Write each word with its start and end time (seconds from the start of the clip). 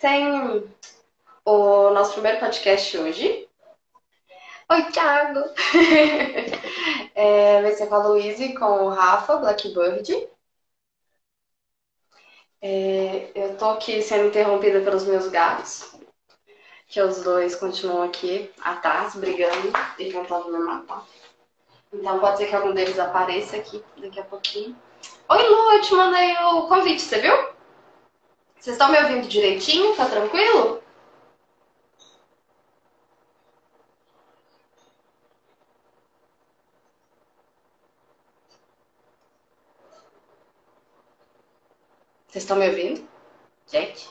tem 0.00 0.70
o 1.44 1.90
nosso 1.90 2.12
primeiro 2.12 2.38
podcast 2.38 2.96
hoje. 2.96 3.48
Oi, 4.70 4.82
Thiago! 4.92 5.40
é, 7.16 7.62
vai 7.62 7.72
ser 7.72 7.88
com 7.88 7.96
a 7.96 8.06
Luísa 8.06 8.44
com 8.56 8.84
o 8.84 8.88
Rafa, 8.90 9.38
Blackbird. 9.38 10.28
É, 12.62 13.32
eu 13.34 13.56
tô 13.56 13.70
aqui 13.70 14.00
sendo 14.02 14.28
interrompida 14.28 14.80
pelos 14.80 15.04
meus 15.04 15.26
gatos, 15.26 15.96
que 16.86 17.02
os 17.02 17.24
dois 17.24 17.56
continuam 17.56 18.04
aqui 18.04 18.52
atrás, 18.62 19.16
brigando 19.16 19.72
e 19.98 20.12
tentando 20.12 20.52
me 20.52 20.58
matar. 20.58 21.04
Então 21.92 22.20
pode 22.20 22.38
ser 22.38 22.46
que 22.46 22.54
algum 22.54 22.72
deles 22.72 23.00
apareça 23.00 23.56
aqui 23.56 23.82
daqui 23.96 24.20
a 24.20 24.24
pouquinho. 24.24 24.76
Oi, 25.28 25.42
Lu, 25.42 25.72
eu 25.72 25.80
te 25.82 25.94
mandei 25.94 26.36
o 26.36 26.68
convite, 26.68 27.02
você 27.02 27.18
viu? 27.18 27.53
Vocês 28.64 28.76
estão 28.76 28.90
me 28.90 28.98
ouvindo 28.98 29.28
direitinho? 29.28 29.94
Tá 29.94 30.06
tranquilo? 30.08 30.82
Vocês 42.26 42.42
estão 42.44 42.56
me 42.56 42.66
ouvindo? 42.68 43.06
Gente? 43.66 44.08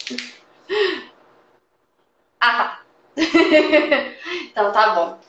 Ah! 2.44 2.82
então 4.50 4.72
tá 4.72 4.94
bom. 4.96 5.20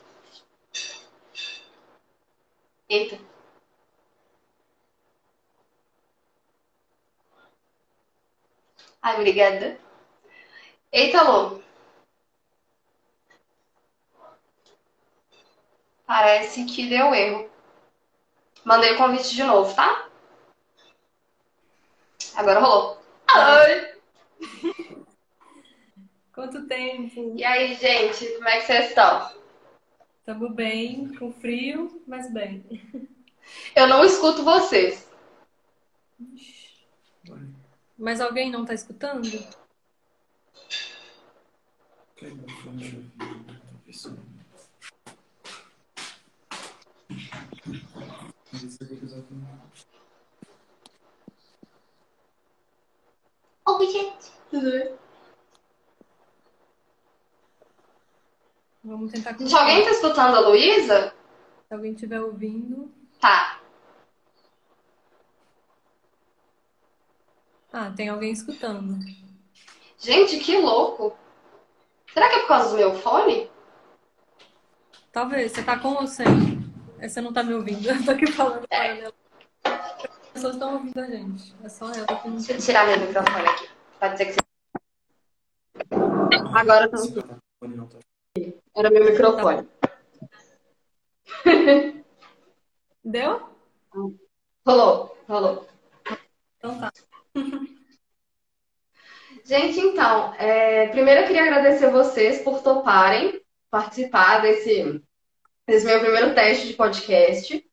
Eita. 2.89 3.32
Ai, 9.03 9.15
obrigada. 9.17 9.77
Eita, 10.89 11.21
Lô. 11.23 11.61
Parece 16.07 16.63
que 16.65 16.87
deu 16.87 17.13
erro. 17.13 17.49
Mandei 18.63 18.93
o 18.93 18.97
convite 18.97 19.35
de 19.35 19.43
novo, 19.43 19.75
tá? 19.75 20.07
Agora 22.35 22.61
rolou. 22.61 23.03
Oi! 23.35 23.93
Quanto 26.33 26.65
tempo? 26.65 27.33
E 27.35 27.43
aí, 27.43 27.75
gente, 27.75 28.25
como 28.35 28.47
é 28.47 28.61
que 28.61 28.67
vocês 28.67 28.89
estão? 28.89 29.31
Estamos 30.19 30.55
bem, 30.55 31.13
com 31.15 31.33
frio, 31.33 32.01
mas 32.07 32.31
bem. 32.31 32.63
Eu 33.75 33.87
não 33.87 34.05
escuto 34.05 34.43
vocês. 34.43 35.11
Mas 38.03 38.19
alguém 38.19 38.51
não 38.51 38.63
está 38.63 38.73
escutando? 38.73 39.29
Bem? 39.29 39.47
Vamos 58.83 59.13
tentar. 59.13 59.37
Gente, 59.37 59.55
alguém 59.55 59.85
tá 59.85 59.91
escutando 59.91 60.35
a 60.35 60.39
Luísa? 60.41 61.15
Se 61.69 61.73
alguém 61.73 61.93
estiver 61.93 62.19
ouvindo. 62.19 62.93
Tá. 63.21 63.62
Ah, 67.75 67.91
tem 67.91 68.07
alguém 68.07 68.31
escutando. 68.31 69.03
Gente, 69.97 70.37
que 70.37 70.55
louco. 70.59 71.17
Será 72.13 72.29
que 72.29 72.35
é 72.35 72.39
por 72.41 72.47
causa 72.49 72.69
do 72.69 72.77
meu 72.77 72.93
fone? 72.93 73.49
Talvez. 75.11 75.51
Você 75.51 75.63
tá 75.63 75.79
com 75.79 75.95
ou 75.95 76.05
sem? 76.05 76.27
É, 76.99 77.09
Você 77.09 77.19
não 77.19 77.33
tá 77.33 77.41
me 77.41 77.55
ouvindo. 77.55 77.89
Eu 77.89 78.05
tô 78.05 78.11
aqui 78.11 78.31
falando 78.31 78.67
para. 78.67 79.11
As 79.63 80.29
pessoas 80.33 80.53
estão 80.53 80.73
ouvindo 80.75 80.99
a 80.99 81.07
gente. 81.07 81.55
É 81.63 81.69
só 81.69 81.91
ela 81.91 82.05
que 82.05 82.27
não. 82.27 82.35
Deixa 82.35 82.53
eu 82.53 82.59
tirar 82.59 82.85
meu 82.85 82.99
microfone 82.99 83.47
aqui. 83.47 83.67
Pode 83.99 84.11
dizer 84.13 84.25
que 84.25 84.33
você. 84.33 84.39
Agora 86.55 86.85
eu 86.85 86.91
tô. 86.91 86.97
Era 88.75 88.91
meu 88.91 89.03
microfone. 89.05 89.67
Deu? 93.03 93.49
Rolou, 94.65 95.17
rolou. 95.27 95.67
Então 96.57 96.79
tá. 96.79 96.91
Gente, 99.45 99.79
então, 99.79 100.33
é, 100.35 100.87
primeiro 100.87 101.21
eu 101.21 101.27
queria 101.27 101.43
agradecer 101.43 101.89
vocês 101.89 102.41
por 102.41 102.61
toparem 102.61 103.41
participar 103.69 104.41
desse, 104.41 105.01
desse 105.67 105.85
meu 105.85 105.99
primeiro 105.99 106.33
teste 106.33 106.67
de 106.67 106.73
podcast. 106.73 107.65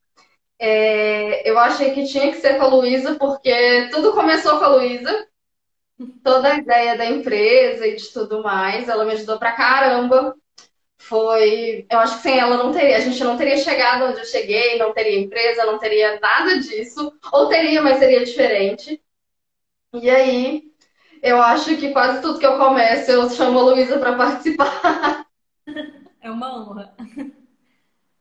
É, 0.59 1.49
eu 1.49 1.59
achei 1.59 1.93
que 1.93 2.07
tinha 2.07 2.31
que 2.33 2.39
ser 2.39 2.59
com 2.59 2.65
a 2.65 2.69
Luísa, 2.69 3.17
porque 3.17 3.89
tudo 3.93 4.13
começou 4.13 4.59
com 4.59 4.65
a 4.65 4.69
Luísa. 4.77 5.27
Toda 6.25 6.53
a 6.55 6.59
ideia 6.59 6.97
da 6.97 7.05
empresa 7.07 7.87
e 7.87 7.97
de 7.97 8.09
tudo 8.13 8.43
mais, 8.43 8.89
ela 8.89 9.05
me 9.05 9.13
ajudou 9.13 9.39
pra 9.39 9.53
caramba. 9.53 10.35
Foi, 10.99 11.87
eu 11.91 11.99
acho 11.99 12.17
que 12.17 12.23
sem 12.23 12.39
ela 12.39 12.57
não 12.59 12.73
teria, 12.73 12.97
a 12.97 13.01
gente 13.01 13.23
não 13.25 13.37
teria 13.37 13.57
chegado 13.57 14.05
onde 14.05 14.21
eu 14.21 14.25
cheguei, 14.25 14.79
não 14.79 14.93
teria 14.93 15.19
empresa, 15.21 15.65
não 15.67 15.79
teria 15.79 16.21
nada 16.21 16.59
disso, 16.59 17.13
ou 17.33 17.49
teria, 17.49 17.83
mas 17.83 17.99
seria 17.99 18.25
diferente. 18.25 19.01
E 19.93 20.09
aí, 20.09 20.63
eu 21.23 21.43
acho 21.43 21.77
que 21.77 21.93
quase 21.93 22.23
tudo 22.23 22.39
que 22.39 22.47
eu 22.47 22.57
começo 22.59 23.11
eu 23.11 23.29
chamo 23.31 23.59
a 23.59 23.63
Luísa 23.63 23.99
para 23.99 24.17
participar. 24.17 25.27
É 26.23 26.31
uma 26.31 26.55
honra. 26.55 26.95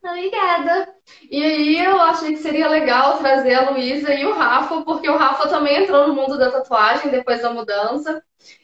Obrigada. 0.02 0.96
E 1.30 1.44
aí 1.44 1.84
eu 1.84 2.00
achei 2.00 2.30
que 2.32 2.40
seria 2.40 2.70
legal 2.70 3.18
trazer 3.18 3.56
a 3.56 3.72
Luísa 3.72 4.14
e 4.14 4.26
o 4.26 4.34
Rafa, 4.34 4.82
porque 4.84 5.10
o 5.10 5.18
Rafa 5.18 5.50
também 5.50 5.84
entrou 5.84 6.08
no 6.08 6.14
mundo 6.16 6.38
da 6.38 6.50
tatuagem 6.50 7.12
depois 7.12 7.42
da 7.42 7.52
mudança. 7.52 8.24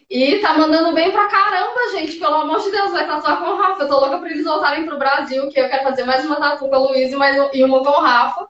E 0.10 0.40
tá 0.40 0.58
mandando 0.58 0.94
bem 0.94 1.12
pra 1.12 1.28
caramba, 1.28 1.92
gente. 1.92 2.18
Pelo 2.18 2.36
amor 2.36 2.62
de 2.62 2.72
Deus, 2.72 2.92
vai 2.92 3.06
tatuar 3.06 3.42
com 3.44 3.50
o 3.50 3.58
Rafa. 3.58 3.84
Eu 3.84 3.90
tô 3.90 4.00
louca 4.00 4.20
pra 4.20 4.30
eles 4.30 4.46
voltarem 4.46 4.86
pro 4.86 4.98
Brasil, 4.98 5.50
que 5.50 5.60
eu 5.60 5.68
quero 5.68 5.84
fazer 5.84 6.06
mais 6.06 6.26
uma 6.26 6.38
tatu 6.38 6.70
com 6.70 6.76
a 6.76 6.80
Luísa 6.80 7.16
e 7.16 7.20
mais 7.20 7.38
um- 7.38 7.50
e 7.54 7.62
uma 7.62 7.84
com 7.84 7.90
o 7.90 8.00
Rafa. 8.02 8.48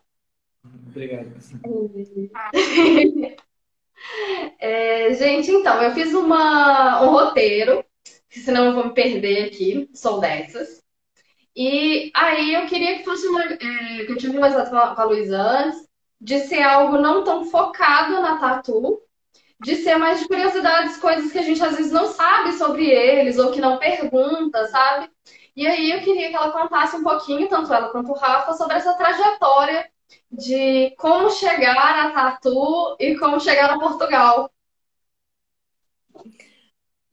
Obrigado. 0.87 1.31
É, 4.59 5.13
gente, 5.13 5.51
então, 5.51 5.81
eu 5.81 5.91
fiz 5.93 6.13
uma, 6.13 7.01
um 7.03 7.09
roteiro, 7.09 7.85
senão 8.29 8.65
eu 8.65 8.73
vou 8.73 8.85
me 8.85 8.93
perder 8.93 9.45
aqui, 9.45 9.89
sou 9.93 10.19
dessas. 10.19 10.83
E 11.55 12.11
aí 12.13 12.53
eu 12.53 12.65
queria 12.65 12.97
que 12.97 13.05
fosse 13.05 13.27
uma, 13.27 13.43
é, 13.43 13.57
que 14.05 14.11
eu 14.11 14.17
tive 14.17 14.33
conversado 14.33 14.69
com 14.69 15.01
a, 15.01 15.03
Luísa 15.05 15.37
antes, 15.37 15.87
de 16.19 16.39
ser 16.39 16.61
algo 16.61 16.97
não 16.97 17.23
tão 17.23 17.45
focado 17.45 18.21
na 18.21 18.37
tatu, 18.37 19.01
de 19.61 19.75
ser 19.77 19.97
mais 19.97 20.19
de 20.19 20.27
curiosidades, 20.27 20.97
coisas 20.97 21.31
que 21.31 21.37
a 21.39 21.43
gente 21.43 21.63
às 21.63 21.77
vezes 21.77 21.91
não 21.91 22.07
sabe 22.07 22.53
sobre 22.53 22.89
eles, 22.89 23.37
ou 23.37 23.51
que 23.51 23.61
não 23.61 23.77
pergunta, 23.77 24.67
sabe? 24.67 25.09
E 25.55 25.65
aí 25.65 25.91
eu 25.91 26.01
queria 26.01 26.29
que 26.29 26.35
ela 26.35 26.51
contasse 26.51 26.95
um 26.97 27.03
pouquinho, 27.03 27.47
tanto 27.47 27.73
ela 27.73 27.89
quanto 27.89 28.11
o 28.11 28.15
Rafa, 28.15 28.53
sobre 28.53 28.75
essa 28.75 28.93
trajetória 28.95 29.89
de 30.31 30.91
como 30.97 31.29
chegar 31.31 32.05
a 32.05 32.11
tatu 32.11 32.95
e 32.99 33.17
como 33.17 33.39
chegar 33.39 33.71
a 33.71 33.79
Portugal. 33.79 34.51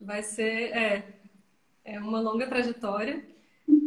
Vai 0.01 0.23
ser, 0.23 0.73
é, 0.77 1.21
é 1.85 2.01
uma 2.01 2.21
longa 2.21 2.47
trajetória 2.47 3.25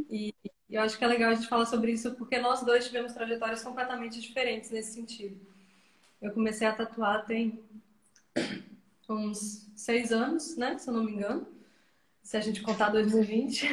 e 0.10 0.34
eu 0.70 0.82
acho 0.82 0.98
que 0.98 1.04
é 1.04 1.08
legal 1.08 1.32
a 1.32 1.36
gente 1.36 1.48
falar 1.48 1.66
sobre 1.66 1.92
isso 1.92 2.16
porque 2.16 2.40
nós 2.40 2.64
dois 2.64 2.86
tivemos 2.86 3.14
trajetórias 3.14 3.64
completamente 3.64 4.20
diferentes 4.22 4.72
nesse 4.72 4.94
sentido. 4.94 5.40
Eu 6.22 6.32
comecei 6.32 6.66
a 6.66 6.74
tatuar 6.74 7.26
tem 7.26 7.64
uns 9.10 9.70
seis 9.76 10.12
anos, 10.12 10.56
né? 10.58 10.78
Se 10.78 10.90
eu 10.90 10.94
não 10.94 11.04
me 11.04 11.12
engano. 11.12 11.48
Se 12.24 12.38
a 12.38 12.42
gente 12.42 12.62
contar 12.62 12.90
2020, 12.90 13.68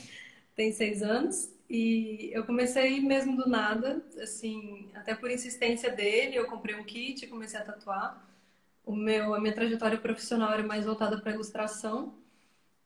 tem 0.56 0.72
seis 0.72 1.02
anos. 1.02 1.50
E 1.68 2.30
eu 2.32 2.44
comecei 2.44 3.00
mesmo 3.00 3.36
do 3.36 3.48
nada, 3.48 4.02
assim, 4.22 4.90
até 4.94 5.14
por 5.14 5.30
insistência 5.30 5.90
dele, 5.90 6.36
eu 6.36 6.46
comprei 6.46 6.74
um 6.74 6.84
kit 6.84 7.24
e 7.24 7.28
comecei 7.28 7.60
a 7.60 7.64
tatuar. 7.64 8.24
O 8.84 8.96
meu, 8.96 9.34
a 9.34 9.40
minha 9.40 9.54
trajetória 9.54 9.98
profissional 9.98 10.52
era 10.52 10.62
mais 10.62 10.86
voltada 10.86 11.20
para 11.20 11.32
ilustração. 11.32 12.14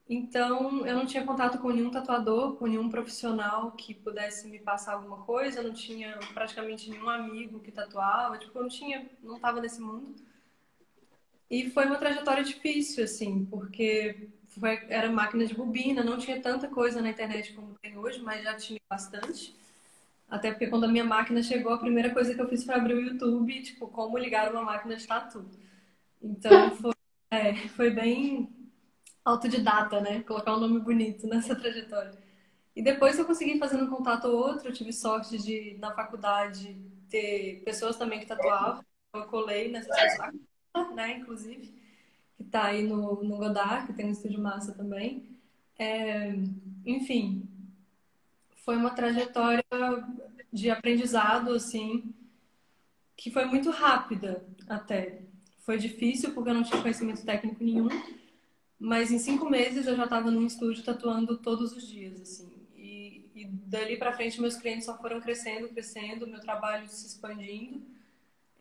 Então, 0.09 0.87
eu 0.87 0.97
não 0.97 1.07
tinha 1.07 1.25
contato 1.25 1.59
com 1.59 1.71
nenhum 1.71 1.91
tatuador, 1.91 2.57
com 2.57 2.67
nenhum 2.67 2.91
profissional 2.91 3.73
que 3.73 3.95
pudesse 3.95 4.49
me 4.49 4.59
passar 4.59 4.95
alguma 4.95 5.19
coisa. 5.19 5.61
Eu 5.61 5.65
não 5.69 5.75
tinha 5.75 6.19
praticamente 6.35 6.91
nenhum 6.91 7.09
amigo 7.09 7.61
que 7.61 7.73
tatuava. 7.73 8.39
Tipo, 8.39 8.59
eu 8.59 8.63
não 8.63 8.69
tinha, 8.69 9.09
não 9.23 9.37
estava 9.37 9.61
nesse 9.61 9.81
mundo. 9.81 10.15
E 11.53 11.71
foi 11.71 11.87
uma 11.87 11.99
trajetória 11.99 12.45
difícil, 12.45 13.05
assim, 13.05 13.47
porque 13.47 14.31
foi, 14.49 14.81
era 14.91 15.11
máquina 15.13 15.47
de 15.47 15.55
bobina, 15.55 16.05
não 16.05 16.19
tinha 16.19 16.43
tanta 16.43 16.69
coisa 16.69 17.03
na 17.03 17.11
internet 17.11 17.55
como 17.55 17.77
tem 17.83 17.99
hoje, 17.99 18.21
mas 18.23 18.45
já 18.45 18.57
tinha 18.57 18.81
bastante. 18.91 19.57
Até 20.29 20.51
porque 20.53 20.69
quando 20.69 20.85
a 20.85 20.89
minha 20.89 21.05
máquina 21.05 21.43
chegou, 21.43 21.73
a 21.75 21.79
primeira 21.79 22.13
coisa 22.15 22.35
que 22.35 22.41
eu 22.43 22.49
fiz 22.49 22.65
foi 22.65 22.75
abrir 22.75 22.95
o 22.95 23.03
YouTube, 23.03 23.63
tipo, 23.63 23.89
como 23.89 24.19
ligar 24.19 24.53
uma 24.53 24.63
máquina 24.63 24.97
de 24.97 25.07
tatu. 25.07 25.47
Então 26.23 26.71
foi 26.77 26.93
É, 27.31 27.55
foi 27.71 27.91
bem 27.91 28.51
autodidata, 29.25 30.01
né? 30.01 30.23
Colocar 30.25 30.55
um 30.57 30.61
nome 30.61 30.81
bonito 30.81 31.27
nessa 31.29 31.57
trajetória. 31.57 32.19
E 32.77 32.83
depois 32.83 33.19
eu 33.19 33.27
consegui 33.27 33.59
fazer 33.59 33.77
um 33.83 33.89
contato 33.91 34.27
ou 34.27 34.37
outro, 34.39 34.69
eu 34.69 34.75
tive 34.75 34.93
sorte 34.93 35.39
de, 35.39 35.77
na 35.81 35.95
faculdade, 35.95 36.77
ter 37.11 37.63
pessoas 37.65 37.97
também 37.99 38.21
que 38.21 38.27
tatuavam. 38.27 38.85
Eu 39.15 39.27
colei 39.29 39.71
nessas 39.71 39.99
pessoas, 40.01 40.35
né, 40.95 41.19
inclusive, 41.19 41.73
que 42.37 42.45
tá 42.45 42.67
aí 42.67 42.83
no, 42.83 43.23
no 43.23 43.37
Godard, 43.37 43.87
que 43.87 43.93
tem 43.93 44.07
um 44.07 44.13
estúdio 44.13 44.41
massa 44.41 44.73
também. 44.73 45.29
É, 45.79 46.35
enfim, 46.85 47.49
foi 48.65 48.77
uma 48.77 48.91
trajetória 48.91 49.65
de 50.53 50.71
aprendizado, 50.71 51.53
assim, 51.53 52.15
que 53.17 53.31
foi 53.31 53.45
muito 53.45 53.71
rápida 53.71 54.45
até. 54.69 55.23
Foi 55.61 55.79
difícil 55.79 56.33
porque 56.33 56.51
eu 56.51 56.55
não 56.55 56.63
tinha 56.63 56.81
conhecimento 56.81 57.25
técnico 57.25 57.63
nenhum, 57.63 57.89
mas 58.79 59.11
em 59.11 59.19
cinco 59.19 59.49
meses 59.49 59.87
eu 59.87 59.97
já 59.97 60.05
estava 60.05 60.31
num 60.31 60.47
estúdio 60.47 60.85
tatuando 60.85 61.39
todos 61.39 61.73
os 61.73 61.87
dias, 61.87 62.21
assim. 62.21 62.53
E 63.35 63.47
dali 63.47 63.97
para 63.97 64.13
frente 64.13 64.41
meus 64.41 64.57
clientes 64.57 64.85
só 64.85 64.97
foram 64.99 65.21
crescendo, 65.21 65.69
crescendo, 65.69 66.27
meu 66.27 66.41
trabalho 66.41 66.87
se 66.89 67.07
expandindo. 67.07 67.83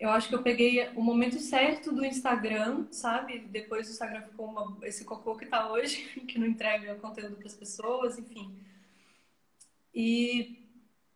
Eu 0.01 0.09
acho 0.09 0.29
que 0.29 0.33
eu 0.33 0.41
peguei 0.41 0.89
o 0.95 1.01
momento 1.03 1.37
certo 1.37 1.91
do 1.91 2.03
Instagram, 2.03 2.87
sabe? 2.89 3.37
Depois 3.37 3.87
o 3.87 3.91
Instagram 3.91 4.23
ficou 4.23 4.47
uma, 4.47 4.75
esse 4.81 5.05
cocô 5.05 5.35
que 5.35 5.45
está 5.45 5.71
hoje, 5.71 6.01
que 6.27 6.39
não 6.39 6.47
entrega 6.47 6.95
conteúdo 6.95 7.35
para 7.35 7.45
as 7.45 7.53
pessoas, 7.53 8.17
enfim. 8.17 8.51
E, 9.93 10.57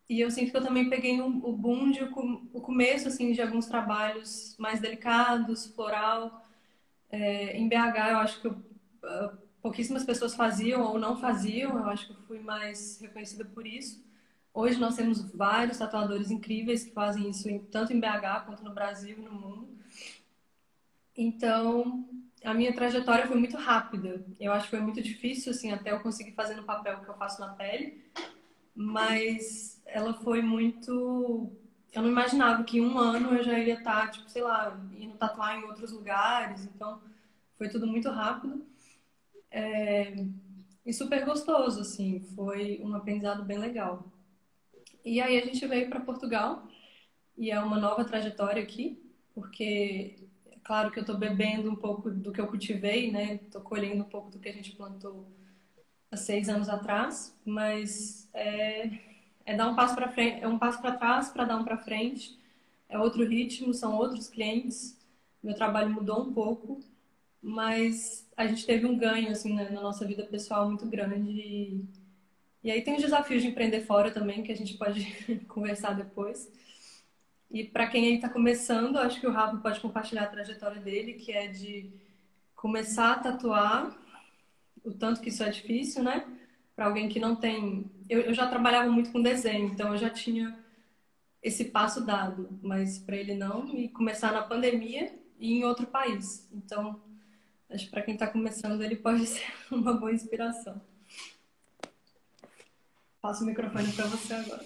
e 0.08 0.20
eu 0.20 0.30
sinto 0.30 0.52
que 0.52 0.56
eu 0.56 0.62
também 0.62 0.88
peguei 0.88 1.20
o, 1.20 1.26
o 1.26 1.52
boom 1.52 1.90
de 1.90 2.04
o 2.04 2.60
começo 2.60 3.08
assim 3.08 3.32
de 3.32 3.42
alguns 3.42 3.66
trabalhos 3.66 4.54
mais 4.56 4.78
delicados, 4.78 5.66
floral. 5.66 6.46
É, 7.10 7.56
em 7.56 7.68
BH 7.68 8.10
eu 8.10 8.18
acho 8.18 8.40
que 8.40 8.46
eu 8.46 8.56
pouquíssimas 9.60 10.04
pessoas 10.04 10.36
faziam 10.36 10.82
ou 10.82 10.96
não 10.96 11.16
faziam, 11.16 11.76
eu 11.76 11.88
acho 11.88 12.06
que 12.06 12.12
eu 12.12 12.22
fui 12.28 12.38
mais 12.38 13.00
reconhecida 13.00 13.44
por 13.44 13.66
isso. 13.66 14.05
Hoje 14.56 14.80
nós 14.80 14.96
temos 14.96 15.20
vários 15.32 15.76
tatuadores 15.76 16.30
incríveis 16.30 16.82
que 16.82 16.92
fazem 16.92 17.28
isso 17.28 17.46
tanto 17.70 17.92
em 17.92 18.00
BH 18.00 18.46
quanto 18.46 18.64
no 18.64 18.72
Brasil 18.72 19.18
e 19.18 19.20
no 19.20 19.30
mundo. 19.30 19.68
Então, 21.14 22.08
a 22.42 22.54
minha 22.54 22.72
trajetória 22.72 23.26
foi 23.26 23.36
muito 23.36 23.54
rápida. 23.58 24.24
Eu 24.40 24.54
acho 24.54 24.64
que 24.64 24.70
foi 24.70 24.80
muito 24.80 25.02
difícil, 25.02 25.52
assim, 25.52 25.72
até 25.72 25.92
eu 25.92 26.00
conseguir 26.00 26.32
fazer 26.32 26.54
no 26.54 26.62
papel 26.62 26.96
o 26.96 27.04
que 27.04 27.10
eu 27.10 27.18
faço 27.18 27.38
na 27.38 27.48
pele. 27.48 28.02
Mas 28.74 29.78
ela 29.84 30.14
foi 30.14 30.40
muito... 30.40 31.52
Eu 31.92 32.00
não 32.00 32.08
imaginava 32.08 32.64
que 32.64 32.78
em 32.78 32.80
um 32.80 32.98
ano 32.98 33.36
eu 33.36 33.44
já 33.44 33.58
iria 33.58 33.74
estar, 33.74 34.10
tipo, 34.10 34.30
sei 34.30 34.40
lá, 34.40 34.74
indo 34.98 35.18
tatuar 35.18 35.58
em 35.58 35.64
outros 35.64 35.92
lugares. 35.92 36.64
Então, 36.64 36.98
foi 37.58 37.68
tudo 37.68 37.86
muito 37.86 38.08
rápido. 38.08 38.64
É, 39.50 40.14
e 40.86 40.94
super 40.94 41.26
gostoso, 41.26 41.82
assim, 41.82 42.20
foi 42.34 42.80
um 42.82 42.94
aprendizado 42.94 43.44
bem 43.44 43.58
legal. 43.58 44.15
E 45.06 45.20
aí 45.20 45.38
a 45.40 45.44
gente 45.44 45.64
veio 45.68 45.88
para 45.88 46.00
Portugal 46.00 46.66
e 47.38 47.52
é 47.52 47.60
uma 47.60 47.78
nova 47.78 48.04
trajetória 48.04 48.60
aqui, 48.60 49.00
porque 49.32 50.16
é 50.46 50.56
claro 50.64 50.90
que 50.90 50.98
eu 50.98 51.02
estou 51.02 51.16
bebendo 51.16 51.70
um 51.70 51.76
pouco 51.76 52.10
do 52.10 52.32
que 52.32 52.40
eu 52.40 52.48
cultivei, 52.48 53.12
né? 53.12 53.36
Estou 53.36 53.60
colhendo 53.60 54.02
um 54.02 54.08
pouco 54.08 54.30
do 54.32 54.40
que 54.40 54.48
a 54.48 54.52
gente 54.52 54.72
plantou 54.72 55.28
há 56.10 56.16
seis 56.16 56.48
anos 56.48 56.68
atrás, 56.68 57.32
mas 57.44 58.28
é, 58.34 58.90
é 59.44 59.54
dar 59.56 59.68
um 59.68 59.76
passo 59.76 59.94
para 59.94 60.10
frente, 60.10 60.42
é 60.42 60.48
um 60.48 60.58
passo 60.58 60.82
para 60.82 60.96
trás 60.96 61.28
para 61.30 61.44
dar 61.44 61.56
um 61.56 61.64
para 61.64 61.78
frente. 61.78 62.36
É 62.88 62.98
outro 62.98 63.24
ritmo, 63.24 63.72
são 63.72 63.96
outros 63.96 64.28
clientes. 64.28 64.98
Meu 65.40 65.54
trabalho 65.54 65.90
mudou 65.90 66.20
um 66.22 66.32
pouco, 66.32 66.80
mas 67.40 68.28
a 68.36 68.44
gente 68.44 68.66
teve 68.66 68.86
um 68.86 68.98
ganho 68.98 69.30
assim 69.30 69.54
né, 69.54 69.70
na 69.70 69.80
nossa 69.80 70.04
vida 70.04 70.24
pessoal 70.24 70.68
muito 70.68 70.86
grande 70.86 71.30
e, 71.30 71.84
e 72.62 72.70
aí 72.70 72.82
tem 72.82 72.96
os 72.96 73.02
desafios 73.02 73.42
de 73.42 73.48
empreender 73.48 73.80
fora 73.82 74.10
também 74.10 74.42
que 74.42 74.52
a 74.52 74.56
gente 74.56 74.74
pode 74.74 75.04
conversar 75.48 75.94
depois. 75.94 76.50
E 77.50 77.64
para 77.64 77.86
quem 77.86 78.14
está 78.14 78.28
começando 78.28 78.98
acho 78.98 79.20
que 79.20 79.26
o 79.26 79.30
Rafa 79.30 79.56
pode 79.58 79.80
compartilhar 79.80 80.24
a 80.24 80.28
trajetória 80.28 80.80
dele 80.80 81.14
que 81.14 81.32
é 81.32 81.46
de 81.46 81.92
começar 82.54 83.12
a 83.12 83.18
tatuar 83.18 83.96
o 84.84 84.92
tanto 84.92 85.20
que 85.20 85.28
isso 85.28 85.42
é 85.44 85.50
difícil 85.50 86.02
né? 86.02 86.26
Para 86.74 86.86
alguém 86.86 87.08
que 87.08 87.20
não 87.20 87.36
tem. 87.36 87.90
Eu, 88.08 88.20
eu 88.22 88.34
já 88.34 88.48
trabalhava 88.48 88.90
muito 88.90 89.12
com 89.12 89.22
desenho 89.22 89.68
então 89.68 89.92
eu 89.92 89.98
já 89.98 90.10
tinha 90.10 90.58
esse 91.42 91.66
passo 91.66 92.04
dado 92.04 92.48
mas 92.62 92.98
para 92.98 93.16
ele 93.16 93.34
não 93.34 93.68
e 93.78 93.88
começar 93.88 94.32
na 94.32 94.42
pandemia 94.42 95.14
e 95.38 95.52
em 95.52 95.64
outro 95.64 95.86
país. 95.86 96.48
Então 96.52 97.00
Acho 97.68 97.86
que 97.86 97.90
para 97.90 98.02
quem 98.02 98.14
está 98.14 98.26
começando, 98.28 98.82
ele 98.82 98.96
pode 98.96 99.26
ser 99.26 99.44
uma 99.70 99.94
boa 99.94 100.12
inspiração. 100.12 100.80
Passo 103.26 103.42
o 103.42 103.46
microfone 103.48 103.92
para 103.92 104.06
você 104.06 104.34
agora. 104.34 104.64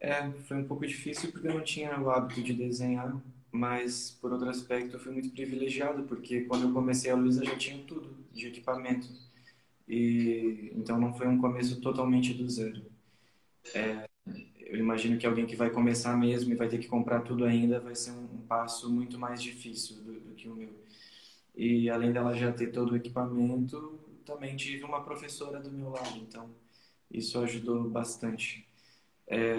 É, 0.00 0.30
foi 0.48 0.56
um 0.56 0.64
pouco 0.64 0.86
difícil 0.86 1.30
porque 1.30 1.48
eu 1.48 1.52
não 1.52 1.62
tinha 1.62 2.00
o 2.00 2.08
hábito 2.08 2.42
de 2.42 2.54
desenhar, 2.54 3.14
mas 3.52 4.16
por 4.22 4.32
outro 4.32 4.48
aspecto 4.48 4.96
eu 4.96 5.00
fui 5.00 5.12
muito 5.12 5.28
privilegiado 5.32 6.04
porque 6.04 6.42
quando 6.42 6.68
eu 6.68 6.72
comecei 6.72 7.10
a 7.10 7.14
Luísa 7.14 7.44
já 7.44 7.56
tinha 7.56 7.82
tudo 7.84 8.16
de 8.32 8.46
equipamento 8.46 9.06
e 9.86 10.72
então 10.74 10.98
não 10.98 11.12
foi 11.12 11.28
um 11.28 11.38
começo 11.38 11.78
totalmente 11.82 12.32
do 12.32 12.48
zero. 12.48 12.86
É, 13.74 14.08
eu 14.58 14.78
imagino 14.78 15.18
que 15.18 15.26
alguém 15.26 15.44
que 15.44 15.56
vai 15.56 15.68
começar 15.68 16.16
mesmo 16.16 16.52
e 16.52 16.56
vai 16.56 16.68
ter 16.68 16.78
que 16.78 16.88
comprar 16.88 17.20
tudo 17.20 17.44
ainda 17.44 17.80
vai 17.80 17.94
ser 17.94 18.12
um, 18.12 18.24
um 18.32 18.46
passo 18.48 18.90
muito 18.90 19.18
mais 19.18 19.42
difícil 19.42 19.96
do, 19.96 20.20
do 20.20 20.34
que 20.34 20.48
o 20.48 20.54
meu. 20.54 20.72
E 21.54 21.90
além 21.90 22.12
dela 22.12 22.34
já 22.34 22.50
ter 22.50 22.68
todo 22.68 22.92
o 22.92 22.96
equipamento, 22.96 24.05
também 24.26 24.56
tive 24.56 24.84
uma 24.84 25.02
professora 25.02 25.60
do 25.60 25.72
meu 25.72 25.88
lado, 25.88 26.18
então 26.18 26.54
isso 27.10 27.38
ajudou 27.40 27.88
bastante. 27.88 28.68
É, 29.28 29.54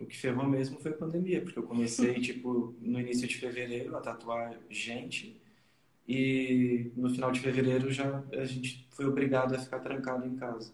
o 0.00 0.06
que 0.06 0.16
ferrou 0.16 0.46
mesmo 0.46 0.78
foi 0.78 0.92
a 0.92 0.96
pandemia, 0.96 1.42
porque 1.42 1.58
eu 1.58 1.64
comecei 1.64 2.14
tipo 2.20 2.76
no 2.80 3.00
início 3.00 3.26
de 3.26 3.36
fevereiro 3.36 3.96
a 3.96 4.00
tatuar 4.00 4.56
gente 4.70 5.40
e 6.06 6.92
no 6.94 7.10
final 7.10 7.32
de 7.32 7.40
fevereiro 7.40 7.90
já 7.90 8.22
a 8.32 8.44
gente 8.44 8.86
foi 8.90 9.06
obrigado 9.06 9.54
a 9.54 9.58
ficar 9.58 9.80
trancado 9.80 10.26
em 10.26 10.36
casa. 10.36 10.72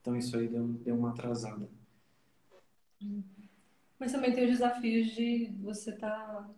Então 0.00 0.16
isso 0.16 0.36
aí 0.36 0.48
deu, 0.48 0.68
deu 0.68 0.96
uma 0.96 1.10
atrasada. 1.10 1.68
Mas 3.98 4.12
também 4.12 4.32
tem 4.32 4.44
os 4.44 4.50
desafios 4.50 5.10
de 5.14 5.52
você 5.60 5.90
estar 5.90 6.10
tá 6.10 6.50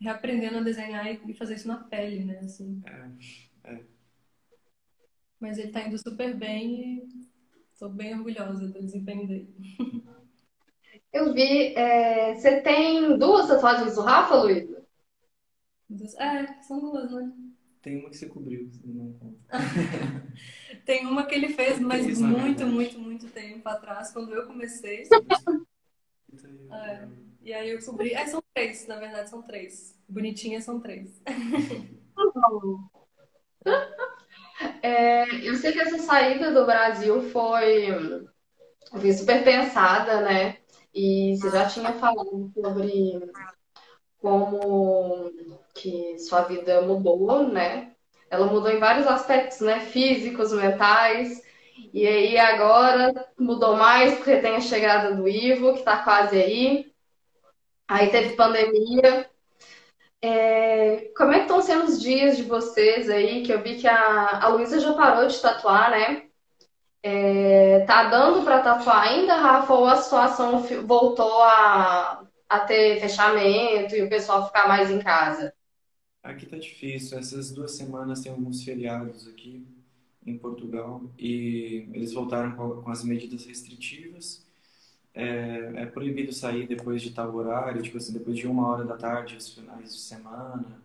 reaprendendo 0.00 0.58
a 0.58 0.62
desenhar 0.62 1.06
e 1.06 1.34
fazer 1.34 1.54
isso 1.54 1.68
na 1.68 1.76
pele, 1.76 2.24
né? 2.24 2.38
Assim. 2.40 2.82
É, 2.84 3.72
é. 3.72 3.84
Mas 5.42 5.58
ele 5.58 5.72
tá 5.72 5.82
indo 5.82 5.98
super 5.98 6.36
bem 6.36 6.98
e 6.98 7.08
tô 7.76 7.88
bem 7.88 8.14
orgulhosa 8.14 8.68
do 8.68 8.80
desempenho 8.80 9.26
dele. 9.26 9.52
Eu 11.12 11.34
vi. 11.34 11.74
É, 11.74 12.36
você 12.36 12.60
tem 12.60 13.18
duas 13.18 13.48
tatuagens 13.48 13.96
do 13.96 14.02
Rafa, 14.02 14.36
Luísa? 14.36 14.86
É, 16.16 16.62
são 16.62 16.78
duas, 16.78 17.10
né? 17.10 17.32
Tem 17.82 17.98
uma 17.98 18.10
que 18.10 18.18
você 18.18 18.28
cobriu, 18.28 18.70
não 18.84 19.36
Tem 20.86 21.06
uma 21.06 21.26
que 21.26 21.34
ele 21.34 21.48
fez, 21.48 21.80
mas 21.80 22.20
muito, 22.20 22.64
muito, 22.64 23.00
muito 23.00 23.26
tempo 23.26 23.68
atrás, 23.68 24.12
quando 24.12 24.32
eu 24.32 24.46
comecei. 24.46 25.02
é. 26.70 27.08
E 27.42 27.52
aí 27.52 27.70
eu 27.70 27.84
cobri. 27.84 28.14
É, 28.14 28.28
são 28.28 28.40
três, 28.54 28.86
na 28.86 28.96
verdade, 28.96 29.28
são 29.28 29.42
três. 29.42 29.98
Bonitinhas 30.08 30.62
são 30.62 30.78
três. 30.78 31.20
É, 34.82 35.24
eu 35.48 35.54
sei 35.54 35.72
que 35.72 35.80
essa 35.80 35.98
saída 35.98 36.50
do 36.50 36.66
Brasil 36.66 37.22
foi, 37.30 37.86
foi 38.90 39.12
super 39.12 39.44
pensada, 39.44 40.20
né? 40.22 40.58
E 40.92 41.36
você 41.36 41.50
já 41.50 41.66
tinha 41.68 41.92
falado 41.92 42.50
sobre 42.52 43.20
como 44.18 45.30
que 45.74 46.18
sua 46.18 46.42
vida 46.42 46.82
mudou, 46.82 47.48
né? 47.48 47.92
Ela 48.28 48.46
mudou 48.46 48.70
em 48.70 48.78
vários 48.78 49.06
aspectos, 49.06 49.60
né? 49.60 49.80
Físicos, 49.80 50.52
mentais. 50.52 51.42
E 51.92 52.06
aí 52.06 52.38
agora 52.38 53.12
mudou 53.38 53.76
mais 53.76 54.14
porque 54.16 54.38
tem 54.38 54.56
a 54.56 54.60
chegada 54.60 55.14
do 55.14 55.28
Ivo, 55.28 55.74
que 55.74 55.80
está 55.80 56.02
quase 56.02 56.36
aí. 56.40 56.92
Aí 57.86 58.10
teve 58.10 58.34
pandemia. 58.34 59.30
É, 60.24 61.10
como 61.16 61.32
é 61.32 61.38
que 61.38 61.42
estão 61.42 61.60
sendo 61.60 61.84
os 61.84 62.00
dias 62.00 62.36
de 62.36 62.44
vocês 62.44 63.10
aí? 63.10 63.42
Que 63.42 63.52
eu 63.52 63.60
vi 63.60 63.76
que 63.76 63.88
a, 63.88 64.44
a 64.44 64.48
Luísa 64.48 64.78
já 64.78 64.94
parou 64.94 65.26
de 65.26 65.40
tatuar, 65.40 65.90
né? 65.90 66.26
É, 67.02 67.80
tá 67.80 68.04
dando 68.08 68.44
para 68.44 68.62
tatuar 68.62 69.08
ainda, 69.08 69.34
Rafa? 69.34 69.74
Ou 69.74 69.86
a 69.86 69.96
situação 69.96 70.60
voltou 70.86 71.42
a, 71.42 72.24
a 72.48 72.60
ter 72.60 73.00
fechamento 73.00 73.96
e 73.96 74.02
o 74.02 74.08
pessoal 74.08 74.46
ficar 74.46 74.68
mais 74.68 74.90
em 74.92 75.00
casa? 75.00 75.52
Aqui 76.22 76.46
tá 76.46 76.56
difícil. 76.56 77.18
Essas 77.18 77.50
duas 77.50 77.72
semanas 77.72 78.20
tem 78.20 78.30
alguns 78.30 78.62
feriados 78.62 79.26
aqui 79.26 79.66
em 80.24 80.38
Portugal 80.38 81.02
e 81.18 81.88
eles 81.92 82.12
voltaram 82.12 82.54
com 82.54 82.88
as 82.90 83.02
medidas 83.02 83.44
restritivas 83.44 84.41
é, 85.14 85.72
é, 85.76 85.86
proibido 85.86 86.32
sair 86.32 86.66
depois 86.66 87.02
de 87.02 87.12
tal 87.12 87.34
horário, 87.34 87.82
tipo 87.82 87.98
assim, 87.98 88.12
depois 88.12 88.36
de 88.36 88.46
uma 88.46 88.68
hora 88.68 88.84
da 88.84 88.96
tarde, 88.96 89.36
os 89.36 89.50
finais 89.54 89.92
de 89.94 90.00
semana. 90.00 90.82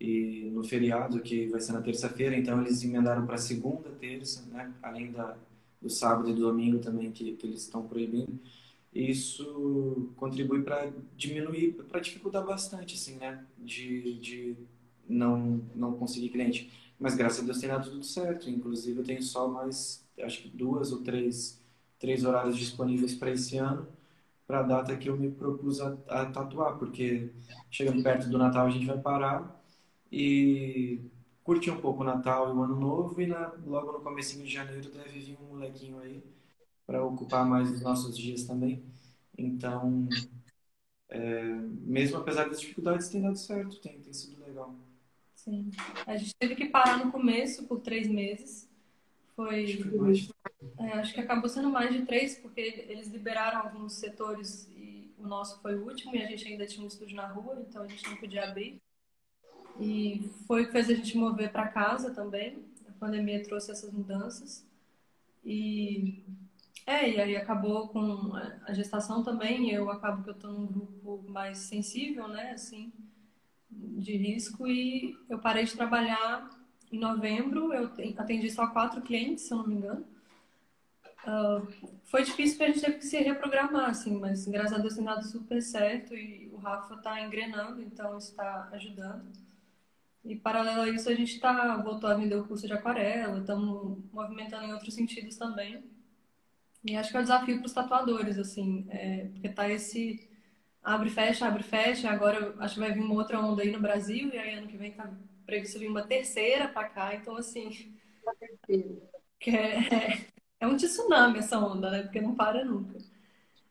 e 0.00 0.50
no 0.52 0.64
feriado, 0.64 1.20
que 1.22 1.46
vai 1.48 1.60
ser 1.60 1.72
na 1.72 1.82
terça-feira, 1.82 2.36
então 2.36 2.60
eles 2.60 2.82
emendaram 2.84 3.26
para 3.26 3.38
segunda, 3.38 3.90
terça, 4.00 4.42
né? 4.52 4.72
além 4.82 5.10
da, 5.12 5.36
do 5.80 5.90
sábado 5.90 6.30
e 6.30 6.34
do 6.34 6.42
domingo 6.42 6.78
também, 6.80 7.10
que, 7.12 7.32
que 7.34 7.46
eles 7.46 7.62
estão 7.62 7.86
proibindo. 7.86 8.38
Isso 8.94 10.10
contribui 10.16 10.62
para 10.62 10.90
diminuir, 11.16 11.72
para 11.88 12.00
dificultar 12.00 12.44
bastante, 12.44 12.94
assim, 12.94 13.16
né? 13.16 13.44
De, 13.58 14.14
de 14.20 14.56
não, 15.08 15.60
não 15.74 15.92
conseguir 15.98 16.30
cliente. 16.30 16.70
Mas 16.98 17.14
graças 17.14 17.40
a 17.40 17.44
Deus 17.44 17.58
tem 17.60 17.68
dado 17.68 17.90
tudo 17.90 18.04
certo. 18.04 18.48
Inclusive 18.48 19.00
eu 19.00 19.04
tenho 19.04 19.22
só 19.22 19.48
mais, 19.48 20.02
acho 20.20 20.42
que 20.42 20.48
duas 20.48 20.92
ou 20.92 21.02
três, 21.02 21.60
três 21.98 22.24
horários 22.24 22.56
disponíveis 22.56 23.14
para 23.14 23.30
esse 23.30 23.56
ano, 23.58 23.88
para 24.46 24.60
a 24.60 24.62
data 24.62 24.96
que 24.96 25.08
eu 25.08 25.16
me 25.16 25.30
propus 25.30 25.80
a, 25.80 25.96
a 26.08 26.26
tatuar, 26.26 26.78
porque 26.78 27.32
chegando 27.70 28.02
perto 28.02 28.28
do 28.28 28.38
Natal 28.38 28.66
a 28.66 28.70
gente 28.70 28.86
vai 28.86 28.98
parar 28.98 29.62
e 30.10 31.00
curtir 31.42 31.70
um 31.70 31.80
pouco 31.80 32.02
o 32.02 32.04
Natal 32.04 32.48
e 32.48 32.52
o 32.52 32.62
Ano 32.62 32.76
Novo 32.76 33.20
e 33.20 33.26
na, 33.26 33.52
logo 33.64 33.92
no 33.92 34.00
comecinho 34.00 34.44
de 34.44 34.52
janeiro 34.52 34.90
deve 34.90 35.18
vir 35.18 35.38
um 35.40 35.48
molequinho 35.48 35.98
aí 35.98 36.22
para 36.86 37.04
ocupar 37.04 37.44
mais 37.44 37.70
os 37.70 37.82
nossos 37.82 38.16
dias 38.16 38.44
também. 38.44 38.84
Então, 39.36 40.08
é, 41.08 41.42
mesmo 41.82 42.18
apesar 42.18 42.48
das 42.48 42.60
dificuldades, 42.60 43.08
tem 43.08 43.22
dado 43.22 43.36
certo, 43.36 43.80
tem, 43.80 44.00
tem 44.00 44.12
sido 44.12 44.40
legal. 44.40 44.74
Sim. 45.34 45.70
A 46.06 46.16
gente 46.16 46.34
teve 46.34 46.54
que 46.56 46.66
parar 46.66 47.04
no 47.04 47.12
começo 47.12 47.64
por 47.64 47.80
três 47.80 48.08
meses. 48.08 48.65
Foi. 49.36 49.64
Acho, 50.10 50.34
é, 50.78 50.92
acho 50.94 51.14
que 51.14 51.20
acabou 51.20 51.48
sendo 51.48 51.68
mais 51.68 51.92
de 51.92 52.06
três, 52.06 52.38
porque 52.38 52.86
eles 52.88 53.08
liberaram 53.08 53.60
alguns 53.60 53.92
setores 53.92 54.66
e 54.74 55.14
o 55.18 55.26
nosso 55.26 55.60
foi 55.60 55.76
o 55.76 55.84
último 55.84 56.16
e 56.16 56.22
a 56.22 56.26
gente 56.26 56.48
ainda 56.48 56.66
tinha 56.66 56.82
um 56.82 56.88
estúdio 56.88 57.14
na 57.14 57.26
rua, 57.26 57.62
então 57.68 57.82
a 57.82 57.86
gente 57.86 58.08
não 58.08 58.16
podia 58.16 58.44
abrir. 58.44 58.80
E 59.78 60.30
foi 60.46 60.62
o 60.62 60.66
que 60.66 60.72
fez 60.72 60.88
a 60.88 60.94
gente 60.94 61.18
mover 61.18 61.52
para 61.52 61.68
casa 61.68 62.14
também. 62.14 62.64
A 62.88 62.92
pandemia 62.92 63.42
trouxe 63.42 63.70
essas 63.70 63.92
mudanças. 63.92 64.66
E 65.44 66.24
é, 66.86 67.10
e 67.10 67.20
aí 67.20 67.36
acabou 67.36 67.88
com 67.88 68.32
a 68.64 68.72
gestação 68.72 69.22
também. 69.22 69.70
Eu 69.70 69.90
acabo 69.90 70.22
que 70.22 70.30
eu 70.30 70.34
estou 70.34 70.52
num 70.52 70.66
grupo 70.66 71.24
mais 71.28 71.58
sensível, 71.58 72.28
né, 72.28 72.52
assim, 72.52 72.92
de 73.70 74.16
risco. 74.16 74.66
E 74.66 75.14
eu 75.28 75.38
parei 75.38 75.64
de 75.64 75.74
trabalhar 75.74 76.48
em 76.92 76.98
novembro. 76.98 77.72
Eu 77.72 77.90
atendi 78.16 78.50
só 78.50 78.66
quatro 78.68 79.02
clientes, 79.02 79.44
se 79.44 79.52
eu 79.52 79.58
não 79.58 79.66
me 79.66 79.74
engano. 79.74 80.04
Uh, 81.26 81.66
foi 82.04 82.22
difícil 82.22 82.56
porque 82.56 82.70
a 82.70 82.74
gente 82.74 82.84
teve 82.84 82.98
que 82.98 83.06
se 83.06 83.18
reprogramar, 83.18 83.90
assim, 83.90 84.16
mas 84.18 84.46
graças 84.46 84.72
a 84.72 84.78
Deus 84.78 84.94
tem 84.94 85.04
dado 85.04 85.24
super 85.24 85.60
certo 85.60 86.14
e 86.14 86.48
o 86.52 86.56
Rafa 86.56 86.94
está 86.94 87.20
engrenando, 87.20 87.82
então 87.82 88.16
está 88.16 88.68
ajudando. 88.72 89.24
E 90.24 90.36
paralelo 90.36 90.82
a 90.82 90.88
isso, 90.88 91.08
a 91.08 91.14
gente 91.14 91.38
tá, 91.40 91.76
voltou 91.78 92.10
a 92.10 92.14
vender 92.14 92.36
o 92.36 92.46
curso 92.46 92.66
de 92.66 92.72
aquarela, 92.72 93.38
estamos 93.38 93.98
movimentando 94.12 94.66
em 94.66 94.72
outros 94.72 94.94
sentidos 94.94 95.36
também. 95.36 95.84
E 96.84 96.96
acho 96.96 97.10
que 97.10 97.16
é 97.16 97.20
o 97.20 97.22
desafio 97.22 97.58
para 97.58 97.66
os 97.66 97.72
tatuadores, 97.72 98.38
assim, 98.38 98.86
é, 98.90 99.26
porque 99.32 99.48
tá 99.48 99.68
esse 99.68 100.28
abre, 100.82 101.10
fecha, 101.10 101.46
abre, 101.46 101.64
fecha. 101.64 102.08
Agora 102.10 102.54
acho 102.60 102.74
que 102.74 102.80
vai 102.80 102.92
vir 102.92 103.00
uma 103.00 103.14
outra 103.14 103.40
onda 103.40 103.62
aí 103.62 103.72
no 103.72 103.80
Brasil, 103.80 104.30
e 104.32 104.38
aí 104.38 104.54
ano 104.54 104.68
que 104.68 104.76
vem 104.76 104.92
tá 104.92 105.10
previsto 105.46 105.78
vir 105.78 105.88
uma 105.88 106.02
terceira 106.02 106.68
para 106.68 106.88
cá. 106.88 107.14
Então, 107.14 107.36
assim. 107.36 107.94
É, 108.68 109.94
é, 109.94 110.26
é 110.60 110.66
um 110.66 110.76
tsunami 110.76 111.38
essa 111.38 111.58
onda, 111.58 111.90
né? 111.90 112.02
Porque 112.02 112.20
não 112.20 112.34
para 112.34 112.64
nunca. 112.64 112.98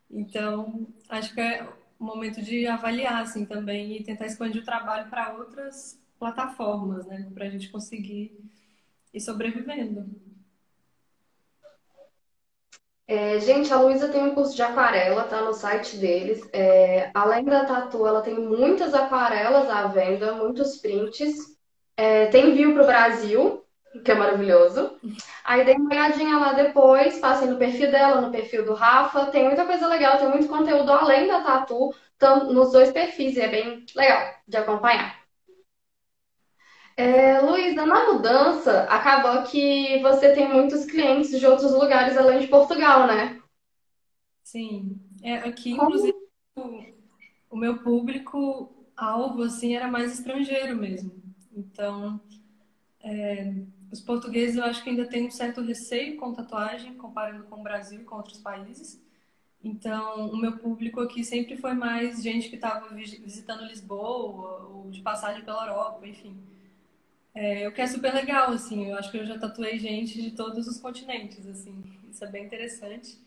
Então, 0.09 0.87
acho 1.09 1.33
que 1.33 1.41
é 1.41 1.67
o 1.99 2.03
momento 2.03 2.41
de 2.41 2.65
avaliar, 2.67 3.21
assim, 3.21 3.45
também 3.45 3.97
e 3.97 4.03
tentar 4.03 4.25
expandir 4.25 4.61
o 4.61 4.65
trabalho 4.65 5.09
para 5.09 5.33
outras 5.33 5.99
plataformas, 6.17 7.05
né? 7.07 7.29
Para 7.33 7.45
a 7.45 7.49
gente 7.49 7.69
conseguir 7.69 8.39
ir 9.13 9.19
sobrevivendo. 9.21 10.09
É, 13.07 13.39
gente, 13.39 13.71
a 13.71 13.79
Luísa 13.79 14.09
tem 14.09 14.23
um 14.23 14.33
curso 14.33 14.55
de 14.55 14.63
aquarela, 14.63 15.25
tá 15.25 15.41
no 15.41 15.53
site 15.53 15.97
deles. 15.97 16.41
É, 16.51 17.11
além 17.13 17.45
da 17.45 17.65
tatu, 17.65 18.05
ela 18.05 18.21
tem 18.21 18.33
muitas 18.39 18.93
aquarelas 18.95 19.69
à 19.69 19.87
venda, 19.87 20.33
muitos 20.33 20.77
prints. 20.77 21.55
É, 21.97 22.27
tem 22.27 22.49
envio 22.49 22.73
para 22.73 22.83
o 22.83 22.87
Brasil, 22.87 23.63
que 24.03 24.11
é 24.11 24.15
maravilhoso. 24.15 24.97
Aí 25.43 25.63
dei 25.63 25.75
uma 25.75 25.89
olhadinha 25.89 26.37
lá 26.37 26.53
depois, 26.53 27.19
passei 27.19 27.47
no 27.47 27.57
perfil 27.57 27.91
dela, 27.91 28.21
no 28.21 28.31
perfil 28.31 28.65
do 28.65 28.73
Rafa. 28.73 29.27
Tem 29.27 29.45
muita 29.45 29.65
coisa 29.65 29.87
legal, 29.87 30.17
tem 30.17 30.27
muito 30.27 30.47
conteúdo 30.47 30.91
além 30.91 31.27
da 31.27 31.41
tatu, 31.41 31.93
nos 32.51 32.71
dois 32.71 32.91
perfis, 32.91 33.35
e 33.35 33.41
é 33.41 33.47
bem 33.47 33.85
legal 33.95 34.33
de 34.47 34.57
acompanhar. 34.57 35.25
É, 36.97 37.41
Luísa, 37.41 37.85
na 37.85 38.13
mudança, 38.13 38.83
acabou 38.83 39.43
que 39.43 40.01
você 40.01 40.33
tem 40.33 40.47
muitos 40.47 40.85
clientes 40.85 41.37
de 41.37 41.45
outros 41.45 41.73
lugares 41.73 42.17
além 42.17 42.39
de 42.39 42.47
Portugal, 42.47 43.05
né? 43.05 43.41
Sim. 44.43 44.97
É, 45.21 45.35
aqui, 45.35 45.71
inclusive, 45.71 46.15
o, 46.55 46.83
o 47.49 47.57
meu 47.57 47.79
público-alvo, 47.79 49.43
assim, 49.43 49.75
era 49.75 49.89
mais 49.89 50.13
estrangeiro 50.13 50.75
mesmo. 50.77 51.24
Então, 51.55 52.19
é, 53.01 53.53
os 53.91 54.01
portugueses 54.01 54.57
eu 54.57 54.63
acho 54.63 54.83
que 54.83 54.89
ainda 54.89 55.05
têm 55.07 55.27
um 55.27 55.31
certo 55.31 55.61
receio 55.61 56.17
com 56.17 56.33
tatuagem, 56.33 56.95
comparando 56.95 57.43
com 57.45 57.59
o 57.59 57.63
Brasil 57.63 58.01
e 58.01 58.03
com 58.03 58.15
outros 58.17 58.39
países. 58.39 59.01
Então, 59.63 60.29
o 60.29 60.37
meu 60.37 60.57
público 60.59 60.99
aqui 60.99 61.23
sempre 61.23 61.57
foi 61.57 61.73
mais 61.73 62.21
gente 62.21 62.49
que 62.49 62.55
estava 62.55 62.93
visitando 62.93 63.65
Lisboa 63.65 64.67
ou 64.69 64.91
de 64.91 65.01
passagem 65.01 65.43
pela 65.43 65.65
Europa, 65.65 66.05
enfim. 66.05 66.37
É, 67.33 67.67
o 67.67 67.71
que 67.71 67.81
é 67.81 67.87
super 67.87 68.13
legal, 68.13 68.51
assim, 68.51 68.89
eu 68.89 68.97
acho 68.97 69.11
que 69.11 69.17
eu 69.17 69.25
já 69.25 69.37
tatuei 69.37 69.77
gente 69.79 70.21
de 70.21 70.31
todos 70.31 70.67
os 70.67 70.79
continentes, 70.79 71.45
assim, 71.47 71.83
isso 72.09 72.23
é 72.23 72.27
bem 72.27 72.45
interessante. 72.45 73.17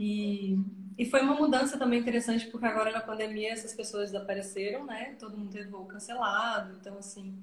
E, 0.00 0.58
e 0.96 1.04
foi 1.04 1.20
uma 1.20 1.34
mudança 1.34 1.76
também 1.78 2.00
interessante, 2.00 2.46
porque 2.46 2.64
agora 2.64 2.90
na 2.90 3.00
pandemia 3.00 3.52
essas 3.52 3.74
pessoas 3.74 4.10
desapareceram, 4.10 4.86
né? 4.86 5.14
Todo 5.18 5.36
mundo 5.36 5.52
teve 5.52 5.68
voo 5.68 5.84
cancelado, 5.84 6.74
então 6.80 6.96
assim. 6.96 7.38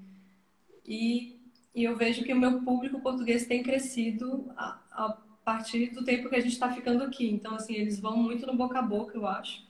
E, 0.84 1.40
e 1.72 1.84
eu 1.84 1.96
vejo 1.96 2.24
que 2.24 2.32
o 2.32 2.38
meu 2.38 2.62
público 2.62 3.00
português 3.00 3.46
tem 3.46 3.62
crescido 3.62 4.50
a, 4.56 4.80
a 4.90 5.18
partir 5.44 5.90
do 5.90 6.04
tempo 6.04 6.28
que 6.28 6.34
a 6.34 6.40
gente 6.40 6.52
está 6.52 6.72
ficando 6.72 7.04
aqui. 7.04 7.30
Então, 7.30 7.54
assim, 7.54 7.74
eles 7.74 8.00
vão 8.00 8.16
muito 8.16 8.44
no 8.44 8.56
boca 8.56 8.80
a 8.80 8.82
boca, 8.82 9.16
eu 9.16 9.26
acho. 9.26 9.64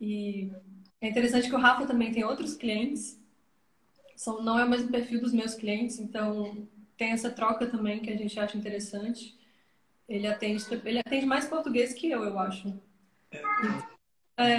E 0.00 0.50
é 1.00 1.08
interessante 1.08 1.48
que 1.48 1.54
o 1.54 1.60
Rafa 1.60 1.86
também 1.86 2.10
tem 2.12 2.24
outros 2.24 2.56
clientes 2.56 3.20
são, 4.20 4.42
não 4.42 4.58
é 4.58 4.64
o 4.66 4.68
mesmo 4.68 4.90
perfil 4.90 5.18
dos 5.18 5.32
meus 5.32 5.54
clientes, 5.54 5.98
então 5.98 6.68
tem 6.94 7.12
essa 7.12 7.30
troca 7.30 7.66
também 7.66 8.00
que 8.00 8.10
a 8.10 8.16
gente 8.16 8.38
acha 8.38 8.58
interessante. 8.58 9.34
Ele 10.10 10.26
atende, 10.26 10.64
ele 10.84 10.98
atende 10.98 11.24
mais 11.24 11.46
português 11.46 11.94
que 11.94 12.10
eu, 12.10 12.24
eu 12.24 12.36
acho. 12.36 12.76
É, 14.36 14.56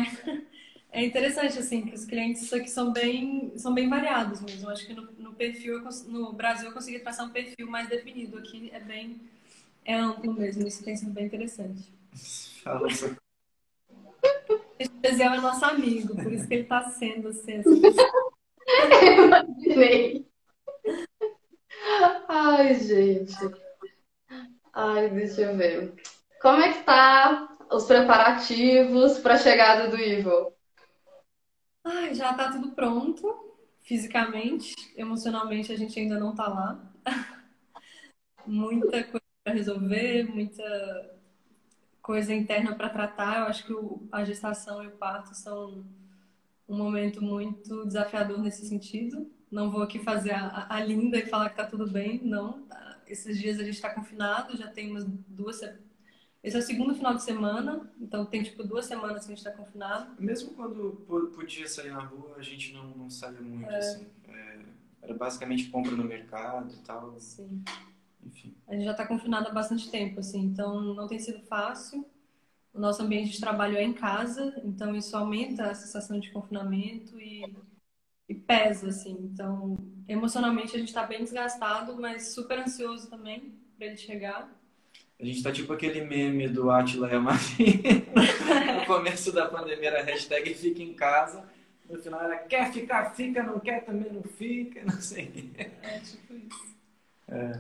é 0.93 1.05
interessante, 1.05 1.60
assim, 1.60 1.86
que 1.86 1.93
os 1.93 2.05
clientes 2.05 2.51
aqui 2.53 2.70
são 2.70 2.93
bem, 2.93 3.51
são 3.58 3.74
bem 3.74 3.89
variados 3.89 4.39
mesmo. 4.39 4.70
Acho 4.70 4.88
que 4.88 4.93
no, 4.93 5.12
no 5.12 5.34
perfil, 5.34 5.84
no 6.08 6.31
Brasil 6.31 6.70
eu 6.70 6.74
consegui 6.74 7.00
traçar 7.00 7.25
um 7.25 7.31
perfil 7.31 7.70
mais 7.70 7.89
definido. 7.89 8.38
Aqui 8.38 8.70
é 8.74 8.79
bem 8.79 9.20
é 9.84 9.96
amplo 9.96 10.34
mesmo, 10.34 10.65
isso 10.65 10.84
tem 10.84 10.96
sido 10.96 11.12
bem 11.12 11.25
interessante. 11.25 11.91
Fala, 12.63 12.88
Esse 14.79 15.22
é 15.22 15.38
nosso 15.38 15.65
amigo, 15.65 16.15
por 16.15 16.31
isso 16.31 16.48
que 16.48 16.53
ele 16.53 16.63
está 16.63 16.89
sendo 16.91 17.27
assim, 17.27 17.55
essa 17.60 17.70
Imaginei. 19.17 20.25
Ai, 22.29 22.75
gente. 22.75 23.36
Ai, 24.74 25.10
deixa 25.10 25.42
eu 25.42 25.58
ver. 25.58 25.94
Como 26.42 26.62
é 26.62 26.74
que 26.74 26.84
tá 26.84 27.58
os 27.72 27.86
preparativos 27.86 29.20
para 29.20 29.36
a 29.36 29.38
chegada 29.38 29.90
do 29.90 29.98
Ivo? 29.98 30.54
Ai, 31.84 32.13
já 32.13 32.34
tá 32.34 32.51
tudo 32.51 32.72
pronto, 32.72 33.58
fisicamente, 33.82 34.74
emocionalmente 34.96 35.72
a 35.72 35.78
gente 35.78 36.00
ainda 36.00 36.20
não 36.20 36.36
tá 36.36 36.48
lá. 36.48 36.94
muita 38.46 39.04
coisa 39.04 39.22
para 39.44 39.54
resolver, 39.54 40.24
muita 40.24 41.20
coisa 42.01 42.34
interna 42.34 42.75
para 42.75 42.90
tratar. 42.90 43.40
Eu 43.40 43.46
acho 43.46 43.66
que 43.66 43.74
o, 43.74 44.08
a 44.12 44.24
gestação 44.24 44.84
e 44.84 44.88
o 44.88 44.92
parto 44.92 45.36
são 45.36 45.86
um 46.68 46.78
momento 46.78 47.22
muito 47.22 47.86
desafiador 47.86 48.40
nesse 48.40 48.68
sentido. 48.68 49.30
Não 49.51 49.70
vou 49.70 49.82
aqui 49.82 50.00
fazer 50.00 50.32
a, 50.32 50.68
a 50.70 50.84
linda 50.84 51.18
e 51.18 51.25
falar 51.25 51.50
que 51.50 51.58
tá 51.58 51.66
tudo 51.66 51.90
bem, 51.90 52.22
não. 52.24 52.63
Tá? 52.63 52.91
Esses 53.12 53.38
dias 53.38 53.60
a 53.60 53.63
gente 53.63 53.75
está 53.75 53.94
confinado, 53.94 54.56
já 54.56 54.70
tem 54.70 54.89
umas 54.89 55.03
duas. 55.06 55.60
Esse 56.41 56.56
é 56.56 56.60
o 56.60 56.62
segundo 56.62 56.96
final 56.96 57.13
de 57.13 57.22
semana, 57.22 57.91
então 58.00 58.25
tem 58.25 58.41
tipo 58.41 58.63
duas 58.63 58.86
semanas 58.86 59.25
que 59.25 59.34
a 59.34 59.36
gente 59.36 59.46
está 59.46 59.51
confinado. 59.51 60.15
Mesmo 60.18 60.53
quando 60.53 61.06
podia 61.36 61.68
sair 61.68 61.91
na 61.91 62.00
rua, 62.00 62.36
a 62.38 62.41
gente 62.41 62.72
não, 62.74 62.88
não 62.96 63.10
saía 63.10 63.41
muito, 63.41 63.70
é... 63.70 63.77
assim. 63.77 64.08
É, 64.30 64.60
era 65.01 65.13
basicamente 65.13 65.70
compra 65.70 65.91
no 65.91 66.06
mercado 66.06 66.74
e 66.74 66.77
tal. 66.80 67.20
Sim. 67.20 67.62
Enfim. 68.24 68.56
A 68.65 68.74
gente 68.74 68.86
já 68.86 68.91
está 68.91 69.06
confinado 69.06 69.50
há 69.50 69.51
bastante 69.51 69.91
tempo, 69.91 70.22
assim, 70.22 70.39
então 70.39 70.80
não 70.80 71.08
tem 71.08 71.20
sido 71.20 71.41
fácil. 71.48 72.06
O 72.74 72.80
nosso 72.80 73.01
ambiente 73.01 73.32
de 73.32 73.41
trabalho 73.41 73.75
é 73.75 73.84
em 73.84 73.91
casa, 73.91 74.62
então 74.63 74.96
isso 74.96 75.18
aumenta 75.18 75.70
a 75.70 75.75
sensação 75.75 76.18
de 76.18 76.32
confinamento 76.32 77.20
e, 77.20 77.58
e 78.30 78.36
pesa, 78.36 78.88
assim. 78.88 79.18
Então, 79.20 79.77
emocionalmente 80.12 80.75
a 80.75 80.80
gente 80.80 80.89
está 80.89 81.03
bem 81.03 81.24
desgastado, 81.24 81.96
mas 82.00 82.34
super 82.34 82.60
ansioso 82.60 83.10
também 83.10 83.53
para 83.77 83.88
ele 83.88 83.98
chegar. 83.98 84.50
A 85.20 85.25
gente 85.25 85.44
tá 85.44 85.51
tipo 85.51 85.72
aquele 85.72 86.01
meme 86.01 86.48
do 86.48 86.70
Atila 86.70 87.10
e 87.10 87.15
a 87.15 87.20
Maria. 87.20 87.39
no 88.80 88.86
começo 88.86 89.32
da 89.32 89.48
pandemia 89.48 89.89
era 89.89 90.03
hashtag 90.03 90.53
fica 90.53 90.82
em 90.82 90.94
casa. 90.94 91.44
No 91.89 92.01
final 92.01 92.22
era 92.22 92.38
quer 92.39 92.72
ficar, 92.72 93.12
fica, 93.12 93.44
não 93.44 93.60
quer, 93.60 93.86
também 93.86 94.12
não 94.12 94.24
fica, 94.24 94.84
não 94.84 95.00
sei. 95.00 95.51
É 95.84 96.00
tipo 96.00 96.34
isso. 96.34 96.75
É. 97.27 97.51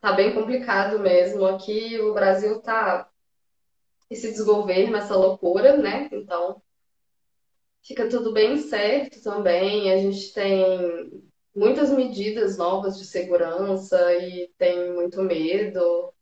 Tá 0.00 0.12
bem 0.12 0.34
complicado 0.34 0.98
mesmo. 0.98 1.44
Aqui 1.44 2.00
o 2.00 2.14
Brasil 2.14 2.60
tá 2.60 3.08
esse 4.10 4.30
desgoverno, 4.30 4.96
essa 4.96 5.16
loucura, 5.16 5.76
né? 5.76 6.08
Então, 6.12 6.62
fica 7.82 8.08
tudo 8.08 8.32
bem 8.32 8.58
certo 8.58 9.22
também. 9.22 9.92
A 9.92 9.96
gente 9.98 10.32
tem 10.32 11.22
muitas 11.54 11.90
medidas 11.90 12.56
novas 12.56 12.98
de 12.98 13.04
segurança 13.04 14.14
e 14.14 14.50
tem 14.56 14.92
muito 14.92 15.22
medo. 15.22 16.12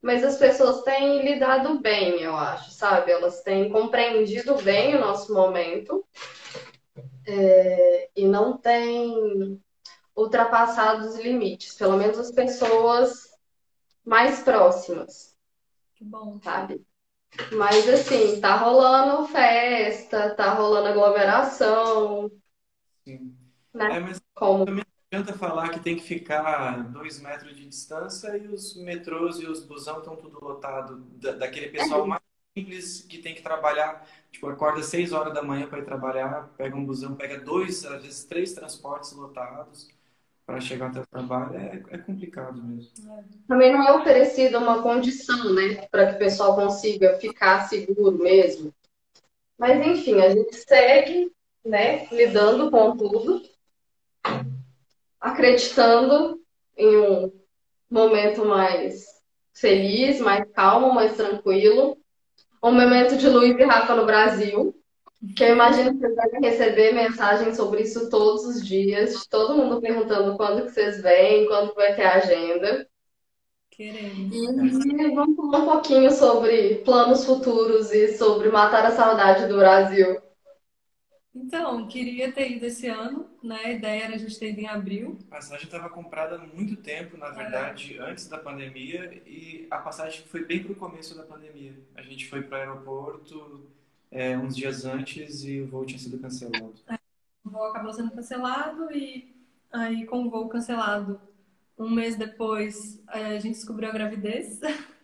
Mas 0.00 0.22
as 0.22 0.36
pessoas 0.36 0.82
têm 0.82 1.24
lidado 1.24 1.80
bem, 1.80 2.22
eu 2.22 2.36
acho, 2.36 2.70
sabe? 2.70 3.10
Elas 3.10 3.42
têm 3.42 3.68
compreendido 3.68 4.54
bem 4.62 4.94
o 4.94 5.00
nosso 5.00 5.34
momento 5.34 6.06
é, 7.26 8.08
e 8.14 8.24
não 8.26 8.56
têm 8.56 9.60
ultrapassado 10.16 11.06
os 11.06 11.16
limites, 11.16 11.74
pelo 11.74 11.96
menos 11.96 12.18
as 12.18 12.30
pessoas 12.30 13.28
mais 14.04 14.40
próximas, 14.40 15.36
Que 15.94 16.04
bom. 16.04 16.40
sabe? 16.42 16.84
Mas 17.52 17.88
assim, 17.88 18.40
tá 18.40 18.56
rolando 18.56 19.26
festa, 19.28 20.34
tá 20.34 20.54
rolando 20.54 20.88
aglomeração, 20.88 22.30
Sim. 23.06 23.36
né? 23.74 23.88
É, 23.88 24.00
mas 24.00 24.20
Como 24.34 24.64
também 24.64 24.84
não 25.12 25.20
adianta 25.20 25.38
falar 25.38 25.70
que 25.70 25.80
tem 25.80 25.96
que 25.96 26.02
ficar 26.02 26.82
dois 26.92 27.20
metros 27.20 27.56
de 27.56 27.66
distância 27.66 28.36
e 28.36 28.46
os 28.48 28.76
metrôs 28.76 29.38
e 29.40 29.46
os 29.46 29.64
busão 29.64 29.98
estão 29.98 30.16
tudo 30.16 30.42
lotado 30.44 30.98
da, 31.18 31.32
daquele 31.32 31.68
pessoal 31.70 32.06
mais 32.06 32.22
simples 32.56 33.02
que 33.02 33.18
tem 33.18 33.34
que 33.34 33.42
trabalhar, 33.42 34.06
tipo, 34.30 34.48
acorda 34.48 34.82
seis 34.82 35.12
horas 35.12 35.32
da 35.34 35.42
manhã 35.42 35.68
para 35.68 35.78
ir 35.80 35.84
trabalhar, 35.84 36.48
pega 36.56 36.76
um 36.76 36.84
busão, 36.84 37.16
pega 37.16 37.40
dois, 37.40 37.84
às 37.86 38.02
vezes 38.02 38.24
três 38.24 38.52
transportes 38.52 39.12
lotados 39.12 39.88
para 40.48 40.62
chegar 40.62 40.86
até 40.86 41.00
o 41.00 41.06
trabalho. 41.06 41.54
É, 41.58 41.82
é 41.90 41.98
complicado 41.98 42.62
mesmo. 42.62 42.90
também 43.46 43.70
não 43.70 43.86
é 43.86 43.92
oferecida 43.92 44.58
uma 44.58 44.82
condição, 44.82 45.52
né, 45.52 45.86
para 45.90 46.06
que 46.06 46.14
o 46.14 46.18
pessoal 46.18 46.54
consiga 46.54 47.18
ficar 47.18 47.68
seguro 47.68 48.16
mesmo. 48.16 48.74
Mas 49.58 49.86
enfim, 49.86 50.22
a 50.22 50.30
gente 50.30 50.56
segue, 50.56 51.30
né, 51.62 52.06
lidando 52.06 52.70
com 52.70 52.96
tudo, 52.96 53.42
acreditando 55.20 56.40
em 56.78 56.96
um 56.96 57.32
momento 57.90 58.46
mais 58.46 59.04
feliz, 59.52 60.18
mais 60.18 60.50
calmo, 60.52 60.94
mais 60.94 61.14
tranquilo. 61.14 61.98
Um 62.64 62.72
momento 62.72 63.18
de 63.18 63.28
Luiz 63.28 63.54
e 63.58 63.64
Rafa 63.64 63.94
no 63.94 64.06
Brasil, 64.06 64.74
que 65.34 65.42
eu 65.42 65.54
imagino 65.54 65.92
que 65.92 65.98
vocês 65.98 66.14
devem 66.14 66.40
receber 66.40 66.92
mensagens 66.92 67.56
sobre 67.56 67.82
isso 67.82 68.08
todos 68.08 68.44
os 68.44 68.66
dias, 68.66 69.20
de 69.20 69.28
todo 69.28 69.56
mundo 69.56 69.80
perguntando 69.80 70.36
quando 70.36 70.66
que 70.66 70.70
vocês 70.70 71.02
vêm, 71.02 71.46
quando 71.46 71.74
vai 71.74 71.94
ter 71.94 72.04
agenda. 72.04 72.88
Queremos. 73.70 74.34
E 74.34 75.14
vamos 75.14 75.36
falar 75.36 75.58
um 75.58 75.64
pouquinho 75.64 76.10
sobre 76.10 76.76
planos 76.84 77.24
futuros 77.24 77.92
e 77.92 78.16
sobre 78.16 78.48
matar 78.48 78.84
a 78.86 78.92
saudade 78.92 79.46
do 79.48 79.56
Brasil. 79.56 80.20
Então, 81.34 81.86
queria 81.86 82.32
ter 82.32 82.50
ido 82.50 82.66
esse 82.66 82.88
ano, 82.88 83.28
né? 83.42 83.60
A 83.64 83.72
ideia 83.72 84.04
era 84.04 84.14
a 84.14 84.18
gente 84.18 84.38
ter 84.38 84.50
ido 84.50 84.60
em 84.60 84.66
abril. 84.66 85.18
A 85.30 85.36
passagem 85.36 85.66
estava 85.66 85.88
comprada 85.88 86.36
há 86.36 86.38
muito 86.38 86.76
tempo, 86.76 87.16
na 87.16 87.30
verdade, 87.30 87.96
antes 88.00 88.28
da 88.28 88.38
pandemia, 88.38 89.22
e 89.24 89.66
a 89.70 89.78
passagem 89.78 90.24
foi 90.26 90.44
bem 90.44 90.64
pro 90.64 90.74
começo 90.74 91.16
da 91.16 91.22
pandemia. 91.22 91.78
A 91.94 92.02
gente 92.02 92.28
foi 92.28 92.42
para 92.42 92.58
o 92.58 92.60
aeroporto 92.60 93.70
é, 94.10 94.36
uns 94.36 94.56
dias 94.56 94.84
antes 94.84 95.44
e 95.44 95.60
o 95.60 95.66
voo 95.66 95.84
tinha 95.84 95.98
sido 95.98 96.18
cancelado. 96.18 96.74
O 97.44 97.50
voo 97.50 97.64
acabou 97.64 97.92
sendo 97.92 98.10
cancelado 98.10 98.90
e 98.92 99.34
aí 99.70 100.06
com 100.06 100.24
o 100.24 100.30
voo 100.30 100.48
cancelado, 100.48 101.20
um 101.78 101.90
mês 101.90 102.16
depois, 102.16 103.00
a 103.06 103.38
gente 103.38 103.54
descobriu 103.54 103.88
a 103.88 103.92
gravidez. 103.92 104.60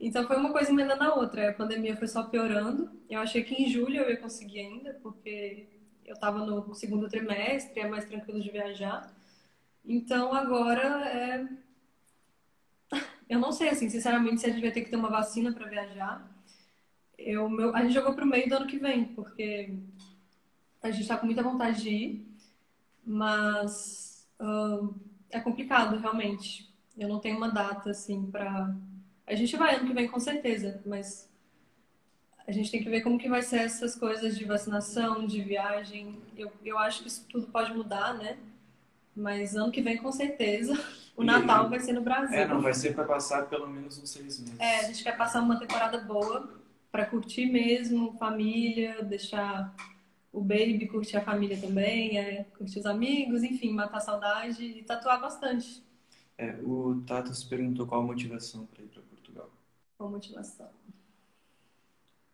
Então 0.00 0.24
foi 0.28 0.36
uma 0.36 0.52
coisa 0.52 0.70
emendando 0.70 1.02
a 1.02 1.14
outra. 1.14 1.50
A 1.50 1.52
pandemia 1.52 1.96
foi 1.96 2.06
só 2.06 2.22
piorando. 2.22 2.88
Eu 3.10 3.18
achei 3.18 3.42
que 3.42 3.60
em 3.60 3.68
julho 3.68 3.96
eu 3.96 4.08
ia 4.08 4.16
conseguir 4.16 4.60
ainda, 4.60 4.94
porque 5.02 5.66
eu 6.06 6.14
estava 6.14 6.38
no 6.46 6.72
segundo 6.72 7.08
trimestre, 7.08 7.80
é 7.80 7.88
mais 7.88 8.04
tranquilo 8.04 8.40
de 8.40 8.48
viajar. 8.48 9.12
Então 9.84 10.32
agora 10.32 11.04
é. 11.08 11.48
Eu 13.28 13.40
não 13.40 13.50
sei, 13.50 13.70
assim, 13.70 13.90
sinceramente, 13.90 14.40
se 14.40 14.46
a 14.46 14.50
gente 14.50 14.62
vai 14.62 14.70
ter 14.70 14.82
que 14.82 14.90
ter 14.90 14.96
uma 14.96 15.10
vacina 15.10 15.52
para 15.52 15.68
viajar. 15.68 16.24
Eu, 17.18 17.48
meu... 17.50 17.74
A 17.74 17.82
gente 17.82 17.94
jogou 17.94 18.14
pro 18.14 18.24
meio 18.26 18.48
do 18.48 18.54
ano 18.56 18.66
que 18.66 18.78
vem, 18.78 19.04
porque 19.06 19.74
a 20.82 20.90
gente 20.90 21.02
está 21.02 21.16
com 21.16 21.26
muita 21.26 21.42
vontade 21.42 21.82
de 21.82 21.90
ir, 21.90 22.28
mas 23.04 24.26
ah, 24.38 24.88
é 25.30 25.40
complicado, 25.40 25.98
realmente. 25.98 26.68
Eu 26.96 27.08
não 27.08 27.18
tenho 27.20 27.36
uma 27.36 27.50
data, 27.50 27.90
assim, 27.90 28.26
para. 28.30 28.74
A 29.26 29.34
gente 29.34 29.56
vai 29.56 29.74
ano 29.76 29.86
que 29.86 29.92
vem 29.94 30.08
com 30.08 30.18
certeza, 30.18 30.80
mas 30.86 31.28
a 32.46 32.52
gente 32.52 32.70
tem 32.70 32.82
que 32.82 32.88
ver 32.88 33.02
como 33.02 33.18
que 33.18 33.28
vai 33.28 33.42
ser 33.42 33.58
essas 33.58 33.94
coisas 33.94 34.36
de 34.38 34.44
vacinação, 34.44 35.26
de 35.26 35.42
viagem. 35.42 36.16
Eu, 36.36 36.50
eu 36.64 36.78
acho 36.78 37.02
que 37.02 37.08
isso 37.08 37.26
tudo 37.28 37.46
pode 37.48 37.72
mudar, 37.74 38.14
né? 38.14 38.38
Mas 39.14 39.54
ano 39.54 39.70
que 39.72 39.82
vem 39.82 39.98
com 39.98 40.10
certeza 40.10 40.72
o 41.16 41.22
E- 41.22 41.26
Natal 41.26 41.68
vai 41.68 41.80
ser 41.80 41.92
no 41.92 42.00
Brasil. 42.00 42.38
É, 42.38 42.46
não, 42.46 42.60
vai 42.60 42.72
ser 42.72 42.94
para 42.94 43.04
passar 43.04 43.46
pelo 43.46 43.66
menos 43.68 43.98
uns 43.98 44.08
seis 44.10 44.38
meses. 44.40 44.58
É, 44.60 44.78
a 44.80 44.82
gente 44.84 45.02
quer 45.02 45.16
passar 45.16 45.42
uma 45.42 45.58
temporada 45.58 45.98
boa 45.98 46.57
pra 46.90 47.06
curtir 47.06 47.46
mesmo, 47.46 48.12
família, 48.18 49.02
deixar 49.02 49.74
o 50.32 50.40
baby 50.40 50.86
curtir 50.86 51.16
a 51.16 51.24
família 51.24 51.58
também, 51.60 52.18
é, 52.18 52.44
curtir 52.56 52.78
os 52.78 52.86
amigos, 52.86 53.42
enfim, 53.42 53.72
matar 53.72 53.98
a 53.98 54.00
saudade 54.00 54.62
e 54.62 54.82
tatuar 54.82 55.20
bastante 55.20 55.82
É, 56.36 56.52
o 56.62 57.02
Tato 57.06 57.34
se 57.34 57.46
perguntou 57.48 57.86
qual 57.86 58.02
a 58.02 58.04
motivação 58.04 58.66
para 58.66 58.84
ir 58.84 58.88
para 58.88 59.02
Portugal. 59.02 59.50
com 59.96 60.08
motivação. 60.08 60.70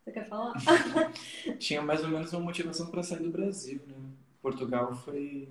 Você 0.04 0.12
quer 0.12 0.28
falar? 0.28 0.52
Tinha 1.58 1.80
mais 1.80 2.02
ou 2.02 2.08
menos 2.08 2.30
uma 2.32 2.42
motivação 2.42 2.90
para 2.90 3.02
sair 3.02 3.22
do 3.22 3.30
Brasil, 3.30 3.80
né? 3.86 3.96
Portugal 4.42 4.94
foi 4.94 5.48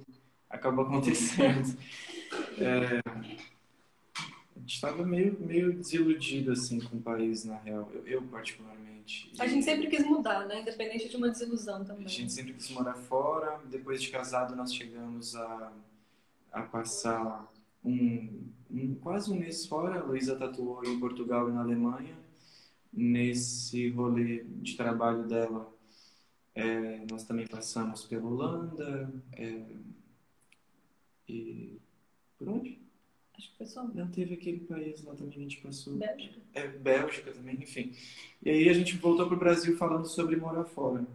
acabou 0.49 0.85
acontecendo. 0.85 1.77
É, 2.57 2.99
a 3.09 3.52
gente 4.63 4.75
estava 4.75 5.05
meio 5.05 5.37
meio 5.39 5.73
desiludido 5.73 6.51
assim 6.51 6.79
com 6.79 6.97
o 6.97 7.01
país 7.01 7.43
na 7.45 7.57
real, 7.57 7.89
eu, 7.93 8.05
eu 8.07 8.21
particularmente. 8.23 9.31
A 9.37 9.45
gente 9.47 9.65
sempre 9.65 9.87
quis 9.87 10.05
mudar, 10.05 10.47
né? 10.47 10.61
Independente 10.61 11.09
de 11.09 11.17
uma 11.17 11.29
desilusão 11.29 11.83
também. 11.83 12.05
A 12.05 12.09
gente 12.09 12.31
sempre 12.31 12.53
quis 12.53 12.69
morar 12.71 12.93
fora. 12.95 13.59
Depois 13.65 14.01
de 14.01 14.09
casado, 14.09 14.55
nós 14.55 14.73
chegamos 14.73 15.35
a, 15.35 15.73
a 16.53 16.61
passar 16.61 17.51
um, 17.83 18.49
um- 18.71 18.95
quase 18.95 19.29
um 19.31 19.35
mês 19.35 19.65
fora. 19.65 19.99
A 19.99 20.03
Luísa 20.03 20.35
tatuou 20.37 20.83
em 20.85 20.97
Portugal 20.99 21.49
e 21.49 21.51
na 21.51 21.61
Alemanha. 21.61 22.15
Nesse 22.93 23.89
rolê 23.89 24.43
de 24.45 24.77
trabalho 24.77 25.27
dela, 25.27 25.69
é, 26.55 27.03
nós 27.09 27.25
também 27.25 27.45
passamos 27.47 28.05
pela 28.05 28.25
Holanda. 28.29 29.11
é, 29.33 29.65
e 31.27 31.79
por 32.37 32.49
onde? 32.49 32.82
Acho 33.37 33.49
que 33.51 33.57
foi 33.57 33.65
só 33.65 33.83
Não 33.83 34.07
teve 34.07 34.35
aquele 34.35 34.59
país 34.59 35.03
lá 35.03 35.13
também 35.15 35.31
que 35.31 35.39
a 35.39 35.41
gente 35.41 35.57
passou. 35.61 35.95
Bélgica. 35.95 36.39
É, 36.53 36.67
Bélgica 36.67 37.31
também, 37.31 37.55
enfim. 37.55 37.93
E 38.43 38.49
aí 38.49 38.69
a 38.69 38.73
gente 38.73 38.95
voltou 38.97 39.27
pro 39.27 39.37
Brasil 39.37 39.75
falando 39.75 40.05
sobre 40.07 40.35
morar 40.35 40.65
fora. 40.65 41.05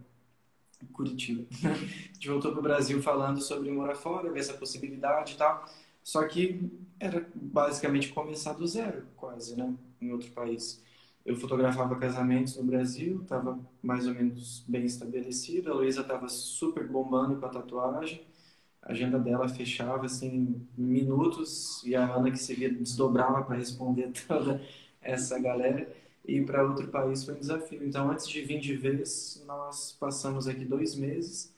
Curitiba. 0.92 1.44
A 1.68 2.14
gente 2.14 2.28
voltou 2.28 2.52
pro 2.52 2.62
Brasil 2.62 3.02
falando 3.02 3.40
sobre 3.40 3.68
morar 3.70 3.96
fora, 3.96 4.30
ver 4.30 4.38
essa 4.38 4.54
possibilidade 4.54 5.34
e 5.34 5.36
tal. 5.36 5.68
Só 6.04 6.26
que 6.26 6.70
era 7.00 7.28
basicamente 7.34 8.12
começar 8.12 8.52
do 8.52 8.66
zero, 8.66 9.04
quase, 9.16 9.56
né? 9.56 9.74
Em 10.00 10.12
outro 10.12 10.30
país. 10.30 10.82
Eu 11.26 11.36
fotografava 11.36 11.96
casamentos 11.96 12.56
no 12.56 12.62
Brasil, 12.62 13.20
estava 13.22 13.58
mais 13.82 14.06
ou 14.06 14.14
menos 14.14 14.64
bem 14.66 14.84
estabelecido. 14.84 15.70
A 15.70 15.74
Luísa 15.74 16.00
estava 16.00 16.28
super 16.28 16.86
bombando 16.86 17.36
com 17.36 17.44
a 17.44 17.50
tatuagem. 17.50 18.22
A 18.88 18.92
agenda 18.92 19.18
dela 19.18 19.46
fechava 19.48 20.06
assim 20.06 20.64
em 20.78 20.82
minutos 20.82 21.82
e 21.84 21.94
a 21.94 22.10
Ana 22.10 22.30
que 22.30 22.38
seguia 22.38 22.72
desdobrava 22.72 23.44
para 23.44 23.56
responder 23.56 24.10
toda 24.26 24.62
essa 25.02 25.38
galera. 25.38 25.94
E 26.26 26.40
para 26.40 26.66
outro 26.66 26.88
país 26.88 27.22
foi 27.22 27.34
um 27.34 27.40
desafio. 27.40 27.84
Então, 27.84 28.10
antes 28.10 28.26
de 28.26 28.40
vir 28.40 28.60
de 28.60 28.74
vez, 28.74 29.42
nós 29.46 29.96
passamos 30.00 30.48
aqui 30.48 30.64
dois 30.64 30.94
meses. 30.94 31.54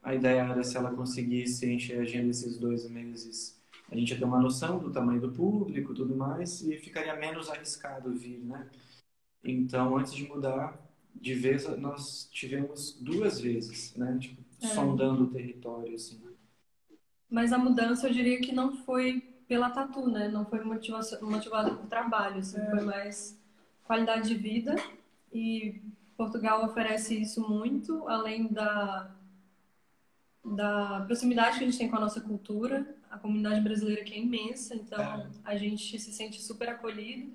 A 0.00 0.14
ideia 0.14 0.42
era 0.42 0.62
se 0.62 0.76
ela 0.76 0.92
conseguisse 0.92 1.68
encher 1.68 1.98
a 1.98 2.02
agenda 2.02 2.30
esses 2.30 2.56
dois 2.56 2.88
meses, 2.88 3.60
a 3.90 3.96
gente 3.96 4.12
ia 4.12 4.18
ter 4.18 4.24
uma 4.24 4.40
noção 4.40 4.78
do 4.78 4.90
tamanho 4.90 5.20
do 5.20 5.32
público, 5.32 5.92
tudo 5.92 6.16
mais, 6.16 6.62
e 6.62 6.76
ficaria 6.76 7.14
menos 7.16 7.50
arriscado 7.50 8.14
vir, 8.14 8.38
né? 8.38 8.68
Então, 9.42 9.96
antes 9.96 10.14
de 10.14 10.26
mudar 10.28 10.78
de 11.14 11.34
vez, 11.34 11.66
nós 11.78 12.28
tivemos 12.30 12.96
duas 13.00 13.40
vezes, 13.40 13.94
né? 13.96 14.16
Tipo, 14.20 14.40
é. 14.62 14.68
sondando 14.68 15.24
o 15.24 15.26
território, 15.26 15.94
assim. 15.94 16.20
Mas 17.30 17.52
a 17.52 17.58
mudança, 17.58 18.08
eu 18.08 18.12
diria 18.12 18.40
que 18.40 18.52
não 18.52 18.76
foi 18.78 19.22
pela 19.46 19.70
tatu, 19.70 20.08
né? 20.08 20.28
Não 20.28 20.44
foi 20.44 20.62
motivada 20.64 21.74
por 21.74 21.86
trabalho, 21.86 22.38
assim, 22.38 22.60
é. 22.60 22.70
foi 22.70 22.80
mais 22.80 23.38
qualidade 23.84 24.28
de 24.28 24.34
vida 24.34 24.76
e 25.32 25.80
Portugal 26.16 26.64
oferece 26.64 27.20
isso 27.20 27.40
muito, 27.48 28.06
além 28.08 28.46
da 28.48 29.10
da 30.42 31.02
proximidade 31.06 31.58
que 31.58 31.64
a 31.64 31.66
gente 31.66 31.78
tem 31.78 31.88
com 31.88 31.96
a 31.96 32.00
nossa 32.00 32.20
cultura. 32.20 32.94
A 33.10 33.18
comunidade 33.18 33.60
brasileira 33.60 34.00
aqui 34.02 34.14
é 34.14 34.18
imensa, 34.18 34.74
então 34.74 35.02
é. 35.02 35.26
a 35.44 35.56
gente 35.56 35.98
se 35.98 36.12
sente 36.12 36.40
super 36.40 36.68
acolhido. 36.68 37.32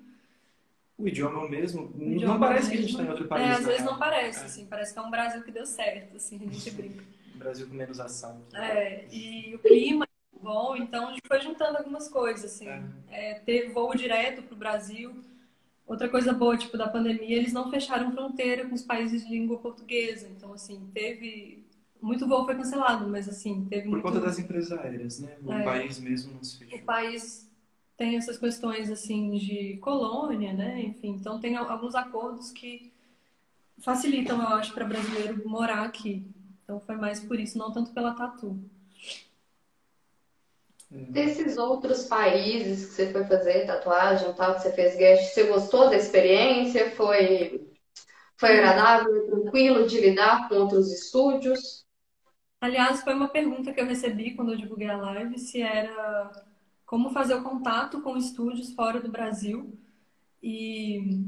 O 0.98 1.06
idioma 1.06 1.42
é 1.42 1.44
o 1.44 1.48
mesmo? 1.48 1.92
O 1.94 2.20
não 2.20 2.40
parece 2.40 2.68
mesmo. 2.68 2.70
que 2.70 2.76
a 2.76 2.80
gente 2.80 2.90
está 2.90 3.02
em 3.02 3.08
outro 3.10 3.28
país. 3.28 3.46
É, 3.46 3.52
às 3.52 3.66
vezes 3.66 3.84
não 3.84 3.98
parece, 3.98 4.40
é. 4.40 4.44
assim, 4.46 4.66
parece 4.66 4.92
que 4.92 4.98
é 4.98 5.02
um 5.02 5.10
Brasil 5.10 5.42
que 5.42 5.52
deu 5.52 5.66
certo, 5.66 6.16
assim, 6.16 6.36
a 6.36 6.50
gente 6.50 6.70
brinca. 6.70 7.04
Brasil 7.36 7.66
com 7.66 7.74
menos 7.74 8.00
ação. 8.00 8.42
É, 8.54 9.06
e 9.10 9.54
o 9.54 9.58
clima 9.58 10.04
é 10.04 10.38
bom, 10.42 10.76
então 10.76 11.08
a 11.08 11.10
gente 11.10 11.22
foi 11.26 11.40
juntando 11.40 11.78
algumas 11.78 12.08
coisas, 12.08 12.44
assim. 12.44 12.68
É. 12.68 12.82
É, 13.10 13.34
ter 13.40 13.72
voo 13.72 13.94
direto 13.94 14.42
para 14.42 14.54
o 14.54 14.58
Brasil. 14.58 15.24
Outra 15.86 16.08
coisa 16.08 16.32
boa, 16.32 16.56
tipo, 16.56 16.76
da 16.76 16.88
pandemia, 16.88 17.36
eles 17.36 17.52
não 17.52 17.70
fecharam 17.70 18.10
fronteira 18.12 18.66
com 18.66 18.74
os 18.74 18.82
países 18.82 19.24
de 19.24 19.30
língua 19.30 19.58
portuguesa. 19.58 20.28
Então, 20.28 20.52
assim, 20.52 20.90
teve... 20.92 21.64
Muito 22.02 22.26
voo 22.26 22.44
foi 22.44 22.54
cancelado, 22.54 23.08
mas, 23.08 23.28
assim, 23.28 23.64
teve 23.66 23.84
Por 23.84 23.90
muito... 23.92 24.02
conta 24.02 24.20
das 24.20 24.38
empresas 24.38 24.72
aéreas, 24.78 25.20
né? 25.20 25.36
O 25.42 25.52
é. 25.52 25.62
país 25.62 25.98
mesmo 25.98 26.34
não 26.34 26.42
se 26.42 26.58
fechou. 26.58 26.78
O 26.78 26.82
país 26.82 27.50
tem 27.96 28.16
essas 28.16 28.36
questões, 28.36 28.90
assim, 28.90 29.30
de 29.32 29.78
colônia, 29.78 30.52
né? 30.52 30.82
Enfim, 30.82 31.10
então 31.10 31.40
tem 31.40 31.56
alguns 31.56 31.94
acordos 31.94 32.52
que 32.52 32.92
facilitam, 33.78 34.40
eu 34.40 34.48
acho, 34.48 34.74
para 34.74 34.84
brasileiro 34.84 35.48
morar 35.48 35.84
aqui. 35.84 36.26
Então 36.66 36.80
foi 36.80 36.96
mais 36.96 37.20
por 37.20 37.38
isso, 37.38 37.56
não 37.56 37.72
tanto 37.72 37.92
pela 37.92 38.12
tatu. 38.12 38.58
Desses 40.90 41.56
outros 41.56 42.06
países 42.06 42.86
que 42.86 42.92
você 42.92 43.12
foi 43.12 43.24
fazer 43.24 43.66
tatuagem, 43.66 44.32
tal, 44.34 44.56
que 44.56 44.62
você 44.62 44.72
fez 44.72 44.96
guest, 44.96 45.32
você 45.32 45.44
gostou 45.44 45.88
da 45.88 45.96
experiência? 45.96 46.90
Foi, 46.96 47.70
foi 48.36 48.58
agradável, 48.58 49.26
tranquilo 49.26 49.86
de 49.86 50.00
lidar 50.00 50.48
com 50.48 50.56
outros 50.56 50.92
estúdios? 50.92 51.86
Aliás, 52.60 53.00
foi 53.02 53.14
uma 53.14 53.28
pergunta 53.28 53.72
que 53.72 53.80
eu 53.80 53.86
recebi 53.86 54.34
quando 54.34 54.52
eu 54.52 54.58
divulguei 54.58 54.88
a 54.88 54.96
live, 54.96 55.38
se 55.38 55.62
era 55.62 56.32
como 56.84 57.10
fazer 57.10 57.34
o 57.34 57.44
contato 57.44 58.02
com 58.02 58.16
estúdios 58.16 58.72
fora 58.72 59.00
do 59.00 59.10
Brasil. 59.10 59.72
E 60.42 61.22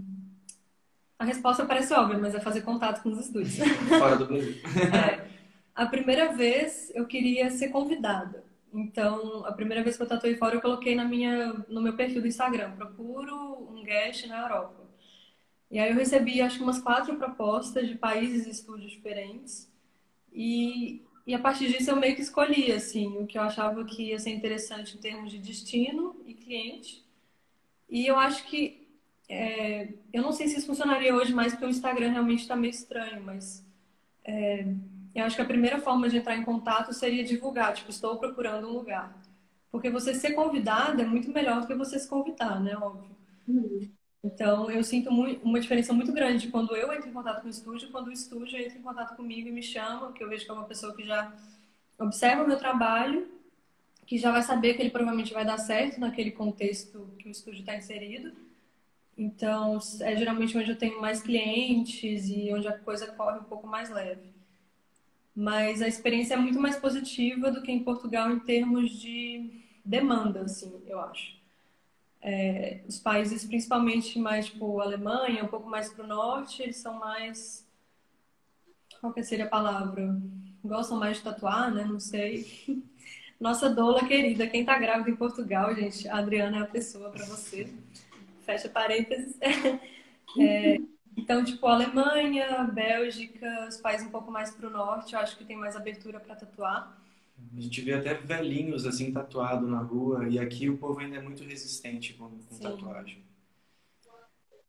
a 1.18 1.24
resposta 1.24 1.66
parece 1.66 1.92
óbvia, 1.92 2.18
mas 2.18 2.34
é 2.34 2.40
fazer 2.40 2.62
contato 2.62 3.02
com 3.02 3.10
os 3.10 3.18
estúdios. 3.18 3.56
Fora 3.98 4.16
do 4.16 4.26
Brasil. 4.26 4.54
É. 4.94 5.28
A 5.74 5.86
primeira 5.86 6.32
vez 6.32 6.92
eu 6.94 7.06
queria 7.06 7.50
ser 7.50 7.68
convidada. 7.68 8.44
Então, 8.72 9.44
a 9.44 9.52
primeira 9.52 9.82
vez 9.82 9.96
que 9.96 10.02
eu 10.02 10.06
tatuei 10.06 10.36
fora, 10.36 10.56
eu 10.56 10.60
coloquei 10.60 10.94
na 10.94 11.04
minha, 11.04 11.64
no 11.68 11.80
meu 11.80 11.94
perfil 11.94 12.20
do 12.20 12.28
Instagram, 12.28 12.72
procuro 12.72 13.34
um 13.70 13.82
guest 13.82 14.26
na 14.26 14.42
Europa. 14.42 14.86
E 15.70 15.78
aí 15.78 15.90
eu 15.90 15.96
recebi, 15.96 16.40
acho 16.40 16.58
que 16.58 16.62
umas 16.62 16.80
quatro 16.80 17.16
propostas 17.16 17.88
de 17.88 17.94
países 17.94 18.46
e 18.46 18.50
estúdios 18.50 18.90
diferentes. 18.90 19.70
E, 20.32 21.02
e 21.26 21.34
a 21.34 21.38
partir 21.38 21.68
disso 21.68 21.90
eu 21.90 21.96
meio 21.96 22.14
que 22.14 22.22
escolhi, 22.22 22.72
assim, 22.72 23.16
o 23.18 23.26
que 23.26 23.38
eu 23.38 23.42
achava 23.42 23.84
que 23.84 24.10
ia 24.10 24.18
ser 24.18 24.30
interessante 24.30 24.96
em 24.96 25.00
termos 25.00 25.30
de 25.30 25.38
destino 25.38 26.20
e 26.26 26.34
cliente. 26.34 27.04
E 27.88 28.06
eu 28.06 28.18
acho 28.18 28.44
que 28.44 28.87
é, 29.28 29.88
eu 30.12 30.22
não 30.22 30.32
sei 30.32 30.48
se 30.48 30.56
isso 30.56 30.66
funcionaria 30.66 31.14
hoje 31.14 31.34
mais, 31.34 31.52
porque 31.52 31.66
o 31.66 31.70
Instagram 31.70 32.10
realmente 32.10 32.40
está 32.40 32.56
meio 32.56 32.70
estranho, 32.70 33.22
mas 33.22 33.64
é, 34.24 34.66
eu 35.14 35.24
acho 35.24 35.36
que 35.36 35.42
a 35.42 35.46
primeira 35.46 35.78
forma 35.80 36.08
de 36.08 36.16
entrar 36.16 36.36
em 36.36 36.44
contato 36.44 36.92
seria 36.94 37.22
divulgar, 37.24 37.74
tipo, 37.74 37.90
estou 37.90 38.16
procurando 38.18 38.68
um 38.68 38.72
lugar. 38.72 39.14
Porque 39.70 39.90
você 39.90 40.14
ser 40.14 40.32
convidada 40.32 41.02
é 41.02 41.06
muito 41.06 41.30
melhor 41.30 41.60
do 41.60 41.66
que 41.66 41.74
você 41.74 41.98
se 41.98 42.08
convidar, 42.08 42.58
né? 42.58 42.74
Óbvio. 42.76 43.14
Uhum. 43.46 43.90
Então, 44.24 44.70
eu 44.70 44.82
sinto 44.82 45.12
muito, 45.12 45.44
uma 45.44 45.60
diferença 45.60 45.92
muito 45.92 46.10
grande 46.10 46.48
quando 46.48 46.74
eu 46.74 46.90
entro 46.92 47.08
em 47.08 47.12
contato 47.12 47.42
com 47.42 47.48
o 47.48 47.50
estúdio, 47.50 47.90
quando 47.90 48.08
o 48.08 48.12
estúdio 48.12 48.58
entra 48.58 48.78
em 48.78 48.82
contato 48.82 49.14
comigo 49.14 49.46
e 49.46 49.52
me 49.52 49.62
chama, 49.62 50.12
que 50.12 50.24
eu 50.24 50.28
vejo 50.28 50.44
que 50.44 50.50
é 50.50 50.54
uma 50.54 50.64
pessoa 50.64 50.94
que 50.96 51.04
já 51.04 51.32
observa 51.98 52.42
o 52.42 52.46
meu 52.46 52.56
trabalho, 52.56 53.28
que 54.06 54.16
já 54.16 54.32
vai 54.32 54.42
saber 54.42 54.74
que 54.74 54.82
ele 54.82 54.90
provavelmente 54.90 55.34
vai 55.34 55.44
dar 55.44 55.58
certo 55.58 56.00
naquele 56.00 56.32
contexto 56.32 57.10
que 57.18 57.28
o 57.28 57.30
estúdio 57.30 57.60
está 57.60 57.76
inserido 57.76 58.47
então, 59.18 59.80
é 60.00 60.16
geralmente 60.16 60.56
onde 60.56 60.70
eu 60.70 60.78
tenho 60.78 61.00
mais 61.00 61.20
clientes 61.20 62.28
e 62.28 62.54
onde 62.54 62.68
a 62.68 62.78
coisa 62.78 63.08
corre 63.08 63.40
um 63.40 63.44
pouco 63.44 63.66
mais 63.66 63.90
leve. 63.90 64.32
Mas 65.34 65.82
a 65.82 65.88
experiência 65.88 66.34
é 66.34 66.36
muito 66.36 66.60
mais 66.60 66.76
positiva 66.76 67.50
do 67.50 67.60
que 67.60 67.72
em 67.72 67.82
Portugal 67.82 68.30
em 68.30 68.38
termos 68.38 68.92
de 68.92 69.60
demanda, 69.84 70.42
assim, 70.42 70.72
eu 70.86 71.00
acho. 71.00 71.36
É, 72.22 72.80
os 72.86 73.00
países, 73.00 73.44
principalmente 73.44 74.20
mais 74.20 74.46
tipo 74.46 74.80
Alemanha, 74.80 75.42
um 75.42 75.48
pouco 75.48 75.68
mais 75.68 75.92
para 75.92 76.04
o 76.04 76.08
norte, 76.08 76.62
eles 76.62 76.76
são 76.76 76.94
mais. 76.94 77.66
Qual 79.00 79.12
que 79.12 79.22
seria 79.24 79.46
a 79.46 79.48
palavra? 79.48 80.16
Gostam 80.64 80.96
mais 80.96 81.16
de 81.16 81.24
tatuar, 81.24 81.74
né? 81.74 81.84
Não 81.84 81.98
sei. 81.98 82.46
Nossa 83.40 83.68
doula 83.68 84.06
querida, 84.06 84.46
quem 84.46 84.64
tá 84.64 84.78
grávida 84.78 85.10
em 85.10 85.16
Portugal, 85.16 85.74
gente, 85.74 86.08
a 86.08 86.18
Adriana 86.18 86.58
é 86.58 86.60
a 86.62 86.66
pessoa 86.66 87.10
para 87.10 87.24
você 87.24 87.72
fecha 88.48 88.68
parênteses. 88.68 89.36
É, 90.38 90.78
então, 91.16 91.42
tipo, 91.42 91.66
Alemanha, 91.66 92.62
Bélgica, 92.64 93.66
os 93.66 93.78
países 93.78 94.06
um 94.06 94.10
pouco 94.10 94.30
mais 94.30 94.50
para 94.50 94.68
o 94.68 94.70
norte, 94.70 95.14
eu 95.14 95.20
acho 95.20 95.38
que 95.38 95.44
tem 95.44 95.56
mais 95.56 95.74
abertura 95.74 96.20
para 96.20 96.36
tatuar. 96.36 97.02
A 97.56 97.60
gente 97.60 97.80
vê 97.80 97.94
até 97.94 98.12
velhinhos 98.12 98.86
assim 98.86 99.10
tatuado 99.10 99.66
na 99.66 99.78
rua 99.78 100.28
e 100.28 100.38
aqui 100.38 100.68
o 100.68 100.76
povo 100.76 101.00
ainda 101.00 101.16
é 101.16 101.20
muito 101.20 101.42
resistente 101.44 102.12
com, 102.12 102.28
com 102.28 102.58
tatuagem. 102.58 103.24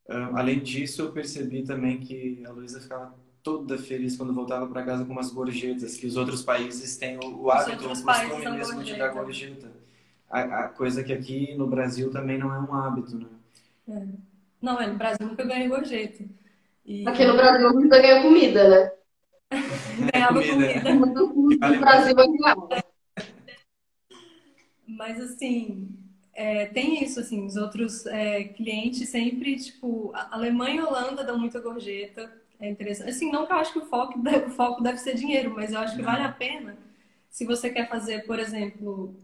Uh, 0.08 0.34
além 0.34 0.60
disso, 0.62 1.02
eu 1.02 1.12
percebi 1.12 1.63
também 1.63 2.00
que 2.00 2.42
a 2.46 2.52
Luísa 2.52 2.80
ficava 2.80 3.13
toda 3.44 3.78
feliz 3.78 4.15
quando 4.15 4.34
voltava 4.34 4.65
para 4.65 4.84
casa 4.84 5.04
com 5.04 5.12
umas 5.12 5.30
gorjetas, 5.30 5.98
que 5.98 6.08
os 6.08 6.15
outros 6.15 6.42
países 6.42 6.96
têm 6.96 7.18
o, 7.18 7.44
o 7.44 7.52
hábito, 7.52 7.84
costume 7.89 8.50
mesmo 8.50 8.82
de 8.82 8.96
dar 8.96 9.10
gorjeta. 9.10 9.70
A, 10.30 10.42
a, 10.42 10.70
coisa 10.70 11.04
que 11.04 11.12
aqui 11.12 11.54
no 11.56 11.68
Brasil 11.68 12.10
também 12.12 12.38
não 12.38 12.54
é 12.54 12.60
um 12.60 12.74
hábito, 12.74 13.18
né? 13.18 13.28
É. 13.89 14.06
Não, 14.62 14.80
é, 14.80 14.88
no 14.88 14.97
Brasil 14.97 15.28
nunca 15.28 15.43
ganhei 15.43 15.67
gorjeta. 15.67 16.23
E... 16.86 17.08
Aqui 17.08 17.25
no 17.25 17.36
Brasil 17.36 17.73
nunca 17.73 18.02
ganhou 18.02 18.21
comida, 18.21 18.69
né? 18.69 18.91
Ganhava 20.13 20.41
comida. 20.41 21.34
comida. 21.34 21.69
no 21.69 21.80
Brasil 21.80 22.15
ganhava. 22.15 22.84
Mas 24.88 25.19
assim, 25.19 25.89
é, 26.34 26.65
tem 26.67 27.04
isso, 27.04 27.19
assim, 27.19 27.45
os 27.45 27.56
outros 27.56 28.06
é, 28.06 28.43
clientes 28.43 29.10
sempre, 29.10 29.56
tipo, 29.56 30.12
Alemanha 30.13 30.82
e 30.82 30.84
Holanda 30.84 31.23
dão 31.23 31.38
muita 31.38 31.60
gorjeta. 31.60 32.32
É 32.60 32.69
interessante. 32.69 33.10
Assim, 33.10 33.32
não 33.32 33.45
que 33.45 33.54
eu 33.54 33.58
acho 33.58 33.73
que 33.73 33.80
o 33.80 33.86
foco, 33.86 34.19
o 34.47 34.49
foco 34.52 34.84
deve 34.84 34.97
ser 34.97 35.15
dinheiro, 35.15 35.54
mas 35.56 35.71
eu 35.71 35.80
acho 35.80 35.95
que 35.95 36.02
vale 36.02 36.23
a 36.23 36.32
pena 36.32 36.78
se 37.30 37.45
você 37.45 37.69
quer 37.69 37.88
fazer, 37.88 38.25
por 38.25 38.39
exemplo, 38.39 39.15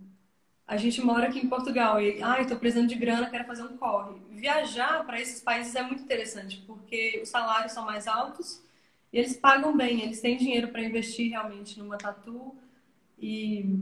a 0.68 0.78
gente 0.78 1.02
mora 1.02 1.28
aqui 1.28 1.40
em 1.40 1.48
Portugal 1.48 2.02
e, 2.02 2.22
ah, 2.24 2.42
estou 2.42 2.58
precisando 2.58 2.90
de 2.90 2.96
grana, 2.96 3.30
quero 3.30 3.46
fazer 3.46 3.64
um 3.64 3.78
corre. 3.78 4.20
Viajar 4.32 5.06
para 5.06 5.22
esses 5.22 5.42
países 5.42 5.76
é 5.76 5.84
muito 5.84 6.04
interessante, 6.04 6.64
porque 6.66 7.20
os 7.22 7.30
salários 7.30 7.72
são 7.72 7.86
mais 7.86 8.08
altos 8.08 8.64
e 9.14 9.20
eles 9.20 9.38
pagam 9.38 9.78
bem, 9.78 10.02
eles 10.02 10.22
têm 10.22 10.38
dinheiro 10.38 10.70
para 10.70 10.84
investir 10.84 11.30
realmente 11.30 11.78
numa 11.78 11.98
tatu. 11.98 12.56
E 13.20 13.80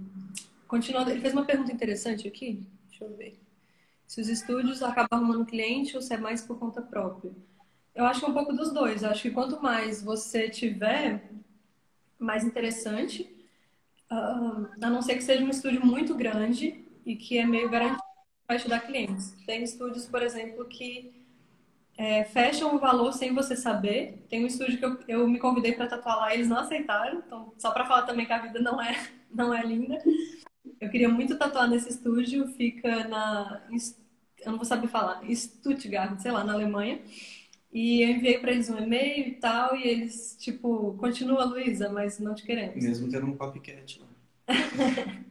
continuando, 0.67 1.09
ele 1.09 1.21
fez 1.21 1.33
uma 1.33 1.45
pergunta 1.45 1.71
interessante 1.71 2.27
aqui, 2.27 2.61
deixa 2.89 3.05
eu 3.05 3.15
ver. 3.15 3.39
Se 4.05 4.19
os 4.19 4.27
estúdios 4.27 4.83
acabam 4.83 5.07
arrumando 5.11 5.45
cliente 5.45 5.95
ou 5.95 6.01
se 6.01 6.13
é 6.13 6.17
mais 6.17 6.41
por 6.41 6.59
conta 6.59 6.81
própria. 6.81 7.31
Eu 7.95 8.05
acho 8.05 8.19
que 8.19 8.25
é 8.25 8.29
um 8.29 8.33
pouco 8.33 8.53
dos 8.53 8.71
dois. 8.73 9.03
Eu 9.03 9.09
acho 9.09 9.21
que 9.21 9.31
quanto 9.31 9.61
mais 9.61 10.03
você 10.03 10.49
tiver, 10.49 11.31
mais 12.19 12.43
interessante. 12.43 13.32
Uh, 14.13 14.69
a 14.79 14.89
não 14.89 15.01
ser 15.01 15.15
que 15.15 15.23
seja 15.23 15.43
um 15.43 15.49
estúdio 15.49 15.83
muito 15.83 16.13
grande 16.13 16.85
e 17.03 17.15
que 17.15 17.39
é 17.39 17.45
meio 17.45 17.67
garantido 17.69 18.03
para 18.45 18.57
ajudar 18.57 18.81
clientes. 18.81 19.35
Tem 19.45 19.63
estúdios, 19.63 20.05
por 20.05 20.21
exemplo, 20.21 20.65
que 20.65 21.23
é, 21.97 22.23
fecham 22.25 22.75
o 22.75 22.79
valor 22.79 23.11
sem 23.13 23.33
você 23.33 23.55
saber. 23.55 24.23
Tem 24.29 24.43
um 24.43 24.47
estúdio 24.47 24.77
que 24.77 24.85
eu, 24.85 24.99
eu 25.07 25.27
me 25.27 25.39
convidei 25.39 25.71
para 25.71 25.87
tatuar 25.87 26.17
lá 26.17 26.33
eles 26.33 26.47
não 26.47 26.57
aceitaram. 26.57 27.23
Então, 27.25 27.53
só 27.57 27.71
para 27.71 27.85
falar 27.85 28.03
também 28.03 28.25
que 28.25 28.33
a 28.33 28.41
vida 28.41 28.59
não 28.59 28.79
é, 28.79 28.95
não 29.33 29.53
é 29.53 29.63
linda. 29.63 29.97
Eu 30.79 30.89
queria 30.89 31.09
muito 31.09 31.37
tatuar 31.37 31.67
nesse 31.67 31.89
estúdio, 31.89 32.47
fica 32.49 33.07
na. 33.07 33.63
Eu 34.45 34.51
não 34.51 34.57
vou 34.57 34.65
saber 34.65 34.87
falar, 34.87 35.21
Stuttgart, 35.33 36.19
sei 36.19 36.31
lá, 36.31 36.43
na 36.43 36.53
Alemanha. 36.53 37.01
E 37.73 38.03
eu 38.03 38.09
enviei 38.09 38.37
para 38.37 38.51
eles 38.51 38.69
um 38.69 38.77
e-mail 38.77 39.27
e 39.27 39.31
tal, 39.31 39.75
e 39.75 39.87
eles, 39.87 40.37
tipo, 40.39 40.95
continua, 40.99 41.43
Luísa, 41.43 41.89
mas 41.89 42.19
não 42.19 42.35
te 42.35 42.43
queremos. 42.43 42.75
Mesmo 42.83 43.09
tendo 43.09 43.25
um 43.25 43.35
copycat 43.35 43.99
lá. 43.99 44.07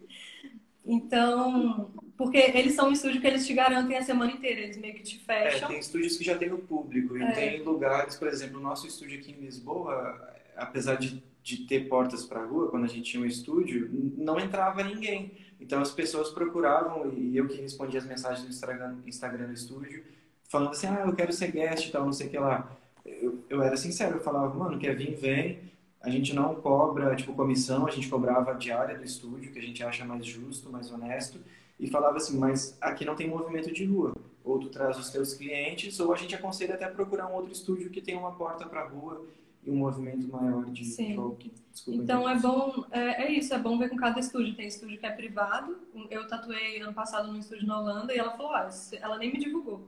então, 0.85 1.93
porque 2.17 2.39
eles 2.39 2.75
são 2.75 2.89
um 2.89 2.93
estúdio 2.93 3.21
que 3.21 3.27
eles 3.27 3.47
te 3.47 3.55
garantem 3.55 3.97
a 3.97 4.03
semana 4.03 4.33
inteira, 4.33 4.61
eles 4.61 4.77
meio 4.77 4.95
que 4.95 5.03
te 5.03 5.19
fecham. 5.21 5.69
É, 5.69 5.73
tem 5.73 5.79
estúdios 5.79 6.17
que 6.17 6.25
já 6.25 6.37
tem 6.37 6.53
o 6.53 6.59
público, 6.59 7.17
e 7.17 7.23
é. 7.23 7.31
tem 7.31 7.63
lugares, 7.63 8.17
por 8.17 8.27
exemplo, 8.27 8.59
o 8.59 8.63
nosso 8.63 8.87
estúdio 8.89 9.21
aqui 9.21 9.31
em 9.31 9.45
Lisboa, 9.45 10.35
apesar 10.57 10.97
de 10.97 11.23
de 11.43 11.65
ter 11.65 11.89
portas 11.89 12.25
para 12.25 12.41
a 12.41 12.45
rua, 12.45 12.71
quando 12.71 12.85
a 12.85 12.89
gente 12.89 13.11
tinha 13.11 13.23
um 13.23 13.27
estúdio, 13.27 13.91
não 14.17 14.39
entrava 14.39 14.83
ninguém. 14.85 15.33
Então 15.61 15.81
as 15.81 15.91
pessoas 15.91 16.31
procuravam, 16.31 17.13
e 17.13 17.37
eu 17.37 17.49
que 17.49 17.61
respondia 17.61 17.99
as 17.99 18.07
mensagens 18.07 18.45
no 18.45 18.51
Instagram, 18.51 18.99
Instagram 19.07 19.47
do 19.47 19.53
estúdio, 19.53 20.05
falando 20.53 20.73
assim, 20.73 20.87
ah, 20.87 21.05
eu 21.07 21.15
quero 21.15 21.33
ser 21.33 21.51
guest 21.51 21.89
e 21.89 21.91
tal, 21.91 22.05
não 22.05 22.13
sei 22.13 22.27
o 22.27 22.31
que 22.31 22.39
lá. 22.39 22.71
Eu, 23.07 23.43
eu 23.49 23.63
era 23.63 23.75
sincero, 23.75 24.19
eu 24.19 24.21
falava, 24.21 24.55
mano, 24.55 24.79
quer 24.79 24.95
vir, 24.95 25.17
vem. 25.17 25.73
A 25.99 26.11
gente 26.11 26.35
não 26.35 26.57
cobra, 26.57 27.17
tipo, 27.17 27.33
comissão, 27.33 27.87
a 27.87 27.91
gente 27.91 28.09
cobrava 28.09 28.51
a 28.51 28.55
diária 28.55 28.99
do 28.99 29.03
estúdio, 29.03 29.51
que 29.51 29.59
a 29.59 29.63
gente 29.63 29.83
acha 29.83 30.05
mais 30.05 30.27
justo, 30.27 30.71
mais 30.71 30.93
honesto. 30.93 31.41
E 31.81 31.89
falava 31.89 32.19
assim, 32.19 32.39
mas 32.39 32.77
aqui 32.83 33.05
não 33.05 33.17
tem 33.17 33.29
movimento 33.29 33.73
de 33.73 33.87
rua. 33.87 34.15
Ou 34.45 34.59
tu 34.59 34.69
traz 34.69 34.99
os 34.99 35.09
teus 35.09 35.33
clientes, 35.33 35.99
ou 35.99 36.13
a 36.13 36.17
gente 36.17 36.35
aconselha 36.35 36.75
até 36.75 36.87
procurar 36.87 37.29
um 37.29 37.35
outro 37.35 37.53
estúdio 37.53 37.89
que 37.89 38.03
tem 38.03 38.17
uma 38.17 38.33
porta 38.33 38.67
para 38.67 38.87
rua 38.87 39.25
e 39.65 39.71
um 39.71 39.77
movimento 39.77 40.29
maior 40.29 40.67
de 40.67 40.85
Sim. 40.85 41.15
folk. 41.15 41.51
Desculpa, 41.73 42.03
então 42.03 42.29
é 42.29 42.39
bom, 42.39 42.85
é, 42.91 43.25
é, 43.25 43.33
isso, 43.33 43.55
é 43.55 43.59
bom 43.59 43.79
ver 43.79 43.89
com 43.89 43.97
cada 43.97 44.21
estúdio. 44.21 44.55
Tem 44.55 44.67
estúdio 44.67 44.99
que 44.99 45.07
é 45.07 45.13
privado. 45.13 45.79
Eu 46.11 46.27
tatuei 46.27 46.81
ano 46.81 46.93
passado 46.93 47.33
num 47.33 47.39
estúdio 47.39 47.67
na 47.67 47.81
Holanda 47.81 48.13
e 48.13 48.19
ela 48.19 48.37
falou, 48.37 48.53
ah, 48.53 48.69
ela 49.01 49.17
nem 49.17 49.33
me 49.33 49.39
divulgou. 49.39 49.87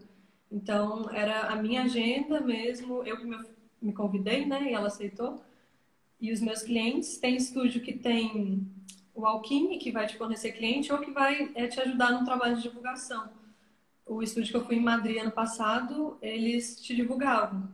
Então 0.55 1.11
era 1.11 1.49
a 1.49 1.57
minha 1.57 1.83
agenda 1.83 2.41
mesmo, 2.41 3.03
eu 3.03 3.17
que 3.17 3.27
me, 3.27 3.37
me 3.83 3.93
convidei, 3.93 4.47
né? 4.47 4.71
E 4.71 4.73
ela 4.73 4.87
aceitou. 4.87 5.43
E 6.21 6.33
os 6.33 6.41
meus 6.41 6.63
clientes, 6.63 7.19
tem 7.19 7.35
estúdio 7.35 7.83
que 7.83 7.93
tem 7.93 8.65
o 9.13 9.27
Alquim, 9.27 9.77
que 9.81 9.91
vai 9.91 10.07
te 10.07 10.17
fornecer 10.17 10.53
cliente, 10.53 10.93
ou 10.93 11.01
que 11.01 11.11
vai 11.11 11.51
é, 11.57 11.67
te 11.67 11.81
ajudar 11.81 12.13
no 12.13 12.25
trabalho 12.25 12.55
de 12.55 12.63
divulgação. 12.63 13.29
O 14.07 14.23
estúdio 14.23 14.53
que 14.53 14.57
eu 14.57 14.65
fui 14.65 14.77
em 14.77 14.81
Madrid 14.81 15.21
ano 15.21 15.33
passado, 15.33 16.17
eles 16.23 16.81
te 16.81 16.95
divulgavam. 16.95 17.69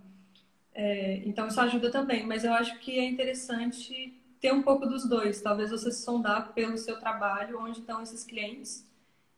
É, 0.72 1.22
então 1.26 1.48
isso 1.48 1.60
ajuda 1.60 1.90
também, 1.90 2.26
mas 2.26 2.44
eu 2.44 2.54
acho 2.54 2.78
que 2.78 2.98
é 2.98 3.04
interessante 3.04 4.14
ter 4.40 4.54
um 4.54 4.62
pouco 4.62 4.86
dos 4.86 5.06
dois. 5.06 5.42
Talvez 5.42 5.70
você 5.70 5.92
sondar 5.92 6.54
pelo 6.54 6.78
seu 6.78 6.98
trabalho, 6.98 7.60
onde 7.60 7.80
estão 7.80 8.00
esses 8.00 8.24
clientes, 8.24 8.88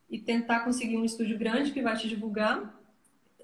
e 0.09 0.17
tentar 0.17 0.61
conseguir 0.61 0.97
um 0.97 1.05
estúdio 1.05 1.37
grande 1.37 1.73
que 1.73 1.83
vai 1.83 1.97
te 1.97 2.09
divulgar, 2.09 2.82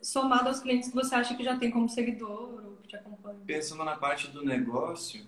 somado 0.03 0.49
aos 0.49 0.61
clientes 0.61 0.89
que 0.89 0.95
você 0.95 1.15
acha 1.15 1.35
que 1.35 1.45
já 1.45 1.57
tem 1.57 1.71
como 1.71 1.89
seguidor 1.89 2.63
ou 2.65 2.77
que 2.83 2.89
te 2.89 2.97
acompanha. 2.97 3.39
Pensando 3.47 3.85
na 3.85 3.97
parte 3.97 4.29
do 4.29 4.45
negócio, 4.45 5.25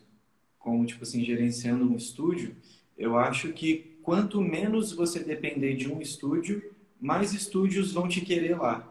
como 0.58 0.84
tipo 0.86 1.02
assim, 1.02 1.24
gerenciando 1.24 1.84
um 1.84 1.96
estúdio, 1.96 2.56
eu 2.96 3.18
acho 3.18 3.52
que 3.52 3.98
quanto 4.02 4.40
menos 4.40 4.92
você 4.92 5.20
depender 5.20 5.74
de 5.74 5.90
um 5.90 6.00
estúdio, 6.00 6.62
mais 7.00 7.32
estúdios 7.32 7.92
vão 7.92 8.08
te 8.08 8.20
querer 8.20 8.58
lá. 8.58 8.86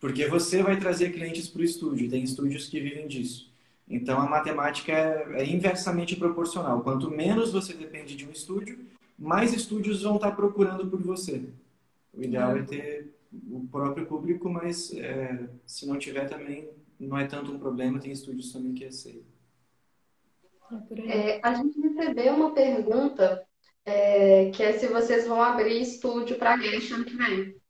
Porque 0.00 0.26
você 0.26 0.62
vai 0.62 0.78
trazer 0.78 1.12
clientes 1.12 1.46
para 1.46 1.60
o 1.60 1.64
estúdio, 1.64 2.08
tem 2.08 2.22
estúdios 2.22 2.68
que 2.68 2.80
vivem 2.80 3.06
disso. 3.06 3.50
Então 3.86 4.20
a 4.20 4.26
matemática 4.26 4.92
é, 4.92 5.42
é, 5.42 5.46
inversamente 5.46 6.16
proporcional. 6.16 6.80
Quanto 6.80 7.10
menos 7.10 7.52
você 7.52 7.74
depende 7.74 8.16
de 8.16 8.24
um 8.26 8.30
estúdio, 8.30 8.78
mais 9.18 9.52
estúdios 9.52 10.02
vão 10.02 10.16
estar 10.16 10.30
procurando 10.30 10.86
por 10.86 11.02
você. 11.02 11.42
O 12.14 12.22
ideal 12.22 12.56
é, 12.56 12.60
é 12.60 12.62
ter 12.62 13.19
o 13.32 13.66
próprio 13.70 14.06
público, 14.06 14.48
mas 14.48 14.92
é, 14.94 15.48
se 15.66 15.86
não 15.86 15.98
tiver 15.98 16.28
também, 16.28 16.68
não 16.98 17.16
é 17.16 17.26
tanto 17.26 17.52
um 17.52 17.58
problema, 17.58 18.00
tem 18.00 18.12
estúdios 18.12 18.52
também 18.52 18.74
que 18.74 18.84
aceitam. 18.84 19.30
É, 21.08 21.40
a 21.42 21.54
gente 21.54 21.80
recebeu 21.80 22.34
uma 22.34 22.52
pergunta 22.52 23.44
é, 23.84 24.50
que 24.50 24.62
é 24.62 24.72
se 24.78 24.86
vocês 24.88 25.26
vão 25.26 25.42
abrir 25.42 25.80
estúdio 25.80 26.36
para 26.38 26.56
Guest 26.56 26.92
ano 26.92 27.04
que 27.04 27.16
vem. 27.16 27.60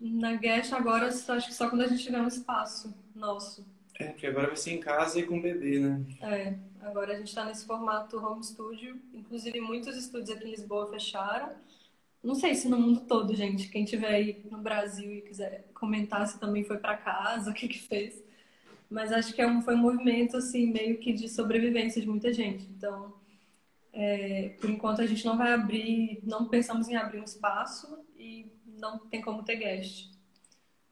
Na 0.00 0.34
Guest 0.34 0.72
agora, 0.72 1.06
acho 1.06 1.46
que 1.46 1.54
só 1.54 1.68
quando 1.68 1.82
a 1.82 1.86
gente 1.86 2.02
tiver 2.02 2.20
um 2.20 2.28
espaço 2.28 2.94
nosso. 3.14 3.66
É, 3.98 4.08
porque 4.08 4.26
agora 4.26 4.48
vai 4.48 4.56
ser 4.56 4.72
em 4.72 4.80
casa 4.80 5.18
e 5.18 5.24
com 5.24 5.40
bebê, 5.40 5.78
né? 5.78 6.04
É, 6.20 6.58
agora 6.80 7.14
a 7.14 7.16
gente 7.16 7.28
está 7.28 7.44
nesse 7.44 7.64
formato 7.64 8.18
home 8.18 8.44
studio. 8.44 9.00
Inclusive, 9.14 9.60
muitos 9.60 9.96
estúdios 9.96 10.30
aqui 10.30 10.46
em 10.46 10.50
Lisboa 10.50 10.90
fecharam. 10.90 11.54
Não 12.22 12.34
sei 12.34 12.54
se 12.54 12.68
no 12.68 12.78
mundo 12.78 13.00
todo, 13.06 13.34
gente. 13.34 13.68
Quem 13.68 13.84
tiver 13.84 14.08
aí 14.08 14.46
no 14.50 14.58
Brasil 14.58 15.12
e 15.14 15.22
quiser 15.22 15.68
comentar 15.74 16.26
se 16.26 16.40
também 16.40 16.64
foi 16.64 16.78
para 16.78 16.96
casa, 16.96 17.50
o 17.52 17.54
que 17.54 17.68
que 17.68 17.78
fez. 17.78 18.22
Mas 18.90 19.12
acho 19.12 19.34
que 19.34 19.42
é 19.42 19.46
um, 19.46 19.62
foi 19.62 19.74
um 19.74 19.78
movimento, 19.78 20.36
assim, 20.36 20.72
meio 20.72 20.98
que 20.98 21.12
de 21.12 21.28
sobrevivência 21.28 22.00
de 22.00 22.08
muita 22.08 22.32
gente. 22.32 22.64
Então, 22.70 23.14
é, 23.92 24.50
por 24.60 24.70
enquanto 24.70 25.00
a 25.00 25.06
gente 25.06 25.24
não 25.24 25.36
vai 25.36 25.52
abrir, 25.52 26.20
não 26.22 26.48
pensamos 26.48 26.88
em 26.88 26.96
abrir 26.96 27.20
um 27.20 27.24
espaço 27.24 27.98
e 28.16 28.46
não 28.66 28.98
tem 28.98 29.20
como 29.20 29.42
ter 29.42 29.56
guest. 29.56 30.10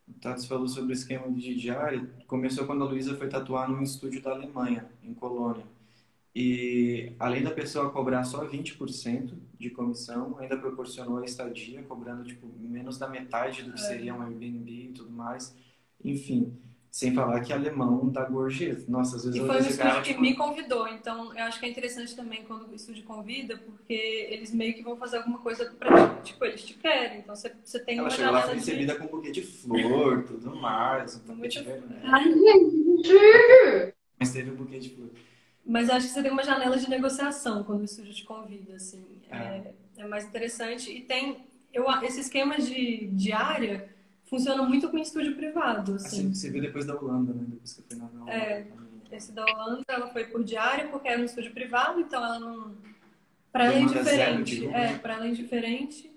O 0.09 0.13
Tatos 0.15 0.47
falou 0.47 0.69
sobre 0.69 0.93
o 0.93 0.95
esquema 0.95 1.31
de 1.31 1.55
diária. 1.55 2.11
Começou 2.27 2.67
quando 2.67 2.85
a 2.85 2.87
Luísa 2.87 3.17
foi 3.17 3.29
tatuar 3.29 3.71
num 3.71 3.83
estúdio 3.83 4.23
da 4.23 4.31
Alemanha, 4.33 4.91
em 5.03 5.15
Colônia. 5.15 5.65
E 6.35 7.15
além 7.19 7.43
da 7.45 7.51
pessoa 7.53 7.91
cobrar 7.91 8.25
só 8.25 8.45
20% 8.45 9.35
de 9.57 9.71
comissão, 9.71 10.37
ainda 10.39 10.57
proporcionou 10.57 11.19
a 11.19 11.25
estadia, 11.25 11.83
cobrando 11.85 12.25
tipo, 12.25 12.49
menos 12.59 12.99
da 12.99 13.09
metade 13.09 13.63
do 13.63 13.73
que 13.73 13.81
é. 13.81 13.85
seria 13.85 14.15
um 14.15 14.21
Airbnb 14.21 14.71
e 14.71 14.93
tudo 14.93 15.11
mais. 15.11 15.57
Enfim, 16.03 16.59
sem 16.91 17.15
falar 17.15 17.41
que 17.41 17.53
alemão 17.53 18.09
dá 18.09 18.25
gorjeta. 18.25 18.85
Nossa, 18.89 19.17
às 19.17 19.25
vezes 19.25 19.41
e 19.41 19.45
foi 19.45 19.57
o 19.57 19.59
estúdio 19.59 19.79
cara, 19.79 20.01
que 20.01 20.09
tipo... 20.11 20.21
me 20.21 20.35
convidou, 20.35 20.89
então 20.89 21.37
eu 21.37 21.45
acho 21.45 21.59
que 21.59 21.67
é 21.67 21.69
interessante 21.69 22.15
também 22.15 22.45
quando 22.45 22.69
o 22.69 22.75
estúdio 22.75 23.05
convida, 23.05 23.57
porque 23.59 23.93
eles 24.31 24.53
meio 24.53 24.75
que 24.75 24.83
vão 24.83 24.97
fazer 24.97 25.19
alguma 25.19 25.39
coisa 25.39 25.73
pra 25.79 26.17
ti. 26.21 26.33
Tipo, 26.33 26.45
eles 26.45 26.65
te 26.65 26.75
querem, 26.75 27.19
então 27.19 27.35
você, 27.35 27.53
você 27.65 27.79
tem 27.79 27.99
Ela 27.99 28.09
uma 28.09 28.11
chegou 28.11 28.33
lá, 28.33 28.43
foi 28.43 28.55
recebida 28.55 28.97
com 28.97 29.05
um 29.05 29.09
buquê 29.09 29.31
de 29.31 29.43
flor, 29.43 30.25
tudo 30.25 30.55
mais. 30.57 31.21
Um 31.29 31.35
Muito... 31.35 31.49
de... 31.49 31.69
Ai, 32.05 32.33
gente! 32.33 33.95
Mas 34.19 34.33
teve 34.33 34.51
um 34.51 34.55
buquê 34.55 34.79
de 34.79 34.91
flor. 34.91 35.11
Mas 35.67 35.89
acho 35.89 36.07
que 36.07 36.13
você 36.13 36.23
tem 36.23 36.31
uma 36.31 36.45
janela 36.45 36.77
de 36.77 36.89
negociação 36.89 37.65
quando 37.65 37.81
o 37.81 37.85
estúdio 37.85 38.13
te 38.13 38.25
convida, 38.25 38.75
assim. 38.75 39.05
É, 39.31 39.37
é, 39.37 39.75
é 39.99 40.07
mais 40.07 40.25
interessante. 40.25 40.91
E 40.91 41.01
tem... 41.01 41.47
Eu, 41.73 41.87
esse 42.03 42.21
esquema 42.21 42.57
de 42.59 43.09
diária 43.09 43.89
funciona 44.25 44.63
muito 44.63 44.89
com 44.89 44.99
estúdio 44.99 45.35
privado. 45.37 45.95
Assim. 45.95 46.21
assim 46.21 46.35
você 46.35 46.51
viu 46.51 46.63
depois 46.63 46.85
da 46.85 46.95
Holanda, 46.95 47.33
né? 47.33 47.45
Depois 47.49 47.73
que 47.73 47.83
foi 47.83 47.97
na 47.97 48.07
Holanda. 48.07 48.33
É, 48.33 48.67
esse 49.11 49.33
da 49.33 49.45
Holanda 49.45 49.85
ela 49.89 50.09
foi 50.09 50.25
por 50.25 50.43
diária 50.45 50.89
porque 50.89 51.09
era 51.09 51.21
um 51.21 51.25
estúdio 51.25 51.53
privado, 51.53 52.01
então 52.01 52.25
ela 52.25 52.39
não. 52.39 52.75
Para 53.53 53.67
ela 53.67 53.75
é 53.75 53.81
indiferente. 53.81 54.67
É, 54.67 54.99
para 54.99 55.15
ela 55.15 55.27
é 55.27 55.29
indiferente. 55.29 56.11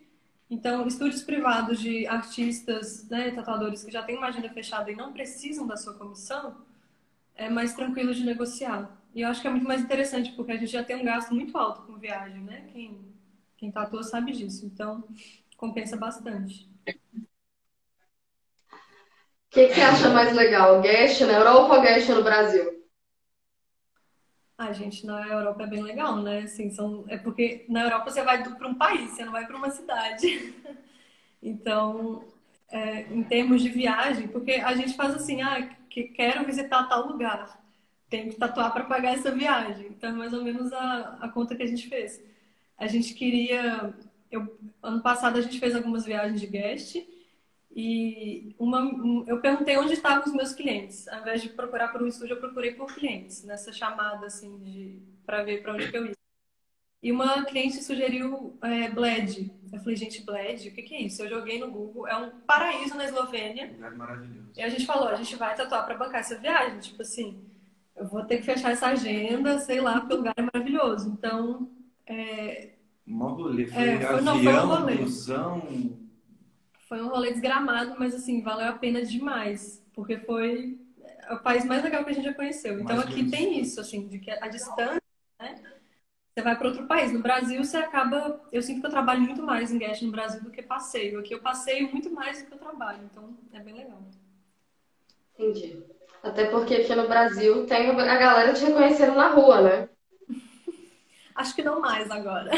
Então, 0.50 0.88
estúdios 0.88 1.24
privados 1.24 1.80
de 1.80 2.08
artistas, 2.08 3.08
né, 3.10 3.32
tatuadores 3.32 3.84
que 3.84 3.92
já 3.92 4.02
têm 4.02 4.18
uma 4.18 4.28
agenda 4.28 4.50
fechada 4.50 4.90
e 4.90 4.96
não 4.96 5.12
precisam 5.12 5.68
da 5.68 5.76
sua 5.76 5.94
comissão, 5.96 6.56
é 7.36 7.50
mais 7.50 7.74
tranquilo 7.74 8.14
de 8.14 8.24
negociar. 8.24 8.97
E 9.13 9.22
eu 9.22 9.30
acho 9.30 9.41
que 9.41 9.48
é 9.48 9.52
muito 9.52 9.67
mais 9.67 9.82
interessante, 9.82 10.32
porque 10.34 10.52
a 10.52 10.58
gente 10.58 10.72
já 10.72 10.84
tem 10.84 10.96
um 10.96 11.06
gasto 11.06 11.34
muito 11.34 11.58
alto 11.58 11.82
com 11.84 11.98
viagem, 11.98 12.41
né? 12.41 12.70
Quem, 12.72 13.00
quem 13.58 13.72
tatua 13.72 14.04
sabe 14.04 14.32
disso. 14.32 14.65
Então, 14.65 15.04
compensa 15.58 15.98
bastante. 15.98 16.70
O 19.48 19.50
que, 19.50 19.67
que 19.67 19.74
você 19.74 19.82
acha 19.82 20.10
mais 20.10 20.36
legal? 20.36 20.82
Guest 20.82 21.22
na 21.22 21.34
Europa 21.34 21.76
ou 21.76 21.82
guest 21.82 22.10
no 22.10 22.24
Brasil? 22.24 22.78
Ah, 24.58 24.74
gente, 24.74 25.06
na 25.06 25.26
Europa 25.28 25.63
é 25.63 25.67
bem 25.67 25.84
legal, 25.84 26.17
né? 26.17 26.39
Assim, 26.39 26.70
são... 26.72 27.06
É 27.08 27.17
porque 27.17 27.65
na 27.70 27.84
Europa 27.84 28.10
você 28.10 28.24
vai 28.24 28.43
para 28.43 28.67
um 28.67 28.76
país, 28.76 29.12
você 29.12 29.24
não 29.24 29.32
vai 29.32 29.46
para 29.46 29.56
uma 29.56 29.70
cidade. 29.70 30.54
então, 31.41 32.24
é, 32.70 33.02
em 33.02 33.24
termos 33.24 33.62
de 33.62 33.70
viagem, 33.70 34.28
porque 34.28 34.54
a 34.54 34.76
gente 34.76 34.96
faz 34.96 35.15
assim, 35.15 35.41
ah, 35.41 35.70
que 35.89 36.04
quero 36.06 36.46
visitar 36.46 36.88
tal 36.89 37.08
lugar, 37.08 37.60
tem 38.10 38.30
que 38.30 38.36
tatuar 38.36 38.72
para 38.74 38.86
pagar 38.86 39.13
essa 39.13 39.32
viagem. 39.32 39.88
Então, 39.88 40.10
é 40.10 40.13
mais 40.13 40.34
ou 40.34 40.43
menos 40.43 40.72
a, 40.74 41.17
a 41.22 41.30
conta 41.30 41.56
que 41.56 41.63
a 41.63 41.67
gente 41.67 41.88
fez. 41.88 42.22
A 42.78 42.88
gente 42.88 43.13
queria. 43.13 43.93
Eu, 44.32 44.58
ano 44.84 45.02
passado 45.02 45.38
a 45.38 45.41
gente 45.41 45.60
fez 45.60 45.76
algumas 45.76 46.06
viagens 46.06 46.39
de 46.39 46.48
guest 46.48 46.98
e 47.80 48.56
uma, 48.58 49.24
eu 49.28 49.39
perguntei 49.39 49.78
onde 49.78 49.93
estavam 49.93 50.24
os 50.26 50.34
meus 50.34 50.54
clientes. 50.54 51.08
Ao 51.08 51.22
invés 51.22 51.41
de 51.41 51.50
procurar 51.50 51.89
por 51.89 52.02
um 52.02 52.08
estúdio, 52.08 52.34
eu 52.34 52.39
procurei 52.39 52.74
por 52.74 52.93
clientes, 52.93 53.43
nessa 53.43 53.72
chamada, 53.72 54.26
assim, 54.26 54.58
de 54.58 55.00
para 55.26 55.43
ver 55.43 55.62
para 55.62 55.74
onde 55.74 55.89
que 55.89 55.96
eu 55.96 56.08
ia. 56.08 56.17
E 57.04 57.12
uma 57.12 57.46
cliente 57.46 57.84
sugeriu 57.84 58.58
é, 58.63 58.89
Bled. 58.89 59.52
Eu 59.72 59.80
falei, 59.80 59.96
gente, 59.96 60.24
Bled, 60.24 60.67
o 60.67 60.72
que, 60.74 60.82
que 60.82 60.96
é 60.96 61.02
isso? 61.04 61.22
Eu 61.22 61.30
joguei 61.30 61.60
no 61.60 61.70
Google, 61.70 62.08
é 62.08 62.17
um 62.17 62.32
paraíso 62.48 62.96
na 62.96 63.06
Eslovênia. 63.06 63.67
lugar 63.67 63.96
maravilhoso. 63.96 64.52
E 64.58 64.62
a 64.63 64.70
gente 64.70 64.86
falou, 64.86 65.08
a 65.08 65.15
gente 65.15 65.36
vai 65.36 65.56
tatuar 65.56 65.86
para 65.86 65.98
bancar 65.98 66.22
essa 66.22 66.36
viagem. 66.36 66.80
Tipo 66.80 67.04
assim, 67.04 67.39
eu 67.98 68.08
vou 68.08 68.24
ter 68.24 68.38
que 68.38 68.44
fechar 68.44 68.72
essa 68.72 68.88
agenda, 68.88 69.60
sei 69.60 69.82
lá, 69.82 70.00
porque 70.00 70.14
o 70.14 70.18
lugar 70.18 70.36
é 70.38 70.42
maravilhoso. 70.42 71.10
Então, 71.10 71.70
é... 72.06 72.74
Mó 73.06 73.30
rolê, 73.30 73.66
foi, 73.66 73.84
é, 73.84 74.00
foi 74.00 74.22
não, 74.22 74.44
foi 74.44 74.54
um 74.54 74.68
rolê. 74.68 74.96
busão, 74.96 75.98
foi 76.88 77.02
um 77.02 77.08
rolê 77.08 77.32
desgramado, 77.32 77.96
mas 77.98 78.14
assim, 78.14 78.42
valeu 78.42 78.68
a 78.68 78.74
pena 78.74 79.02
demais. 79.02 79.84
Porque 79.94 80.18
foi 80.20 80.78
o 81.32 81.38
país 81.38 81.66
mais 81.66 81.84
legal 81.84 82.04
que 82.04 82.12
a 82.12 82.14
gente 82.14 82.26
já 82.26 82.34
conheceu. 82.34 82.80
Então 82.80 82.96
mais 82.96 83.08
aqui 83.08 83.30
tem 83.30 83.60
isso, 83.60 83.80
assim, 83.82 84.08
de 84.08 84.20
que 84.20 84.30
a 84.30 84.48
distância, 84.48 85.02
né? 85.40 85.56
Você 86.34 86.44
vai 86.44 86.56
para 86.56 86.68
outro 86.68 86.86
país. 86.86 87.12
No 87.12 87.20
Brasil, 87.20 87.64
você 87.64 87.78
acaba. 87.78 88.42
Eu 88.52 88.62
sinto 88.62 88.80
que 88.82 88.86
eu 88.86 88.92
trabalho 88.92 89.22
muito 89.22 89.42
mais 89.42 89.72
em 89.72 89.80
guest 89.80 90.04
no 90.04 90.12
Brasil 90.12 90.44
do 90.44 90.52
que 90.52 90.62
passeio. 90.62 91.20
Aqui 91.20 91.34
eu 91.34 91.42
passeio 91.42 91.92
muito 91.92 92.12
mais 92.12 92.42
do 92.42 92.48
que 92.48 92.54
eu 92.54 92.60
trabalho. 92.60 93.00
Então 93.12 93.36
é 93.52 93.60
bem 93.60 93.74
legal. 93.74 94.00
Entendi. 95.34 95.84
Até 96.28 96.46
porque 96.46 96.76
aqui 96.76 96.94
no 96.94 97.08
Brasil 97.08 97.66
tem 97.66 97.90
a 97.90 98.18
galera 98.18 98.54
te 98.54 98.66
reconhecendo 98.66 99.16
na 99.16 99.30
rua, 99.30 99.62
né? 99.62 99.90
Acho 101.36 101.56
que 101.56 101.63
não 101.63 101.80
mais 101.80 102.10
agora. 102.12 102.52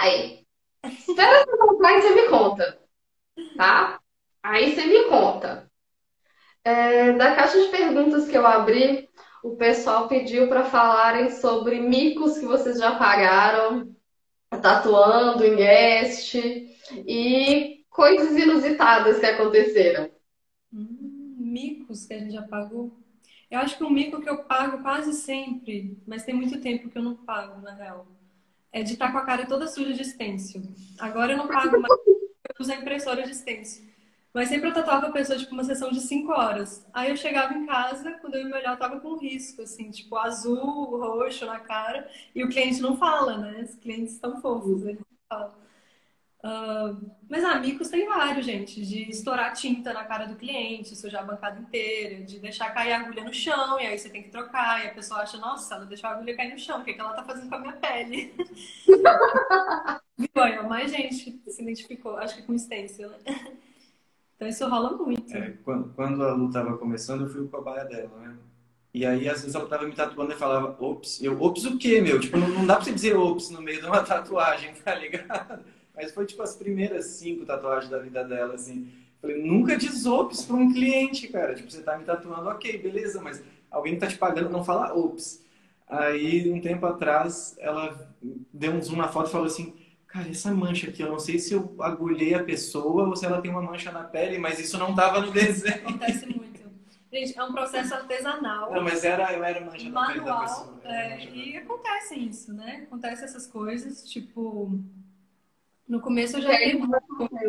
Ai. 0.00 0.40
Espera 0.84 1.44
você 1.44 1.56
voltar 1.56 1.92
e 1.92 2.02
você 2.02 2.14
me 2.14 2.28
conta, 2.28 2.78
tá? 3.56 4.00
Aí 4.42 4.74
você 4.74 4.86
me 4.86 5.04
conta. 5.04 5.70
É, 6.64 7.12
da 7.12 7.34
caixa 7.34 7.60
de 7.60 7.68
perguntas 7.68 8.28
que 8.28 8.36
eu 8.36 8.46
abri, 8.46 9.08
o 9.42 9.56
pessoal 9.56 10.08
pediu 10.08 10.48
para 10.48 10.64
falarem 10.64 11.30
sobre 11.30 11.80
micos 11.80 12.38
que 12.38 12.46
vocês 12.46 12.78
já 12.78 12.96
pagaram, 12.96 13.94
tatuando 14.62 15.44
em 15.44 15.56
guest 15.56 16.34
e 16.34 17.84
coisas 17.90 18.36
inusitadas 18.36 19.18
que 19.18 19.26
aconteceram. 19.26 20.10
Micos 21.90 22.06
que 22.06 22.14
a 22.14 22.18
gente 22.18 22.32
já 22.32 22.42
pagou. 22.42 22.92
Eu 23.50 23.58
acho 23.58 23.76
que 23.76 23.82
o 23.82 23.90
mico 23.90 24.20
que 24.20 24.30
eu 24.30 24.44
pago 24.44 24.80
quase 24.80 25.12
sempre, 25.12 25.98
mas 26.06 26.22
tem 26.22 26.34
muito 26.34 26.60
tempo 26.60 26.88
que 26.88 26.96
eu 26.96 27.02
não 27.02 27.16
pago, 27.16 27.60
na 27.60 27.74
real, 27.74 28.06
é 28.72 28.82
de 28.82 28.92
estar 28.92 29.10
com 29.10 29.18
a 29.18 29.26
cara 29.26 29.44
toda 29.44 29.66
suja 29.66 29.92
de 29.92 30.04
stencil. 30.04 30.62
Agora 31.00 31.32
eu 31.32 31.36
não 31.36 31.48
pago 31.48 31.80
mais, 31.80 31.92
eu 32.06 32.30
uso 32.60 32.72
a 32.72 32.76
impressora 32.76 33.24
de 33.24 33.34
stencil. 33.34 33.90
Mas 34.32 34.48
sempre 34.48 34.68
eu 34.68 34.72
tatuava 34.72 35.08
a 35.08 35.10
pessoa, 35.10 35.36
tipo, 35.36 35.52
uma 35.52 35.64
sessão 35.64 35.90
de 35.90 36.00
5 36.00 36.30
horas. 36.30 36.86
Aí 36.94 37.10
eu 37.10 37.16
chegava 37.16 37.52
em 37.52 37.66
casa, 37.66 38.12
quando 38.20 38.36
eu 38.36 38.42
ia 38.42 38.46
me 38.46 38.54
olhar, 38.54 38.74
eu 38.74 38.78
tava 38.78 39.00
com 39.00 39.16
risco, 39.16 39.62
assim, 39.62 39.90
tipo, 39.90 40.16
azul, 40.16 41.00
roxo 41.00 41.44
na 41.46 41.58
cara. 41.58 42.08
E 42.32 42.44
o 42.44 42.48
cliente 42.48 42.80
não 42.80 42.96
fala, 42.96 43.36
né? 43.36 43.62
Os 43.68 43.74
clientes 43.74 44.14
estão 44.14 44.40
fofos, 44.40 44.84
eles 44.84 45.00
não 45.00 45.06
falam. 45.28 45.52
Uh, 46.42 47.12
mas 47.28 47.44
amigos 47.44 47.88
tem 47.88 48.06
vários, 48.06 48.46
gente, 48.46 48.80
de 48.84 49.10
estourar 49.10 49.52
tinta 49.52 49.92
na 49.92 50.04
cara 50.04 50.24
do 50.24 50.36
cliente, 50.36 50.96
sujar 50.96 51.22
a 51.22 51.26
bancada 51.26 51.60
inteira, 51.60 52.24
de 52.24 52.38
deixar 52.38 52.70
cair 52.70 52.92
a 52.92 53.00
agulha 53.00 53.22
no 53.22 53.32
chão, 53.32 53.78
e 53.78 53.86
aí 53.86 53.98
você 53.98 54.08
tem 54.08 54.22
que 54.22 54.30
trocar, 54.30 54.82
e 54.82 54.88
a 54.88 54.94
pessoa 54.94 55.20
acha, 55.20 55.36
nossa, 55.36 55.74
ela 55.74 55.84
deixou 55.84 56.08
a 56.08 56.14
agulha 56.14 56.34
cair 56.34 56.52
no 56.52 56.58
chão, 56.58 56.80
o 56.80 56.84
que, 56.84 56.92
é 56.92 56.94
que 56.94 57.00
ela 57.00 57.12
tá 57.12 57.22
fazendo 57.24 57.50
com 57.50 57.56
a 57.56 57.60
minha 57.60 57.72
pele? 57.74 58.34
Viu? 60.16 60.68
Mais 60.68 60.90
gente 60.90 61.14
se 61.46 61.62
identificou, 61.62 62.16
acho 62.16 62.36
que 62.36 62.42
com 62.42 62.56
stencil, 62.56 63.10
né? 63.10 63.18
Então 64.36 64.48
isso 64.48 64.66
rola 64.66 64.96
muito. 64.96 65.36
É, 65.36 65.52
quando, 65.62 65.92
quando 65.94 66.22
a 66.24 66.32
Lu 66.32 66.48
estava 66.48 66.78
começando, 66.78 67.24
eu 67.24 67.28
fui 67.28 67.42
o 67.42 67.48
cobaia 67.48 67.84
dela, 67.84 68.16
né? 68.18 68.36
E 68.92 69.04
aí, 69.04 69.28
às 69.28 69.42
vezes, 69.42 69.54
ela 69.54 69.68
tava 69.68 69.86
me 69.86 69.92
tatuando 69.92 70.32
e 70.32 70.36
falava, 70.36 70.76
ops. 70.82 71.22
Eu, 71.22 71.40
ops 71.40 71.64
o 71.66 71.78
quê, 71.78 72.00
meu? 72.00 72.18
Tipo, 72.18 72.38
não, 72.38 72.48
não 72.48 72.66
dá 72.66 72.76
pra 72.76 72.84
você 72.84 72.92
dizer 72.92 73.16
ops 73.16 73.50
no 73.50 73.62
meio 73.62 73.80
de 73.80 73.86
uma 73.86 74.02
tatuagem, 74.02 74.72
tá 74.82 74.94
ligado? 74.94 75.62
Mas 76.00 76.12
foi, 76.12 76.24
tipo, 76.24 76.42
as 76.42 76.56
primeiras 76.56 77.04
cinco 77.06 77.44
tatuagens 77.44 77.90
da 77.90 77.98
vida 77.98 78.24
dela, 78.24 78.54
assim. 78.54 78.90
Falei, 79.20 79.42
nunca 79.42 79.76
diz 79.76 80.06
ops 80.06 80.42
pra 80.44 80.56
um 80.56 80.72
cliente, 80.72 81.28
cara. 81.28 81.54
Tipo, 81.54 81.70
você 81.70 81.82
tá 81.82 81.98
me 81.98 82.04
tatuando, 82.04 82.48
ok, 82.48 82.78
beleza, 82.78 83.20
mas 83.20 83.42
alguém 83.70 83.98
tá 83.98 84.06
te 84.06 84.16
pagando 84.16 84.48
não 84.48 84.64
fala 84.64 84.94
ops. 84.94 85.44
Aí, 85.86 86.50
um 86.50 86.60
tempo 86.60 86.86
atrás, 86.86 87.54
ela 87.58 88.08
deu 88.52 88.72
um 88.72 88.80
zoom 88.80 88.96
na 88.96 89.08
foto 89.08 89.28
e 89.28 89.32
falou 89.32 89.46
assim, 89.46 89.74
cara, 90.06 90.28
essa 90.28 90.54
mancha 90.54 90.88
aqui, 90.88 91.02
eu 91.02 91.10
não 91.10 91.18
sei 91.18 91.38
se 91.38 91.52
eu 91.52 91.74
agulhei 91.80 92.32
a 92.32 92.42
pessoa 92.42 93.08
ou 93.08 93.14
se 93.16 93.26
ela 93.26 93.42
tem 93.42 93.50
uma 93.50 93.60
mancha 93.60 93.92
na 93.92 94.04
pele, 94.04 94.38
mas 94.38 94.58
isso 94.58 94.78
não 94.78 94.90
estava 94.90 95.20
no 95.20 95.32
desenho. 95.32 95.88
Acontece 95.88 96.26
muito. 96.26 96.40
Gente, 97.12 97.36
é 97.36 97.44
um 97.44 97.52
processo 97.52 97.92
artesanal. 97.92 98.72
Não, 98.72 98.84
mas 98.84 99.04
era, 99.04 99.32
eu 99.34 99.42
era 99.42 99.60
mancha 99.60 99.90
manual, 99.90 100.06
na 100.06 100.12
pele 100.12 100.24
da 100.24 100.40
pessoa. 100.40 100.80
É, 100.84 101.24
e 101.28 101.56
acontece 101.56 102.14
isso, 102.14 102.54
né? 102.54 102.84
Acontece 102.86 103.24
essas 103.24 103.46
coisas, 103.46 104.08
tipo... 104.08 104.80
No 105.90 106.00
começo 106.00 106.36
eu 106.36 106.42
já... 106.42 106.50
Pele 106.50 106.78
não 106.78 106.98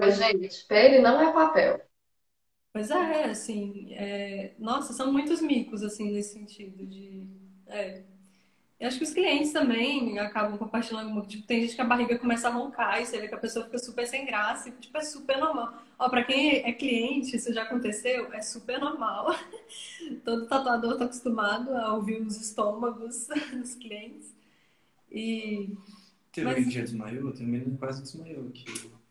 é 0.02 0.12
gente. 0.12 0.66
Pele 0.66 1.00
não 1.00 1.22
é 1.22 1.32
papel. 1.32 1.80
Pois 2.74 2.90
é, 2.90 3.26
assim... 3.26 3.94
É... 3.94 4.56
Nossa, 4.58 4.94
são 4.94 5.12
muitos 5.12 5.42
micos, 5.42 5.84
assim, 5.84 6.12
nesse 6.12 6.34
sentido 6.34 6.86
de... 6.86 7.28
É, 7.68 8.04
eu 8.80 8.88
acho 8.88 8.98
que 8.98 9.04
os 9.04 9.14
clientes 9.14 9.54
também 9.54 10.18
acabam 10.18 10.58
compartilhando 10.58 11.12
muito. 11.12 11.28
Tipo, 11.30 11.46
tem 11.46 11.62
gente 11.62 11.76
que 11.76 11.82
a 11.82 11.86
barriga 11.86 12.18
começa 12.18 12.48
a 12.48 12.52
roncar 12.52 13.00
e 13.00 13.06
você 13.06 13.20
vê 13.22 13.28
que 13.28 13.36
a 13.36 13.38
pessoa 13.38 13.64
fica 13.66 13.78
super 13.78 14.08
sem 14.08 14.26
graça. 14.26 14.70
E, 14.70 14.72
tipo, 14.72 14.98
é 14.98 15.02
super 15.02 15.38
normal. 15.38 15.84
Ó, 16.00 16.10
pra 16.10 16.24
quem 16.24 16.64
é 16.66 16.74
cliente, 16.74 17.36
isso 17.36 17.54
já 17.54 17.62
aconteceu, 17.62 18.34
é 18.34 18.42
super 18.42 18.80
normal. 18.80 19.36
Todo 20.26 20.48
tatuador 20.48 20.98
tá 20.98 21.06
acostumado 21.06 21.76
a 21.78 21.94
ouvir 21.94 22.24
os 22.24 22.36
estômagos 22.42 23.28
dos 23.54 23.76
clientes. 23.76 24.34
E... 25.12 25.78
Teve 26.32 26.48
Mas... 26.48 26.56
alguém 26.56 26.70
que 26.70 26.76
já 26.76 26.82
desmaiou? 26.82 27.32
Tem 27.34 27.46
menino 27.46 27.78
quase 27.78 28.02
desmaiou 28.02 28.48
aqui. 28.48 28.66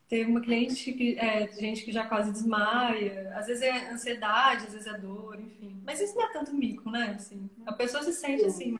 Teve 0.08 0.28
uma 0.30 0.40
cliente 0.40 0.92
que 0.92 1.16
é 1.18 1.46
gente 1.52 1.84
que 1.84 1.92
já 1.92 2.04
quase 2.06 2.32
desmaia. 2.32 3.32
Às 3.36 3.46
vezes 3.46 3.62
é 3.62 3.92
ansiedade, 3.92 4.66
às 4.66 4.72
vezes 4.72 4.86
é 4.86 4.98
dor, 4.98 5.38
enfim. 5.38 5.80
Mas 5.84 6.00
isso 6.00 6.16
não 6.16 6.24
é 6.24 6.32
tanto 6.32 6.52
mico, 6.52 6.90
né? 6.90 7.14
Assim, 7.16 7.48
a 7.64 7.72
pessoa 7.72 8.02
se 8.02 8.12
sente 8.12 8.44
assim, 8.44 8.76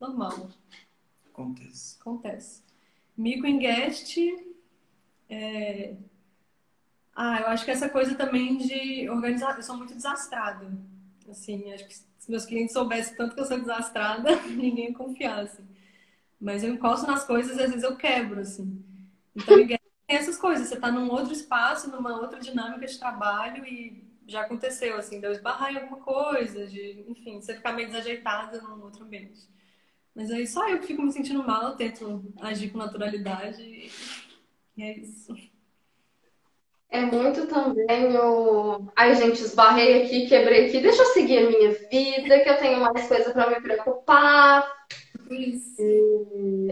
normal. 0.00 0.50
Acontece. 1.32 1.96
Acontece. 2.00 2.62
Mico 3.16 3.46
em 3.46 3.58
guest. 3.58 4.16
É... 5.28 5.96
Ah, 7.16 7.40
eu 7.40 7.46
acho 7.48 7.64
que 7.64 7.72
essa 7.72 7.88
coisa 7.88 8.14
também 8.14 8.58
de 8.58 9.08
organizar. 9.10 9.56
Eu 9.56 9.62
sou 9.62 9.76
muito 9.76 9.94
desastrada. 9.94 10.70
Assim, 11.28 11.72
acho 11.72 11.86
que 11.88 11.94
se 11.96 12.30
meus 12.30 12.46
clientes 12.46 12.72
soubessem 12.72 13.16
tanto 13.16 13.34
que 13.34 13.40
eu 13.40 13.44
sou 13.44 13.58
desastrada, 13.58 14.40
ninguém 14.46 14.90
ia 14.90 14.94
confiar, 14.94 15.40
assim. 15.40 15.67
Mas 16.40 16.62
eu 16.62 16.72
encosto 16.72 17.06
nas 17.06 17.24
coisas 17.24 17.56
e 17.56 17.62
às 17.62 17.70
vezes 17.70 17.82
eu 17.82 17.96
quebro, 17.96 18.40
assim. 18.40 18.84
Então, 19.34 19.56
tem 19.66 19.78
essas 20.06 20.36
coisas. 20.36 20.68
Você 20.68 20.76
tá 20.76 20.90
num 20.90 21.10
outro 21.10 21.32
espaço, 21.32 21.90
numa 21.90 22.20
outra 22.20 22.38
dinâmica 22.38 22.86
de 22.86 22.98
trabalho 22.98 23.64
e 23.66 24.06
já 24.26 24.42
aconteceu, 24.42 24.96
assim, 24.96 25.20
de 25.20 25.26
eu 25.26 25.32
esbarrar 25.32 25.72
em 25.72 25.78
alguma 25.78 25.98
coisa, 25.98 26.66
de, 26.66 27.04
enfim, 27.08 27.40
você 27.40 27.54
ficar 27.54 27.72
meio 27.72 27.88
desajeitada 27.88 28.60
num 28.60 28.82
outro 28.82 29.04
ambiente. 29.04 29.48
Mas 30.14 30.30
aí 30.30 30.46
só 30.46 30.68
eu 30.68 30.80
que 30.80 30.86
fico 30.88 31.02
me 31.02 31.12
sentindo 31.12 31.42
mal, 31.42 31.62
eu 31.64 31.76
tento 31.76 32.32
agir 32.40 32.70
com 32.70 32.78
naturalidade 32.78 33.62
e 33.62 34.82
é 34.82 34.98
isso. 34.98 35.34
É 36.90 37.02
muito 37.02 37.46
também 37.46 38.16
o. 38.16 38.90
Ai, 38.96 39.14
gente, 39.14 39.42
esbarrei 39.42 40.02
aqui, 40.02 40.26
quebrei 40.26 40.66
aqui, 40.66 40.80
deixa 40.80 41.02
eu 41.02 41.06
seguir 41.06 41.38
a 41.38 41.50
minha 41.50 41.70
vida, 41.70 42.40
que 42.40 42.48
eu 42.48 42.56
tenho 42.56 42.80
mais 42.80 43.06
coisa 43.06 43.30
para 43.30 43.50
me 43.50 43.60
preocupar. 43.60 44.66
Isso. 45.30 45.82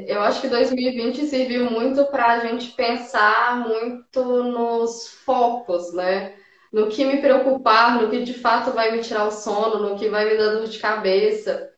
Eu 0.06 0.20
acho 0.22 0.40
que 0.40 0.48
2020 0.48 1.26
serviu 1.26 1.70
muito 1.70 2.06
para 2.06 2.32
a 2.32 2.38
gente 2.40 2.72
pensar 2.72 3.66
muito 3.66 4.42
nos 4.44 5.08
focos, 5.24 5.92
né? 5.92 6.34
No 6.72 6.88
que 6.88 7.04
me 7.04 7.20
preocupar, 7.20 8.00
no 8.00 8.10
que 8.10 8.22
de 8.22 8.34
fato 8.34 8.72
vai 8.72 8.92
me 8.92 9.02
tirar 9.02 9.26
o 9.26 9.30
sono, 9.30 9.88
no 9.88 9.98
que 9.98 10.08
vai 10.08 10.24
me 10.24 10.36
dar 10.36 10.54
dor 10.56 10.66
de 10.66 10.78
cabeça 10.78 11.70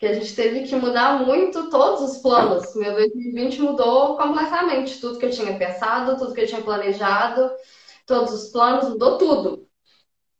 que 0.00 0.06
a 0.06 0.14
gente 0.14 0.34
teve 0.34 0.62
que 0.66 0.74
mudar 0.76 1.26
muito 1.26 1.68
todos 1.68 2.00
os 2.00 2.22
planos. 2.22 2.74
Meu 2.74 2.94
2020 2.94 3.60
mudou 3.60 4.16
completamente. 4.16 4.98
Tudo 4.98 5.18
que 5.18 5.26
eu 5.26 5.30
tinha 5.30 5.58
pensado, 5.58 6.16
tudo 6.16 6.32
que 6.32 6.40
eu 6.40 6.46
tinha 6.46 6.62
planejado, 6.62 7.50
todos 8.06 8.32
os 8.32 8.50
planos, 8.50 8.88
mudou 8.88 9.18
tudo. 9.18 9.68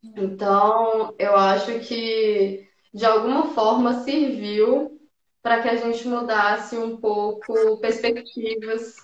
Então, 0.03 1.13
eu 1.19 1.35
acho 1.35 1.79
que 1.81 2.67
de 2.91 3.05
alguma 3.05 3.53
forma 3.53 4.01
serviu 4.03 5.00
para 5.41 5.61
que 5.61 5.69
a 5.69 5.75
gente 5.75 6.07
mudasse 6.07 6.77
um 6.77 6.97
pouco 6.97 7.77
perspectivas 7.79 8.95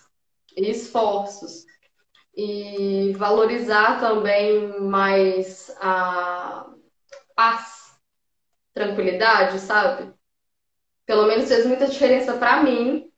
e 0.56 0.70
esforços. 0.70 1.66
E 2.36 3.14
valorizar 3.18 4.00
também 4.00 4.80
mais 4.80 5.76
a 5.82 6.68
paz, 7.36 8.00
tranquilidade, 8.74 9.60
sabe? 9.60 10.14
pelo 11.08 11.26
menos 11.26 11.48
fez 11.48 11.66
muita 11.66 11.88
diferença 11.88 12.34
para 12.34 12.62
mim, 12.62 13.10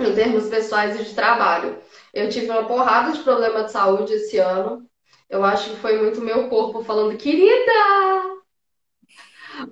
em 0.00 0.14
termos 0.14 0.48
pessoais 0.48 1.00
e 1.00 1.04
de 1.04 1.14
trabalho. 1.14 1.78
Eu 2.12 2.28
tive 2.28 2.50
uma 2.50 2.66
porrada 2.66 3.12
de 3.12 3.20
problema 3.20 3.62
de 3.62 3.70
saúde 3.70 4.12
esse 4.12 4.38
ano. 4.38 4.84
Eu 5.30 5.44
acho 5.44 5.70
que 5.70 5.76
foi 5.76 6.02
muito 6.02 6.20
meu 6.20 6.48
corpo 6.48 6.82
falando, 6.82 7.16
querida, 7.16 8.41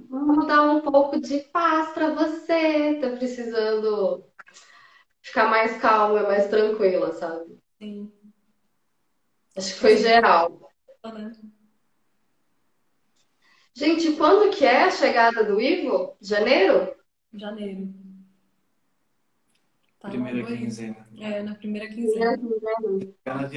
vamos 0.08 0.46
dar 0.46 0.62
um 0.62 0.80
pouco 0.80 1.20
de 1.20 1.40
paz 1.40 1.92
para 1.92 2.10
você. 2.10 2.98
Tá 3.00 3.10
precisando 3.10 4.24
ficar 5.22 5.48
mais 5.48 5.80
calma, 5.80 6.22
mais 6.22 6.48
tranquila, 6.48 7.12
sabe? 7.12 7.58
Sim. 7.78 8.12
Acho 9.56 9.74
que 9.74 9.80
foi 9.80 9.96
geral. 9.96 10.70
Uhum. 11.04 11.32
Gente, 13.74 14.12
quando 14.12 14.50
que 14.50 14.64
é 14.64 14.84
a 14.84 14.90
chegada 14.90 15.44
do 15.44 15.60
Ivo? 15.60 16.16
Janeiro? 16.20 16.94
Janeiro. 17.32 17.94
Tá 20.00 20.08
primeira 20.08 20.44
quinzena. 20.44 21.06
É, 21.18 21.42
na 21.42 21.54
primeira 21.54 21.88
quinzena. 21.88 22.38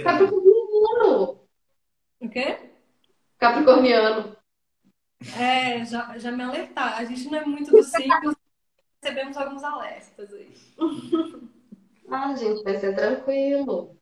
Capricorniano. 0.03 1.47
O 2.19 2.29
quê? 2.29 2.69
Capricorniano. 3.38 4.38
É, 5.38 5.86
já, 5.86 6.17
já 6.17 6.32
me 6.32 6.43
alertar. 6.43 6.97
A 6.97 7.05
gente 7.05 7.30
não 7.30 7.38
é 7.39 7.45
muito 7.45 7.71
do 7.71 7.84
signo, 7.84 8.36
recebemos 9.01 9.38
alguns 9.38 9.63
alertas 9.63 10.34
aí. 10.34 10.53
Ah, 12.09 12.36
gente, 12.36 12.63
vai 12.63 12.76
ser 12.78 12.93
tranquilo. 12.93 13.97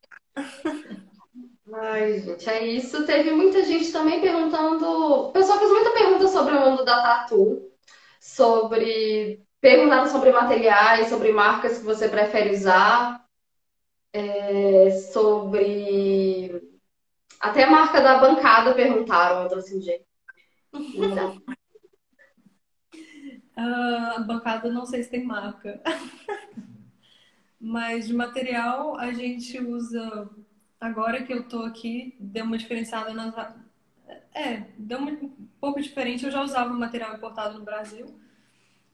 Ai, 1.74 2.20
gente, 2.20 2.50
é 2.50 2.66
isso. 2.68 3.06
Teve 3.06 3.32
muita 3.32 3.64
gente 3.64 3.92
também 3.92 4.20
perguntando. 4.20 4.86
O 5.30 5.32
pessoal 5.32 5.60
fez 5.60 5.72
muita 5.72 5.92
pergunta 5.94 6.28
sobre 6.28 6.56
o 6.56 6.60
mundo 6.60 6.84
da 6.84 7.02
tatu, 7.02 7.72
sobre. 8.20 9.46
Perguntaram 9.62 10.08
sobre 10.08 10.32
materiais, 10.32 11.08
sobre 11.08 11.32
marcas 11.32 11.78
que 11.78 11.86
você 11.86 12.10
prefere 12.10 12.54
usar, 12.56 13.24
é, 14.12 14.92
sobre. 15.14 16.62
Até 17.40 17.64
a 17.64 17.70
marca 17.72 18.02
da 18.02 18.20
bancada 18.20 18.74
perguntaram, 18.76 19.46
então 19.46 19.60
assim, 19.60 19.82
gente. 19.82 20.11
Ah, 23.56 24.16
a 24.18 24.20
bancada 24.22 24.72
não 24.72 24.86
sei 24.86 25.04
se 25.04 25.10
tem 25.10 25.24
marca. 25.24 25.82
Mas 27.60 28.08
de 28.08 28.14
material 28.14 28.98
a 28.98 29.12
gente 29.14 29.60
usa. 29.60 30.30
Agora 30.80 31.22
que 31.24 31.32
eu 31.32 31.48
tô 31.48 31.62
aqui, 31.62 32.16
deu 32.20 32.44
uma 32.44 32.58
diferenciada 32.58 33.14
nas. 33.14 33.36
É, 34.34 34.66
deu 34.78 35.00
um 35.00 35.30
pouco 35.60 35.80
diferente. 35.80 36.26
Eu 36.26 36.32
já 36.32 36.42
usava 36.42 36.74
material 36.74 37.16
importado 37.16 37.60
no 37.60 37.66
Brasil. 37.66 38.08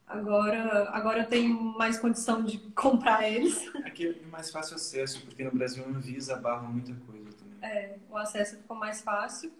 Agora, 0.05 0.89
agora 0.89 1.19
eu 1.19 1.27
tenho 1.27 1.53
mais 1.77 1.97
condição 1.97 2.43
de 2.43 2.57
comprar 2.71 3.29
eles. 3.29 3.67
Aqui 3.85 4.07
é 4.07 4.25
mais 4.27 4.51
fácil 4.51 4.75
acesso, 4.75 5.21
porque 5.25 5.43
no 5.43 5.51
Brasil 5.51 5.83
a 5.85 5.87
Anvisa 5.87 6.35
barra 6.37 6.67
muita 6.67 6.93
coisa 7.05 7.29
também. 7.33 7.57
É, 7.61 7.97
o 8.09 8.17
acesso 8.17 8.57
ficou 8.57 8.75
mais 8.75 9.01
fácil. 9.01 9.51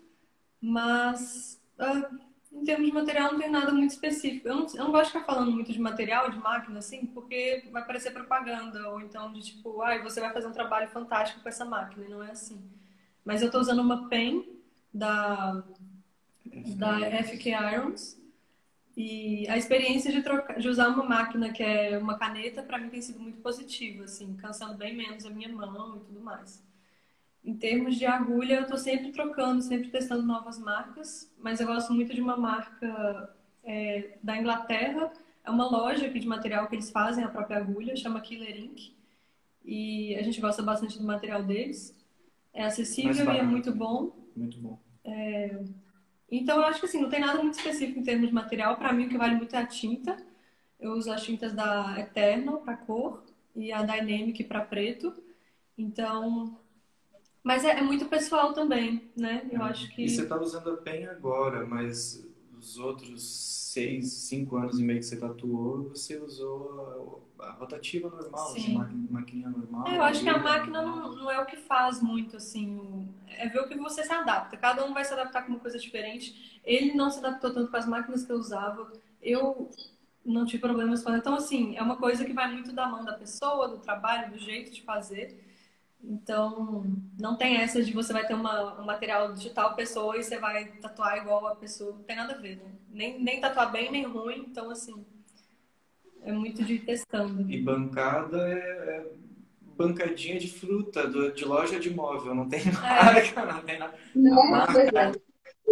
Mas 0.59 1.61
ah, 1.80 2.09
em 2.51 2.63
termos 2.63 2.88
de 2.88 2.93
material, 2.93 3.32
não 3.32 3.39
tem 3.39 3.49
nada 3.49 3.71
muito 3.71 3.91
específico. 3.91 4.47
Eu 4.47 4.55
não, 4.55 4.67
eu 4.67 4.84
não 4.86 4.91
gosto 4.91 5.11
de 5.11 5.19
ficar 5.19 5.25
falando 5.25 5.51
muito 5.51 5.71
de 5.71 5.80
material, 5.80 6.30
de 6.30 6.38
máquina, 6.38 6.80
assim, 6.80 7.05
porque 7.07 7.63
vai 7.71 7.86
parecer 7.86 8.11
propaganda, 8.11 8.89
ou 8.89 9.01
então 9.01 9.32
de 9.34 9.41
tipo, 9.41 9.82
ai, 9.82 9.99
ah, 9.99 10.03
você 10.03 10.19
vai 10.19 10.34
fazer 10.34 10.47
um 10.47 10.53
trabalho 10.53 10.89
fantástico 10.89 11.41
com 11.41 11.49
essa 11.49 11.65
máquina, 11.65 12.05
e 12.05 12.09
não 12.09 12.23
é 12.23 12.32
assim. 12.32 12.61
Mas 13.23 13.41
eu 13.41 13.47
estou 13.47 13.61
usando 13.61 13.80
uma 13.80 14.07
pen 14.07 14.47
da, 14.93 15.63
da 16.78 17.23
FK 17.23 17.49
Irons, 17.49 18.17
e 18.95 19.47
a 19.47 19.55
experiência 19.55 20.11
de, 20.11 20.23
trocar, 20.23 20.59
de 20.59 20.67
usar 20.67 20.88
uma 20.88 21.03
máquina 21.03 21.51
que 21.53 21.61
é 21.61 21.99
uma 21.99 22.17
caneta, 22.17 22.63
para 22.63 22.80
mim 22.80 22.89
tem 22.89 22.99
sido 22.99 23.19
muito 23.19 23.39
positiva, 23.41 24.05
assim, 24.05 24.36
cansando 24.36 24.75
bem 24.75 24.95
menos 24.95 25.23
a 25.23 25.30
minha 25.30 25.49
mão 25.49 25.97
e 25.97 25.99
tudo 25.99 26.19
mais. 26.19 26.65
Em 27.43 27.55
termos 27.55 27.95
de 27.95 28.05
agulha, 28.05 28.55
eu 28.55 28.61
estou 28.63 28.77
sempre 28.77 29.11
trocando, 29.11 29.61
sempre 29.61 29.89
testando 29.89 30.23
novas 30.23 30.59
marcas, 30.59 31.33
mas 31.38 31.59
eu 31.59 31.67
gosto 31.67 31.93
muito 31.93 32.13
de 32.13 32.21
uma 32.21 32.35
marca 32.35 33.33
é, 33.63 34.17
da 34.21 34.38
Inglaterra. 34.38 35.11
É 35.43 35.49
uma 35.49 35.69
loja 35.69 36.07
aqui 36.07 36.19
de 36.19 36.27
material 36.27 36.67
que 36.67 36.75
eles 36.75 36.91
fazem 36.91 37.23
a 37.23 37.29
própria 37.29 37.57
agulha, 37.57 37.95
chama 37.95 38.19
Killer 38.19 38.57
Ink. 38.57 38.95
E 39.63 40.15
a 40.15 40.21
gente 40.21 40.41
gosta 40.41 40.61
bastante 40.61 40.97
do 40.97 41.05
material 41.05 41.43
deles. 41.43 41.95
É 42.53 42.63
acessível 42.63 43.31
e 43.33 43.38
é 43.38 43.43
muito 43.43 43.73
bom. 43.73 44.11
Muito 44.35 44.57
bom. 44.59 44.79
É... 45.03 45.63
Então, 46.29 46.57
eu 46.57 46.65
acho 46.65 46.79
que 46.79 46.85
assim, 46.85 47.01
não 47.01 47.09
tem 47.09 47.21
nada 47.21 47.41
muito 47.41 47.57
específico 47.57 47.99
em 47.99 48.03
termos 48.03 48.27
de 48.27 48.33
material. 48.33 48.75
Para 48.77 48.91
mim, 48.91 49.05
o 49.05 49.09
que 49.09 49.17
vale 49.17 49.35
muito 49.35 49.55
é 49.55 49.59
a 49.59 49.65
tinta. 49.65 50.17
Eu 50.79 50.93
uso 50.93 51.11
as 51.11 51.23
tintas 51.23 51.53
da 51.53 51.99
Eternal 51.99 52.59
para 52.59 52.77
cor 52.77 53.23
e 53.55 53.71
a 53.71 53.81
Dynamic 53.83 54.43
para 54.43 54.61
preto. 54.61 55.13
Então, 55.77 56.59
mas 57.48 57.64
é, 57.64 57.80
é, 57.80 57.82
muito 57.82 58.08
pessoal 58.08 58.52
também, 58.52 59.10
né? 59.16 59.48
Eu 59.50 59.64
acho 59.64 59.89
que. 59.95 60.04
E 60.04 60.10
você 60.10 60.24
está 60.24 60.38
usando 60.38 60.70
a 60.70 60.76
PEN 60.76 61.06
agora, 61.06 61.66
mas 61.66 62.28
os 62.60 62.78
outros 62.78 63.24
seis, 63.24 64.12
cinco 64.12 64.58
anos 64.58 64.78
e 64.78 64.84
meio 64.84 65.00
que 65.00 65.06
você 65.06 65.16
tatuou, 65.16 65.88
você 65.88 66.18
usou 66.18 67.26
a, 67.39 67.45
a 67.45 67.52
rotativa 67.54 68.10
normal, 68.10 68.50
Sim. 68.50 68.74
máquina, 68.74 69.08
maquininha 69.10 69.50
normal. 69.50 69.88
É, 69.88 69.98
eu 69.98 70.04
acho 70.04 70.24
que 70.24 70.30
a 70.30 70.38
máquina 70.38 70.82
não, 70.82 71.16
não 71.16 71.32
é 71.32 71.39
o 71.39 71.45
que 71.45 71.56
faz 71.56 72.02
muito, 72.02 72.36
assim. 72.36 72.80
O, 72.80 73.08
é 73.30 73.48
ver 73.48 73.62
o 73.62 73.68
que 73.70 73.78
você 73.78 74.04
se 74.04 74.12
adapta. 74.12 74.58
Cada 74.58 74.84
um 74.86 74.93
vai 74.93 75.06
se 75.06 75.14
adaptar 75.14 75.43
com 75.43 75.54
uma 75.54 75.60
coisa 75.60 75.80
diferente. 75.80 76.60
Ele 76.66 76.95
não 76.95 77.10
se 77.10 77.20
adaptou 77.20 77.54
tanto 77.54 77.72
com 77.72 77.78
as 77.78 77.88
máquinas 77.88 78.26
que 78.26 78.32
eu 78.34 78.38
usava. 78.38 78.91
Eu 79.22 79.70
não 80.26 80.45
tive 80.45 80.60
problemas 80.60 81.02
com 81.02 81.16
Então, 81.16 81.36
assim, 81.36 81.78
é 81.78 81.82
uma 81.82 81.95
coisa 81.95 82.26
que 82.26 82.34
vai 82.34 82.52
muito 82.52 82.74
da 82.74 82.89
mão 82.89 83.06
da 83.06 83.14
pessoa, 83.14 83.70
do 83.70 83.78
trabalho, 83.78 84.34
do 84.34 84.38
jeito 84.38 84.70
de 84.74 84.82
fazer. 84.82 85.47
Então, 86.04 86.86
não 87.20 87.36
tem 87.36 87.58
essa 87.58 87.84
de 87.84 87.91
você 87.91 88.14
vai 88.14 88.26
ter 88.26 88.34
uma, 88.34 88.80
um 88.80 88.86
material 88.86 89.34
digital 89.34 89.76
pessoa 89.76 90.18
e 90.18 90.24
você 90.24 90.38
vai 90.38 90.66
tatuar 90.82 91.18
igual 91.18 91.48
a 91.48 91.56
pessoa. 91.56 91.93
Não 91.93 92.04
tem 92.04 92.16
nada 92.16 92.34
a 92.34 92.38
ver, 92.38 92.58
né? 92.58 92.72
Nem, 92.89 93.22
nem 93.22 93.41
tatuar 93.41 93.72
bem, 93.72 93.91
nem 93.91 94.06
ruim. 94.06 94.45
Então, 94.50 94.70
assim, 94.70 95.06
é 96.24 96.32
muito 96.32 96.64
de 96.64 96.80
testando. 96.80 97.50
E 97.52 97.62
bancada 97.62 98.38
é, 98.48 98.54
é 98.54 99.06
bancadinha 99.76 100.39
de 100.39 100.52
fruta, 100.52 101.08
do, 101.08 101.32
de 101.32 101.45
loja 101.45 101.80
de 101.80 101.89
móvel. 101.89 102.34
Não 102.34 102.48
tem 102.48 102.62
marca, 102.72 103.41
é. 103.41 103.45
não 103.45 103.62
tem 103.62 103.80
nada. 103.80 103.93
Não, 104.16 104.50
marca, 104.50 105.22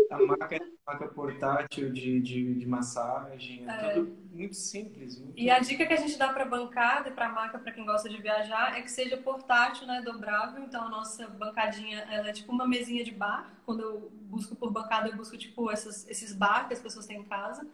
a 0.10 0.26
marca 0.26 0.56
é 0.56 0.60
marca 0.86 1.08
portátil 1.08 1.92
de, 1.92 2.22
de, 2.22 2.54
de 2.56 2.66
massagem, 2.66 3.68
é, 3.68 3.72
é, 3.72 3.90
tudo 3.94 4.16
muito 4.32 4.56
simples. 4.56 5.20
Muito 5.20 5.40
e 5.40 5.50
a 5.50 5.60
dica 5.60 5.86
que 5.86 5.94
a 5.94 5.98
gente 5.98 6.18
dá 6.18 6.32
para 6.32 6.46
bancada 6.46 7.10
e 7.10 7.12
para 7.12 7.30
marca, 7.30 7.58
para 7.58 7.72
quem 7.72 7.86
gosta 7.86 8.08
de 8.08 8.22
viajar, 8.22 8.78
é 8.78 8.82
que 8.82 8.92
seja 8.92 9.18
portátil, 9.18 9.88
né, 9.88 10.02
dobrável. 10.02 10.64
Então 10.64 10.86
a 10.86 10.90
nossa 10.90 11.28
bancadinha, 11.28 12.00
ela 12.12 12.30
é 12.30 12.34
tipo 12.34 12.52
uma 12.52 12.68
mesinha 12.68 13.04
de 13.04 13.12
bar. 13.12 13.52
Quando 13.66 13.82
eu 13.82 14.12
busco 14.30 14.56
por 14.56 14.72
bancada, 14.72 15.10
eu 15.10 15.16
busco 15.16 15.38
tipo 15.38 15.72
essas, 15.72 16.08
esses 16.08 16.34
bar 16.34 16.68
que 16.68 16.74
as 16.74 16.82
pessoas 16.82 17.06
têm 17.06 17.20
em 17.20 17.24
casa. 17.24 17.68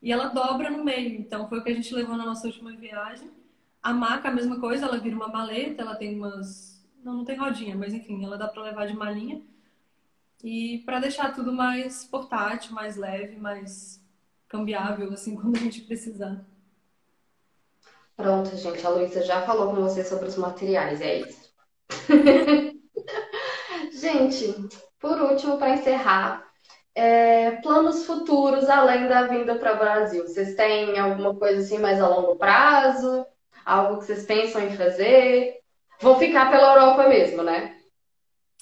E 0.00 0.12
ela 0.12 0.28
dobra 0.28 0.70
no 0.70 0.84
meio. 0.84 1.18
Então 1.18 1.48
foi 1.48 1.58
o 1.58 1.64
que 1.64 1.70
a 1.70 1.74
gente 1.74 1.94
levou 1.94 2.16
na 2.16 2.26
nossa 2.26 2.46
última 2.46 2.72
viagem. 2.76 3.30
A 3.82 3.92
maca, 3.92 4.28
a 4.28 4.32
mesma 4.32 4.60
coisa, 4.60 4.86
ela 4.86 4.98
vira 4.98 5.16
uma 5.16 5.28
maleta, 5.28 5.82
ela 5.82 5.96
tem 5.96 6.16
umas. 6.16 6.84
Não, 7.02 7.14
não 7.14 7.24
tem 7.24 7.36
rodinha, 7.36 7.76
mas 7.76 7.92
enfim, 7.92 8.24
ela 8.24 8.38
dá 8.38 8.48
para 8.48 8.62
levar 8.62 8.86
de 8.86 8.94
malinha. 8.94 9.42
E 10.42 10.82
para 10.84 11.00
deixar 11.00 11.34
tudo 11.34 11.52
mais 11.52 12.04
portátil, 12.04 12.74
mais 12.74 12.96
leve, 12.96 13.36
mais 13.36 14.02
cambiável, 14.48 15.12
assim, 15.12 15.36
quando 15.40 15.56
a 15.56 15.60
gente 15.60 15.82
precisar. 15.82 16.44
Pronto, 18.16 18.56
gente, 18.56 18.86
a 18.86 18.90
Luísa 18.90 19.22
já 19.22 19.42
falou 19.42 19.74
com 19.74 19.82
você 19.82 20.04
sobre 20.04 20.28
os 20.28 20.36
materiais, 20.36 21.00
é 21.00 21.20
isso. 21.20 21.52
gente, 23.92 24.54
por 25.00 25.20
último, 25.20 25.58
para 25.58 25.74
encerrar, 25.74 26.44
é, 26.94 27.50
planos 27.56 28.06
futuros 28.06 28.68
além 28.70 29.08
da 29.08 29.26
vinda 29.26 29.56
para 29.56 29.74
o 29.74 29.78
Brasil? 29.78 30.22
Vocês 30.22 30.54
têm 30.54 30.96
alguma 30.98 31.34
coisa 31.34 31.60
assim 31.60 31.78
mais 31.78 32.00
a 32.00 32.08
longo 32.08 32.36
prazo? 32.36 33.26
Algo 33.64 33.98
que 33.98 34.04
vocês 34.04 34.24
pensam 34.24 34.62
em 34.62 34.76
fazer? 34.76 35.58
Vão 36.00 36.18
ficar 36.18 36.50
pela 36.50 36.74
Europa 36.74 37.08
mesmo, 37.08 37.42
né? 37.42 37.73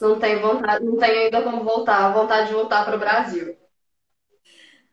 Não 0.01 0.19
tem 0.19 0.41
vontade, 0.41 0.85
não 0.85 0.97
tem 0.97 1.11
ainda 1.11 1.43
como 1.43 1.63
voltar, 1.65 2.13
vontade 2.13 2.49
de 2.49 2.55
voltar 2.55 2.85
para 2.85 2.97
o 2.97 2.99
Brasil. 2.99 3.57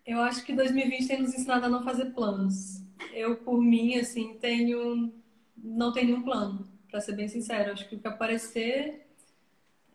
Eu 0.06 0.20
acho 0.22 0.44
que 0.44 0.54
2020 0.54 1.08
tem 1.08 1.22
nos 1.22 1.34
ensinado 1.34 1.66
a 1.66 1.70
não 1.70 1.84
fazer 1.84 2.06
planos. 2.12 2.82
Eu, 3.14 3.38
por 3.38 3.62
mim, 3.62 3.96
assim, 3.96 4.38
tenho. 4.40 5.14
Não 5.58 5.92
tenho 5.92 6.08
nenhum 6.08 6.24
plano, 6.24 6.68
para 6.90 7.02
ser 7.02 7.14
bem 7.14 7.28
sincero. 7.28 7.72
Acho 7.72 7.88
que 7.88 7.96
o 7.96 8.00
que 8.00 8.08
aparecer 8.08 9.08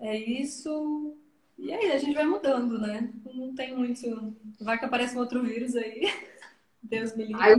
é 0.01 0.17
isso. 0.17 1.17
E 1.59 1.73
aí, 1.73 1.93
a 1.93 1.99
gente 1.99 2.15
vai 2.15 2.27
mudando, 2.27 2.79
né? 2.79 3.13
Não 3.35 3.55
tem 3.55 3.75
muito. 3.77 4.37
Vai 4.61 4.79
que 4.79 4.85
aparece 4.85 5.17
um 5.17 5.21
outro 5.21 5.43
vírus 5.43 5.75
aí. 5.77 6.03
Deus 6.83 7.17
me 7.17 7.25
livre. 7.25 7.43
Ai, 7.43 7.55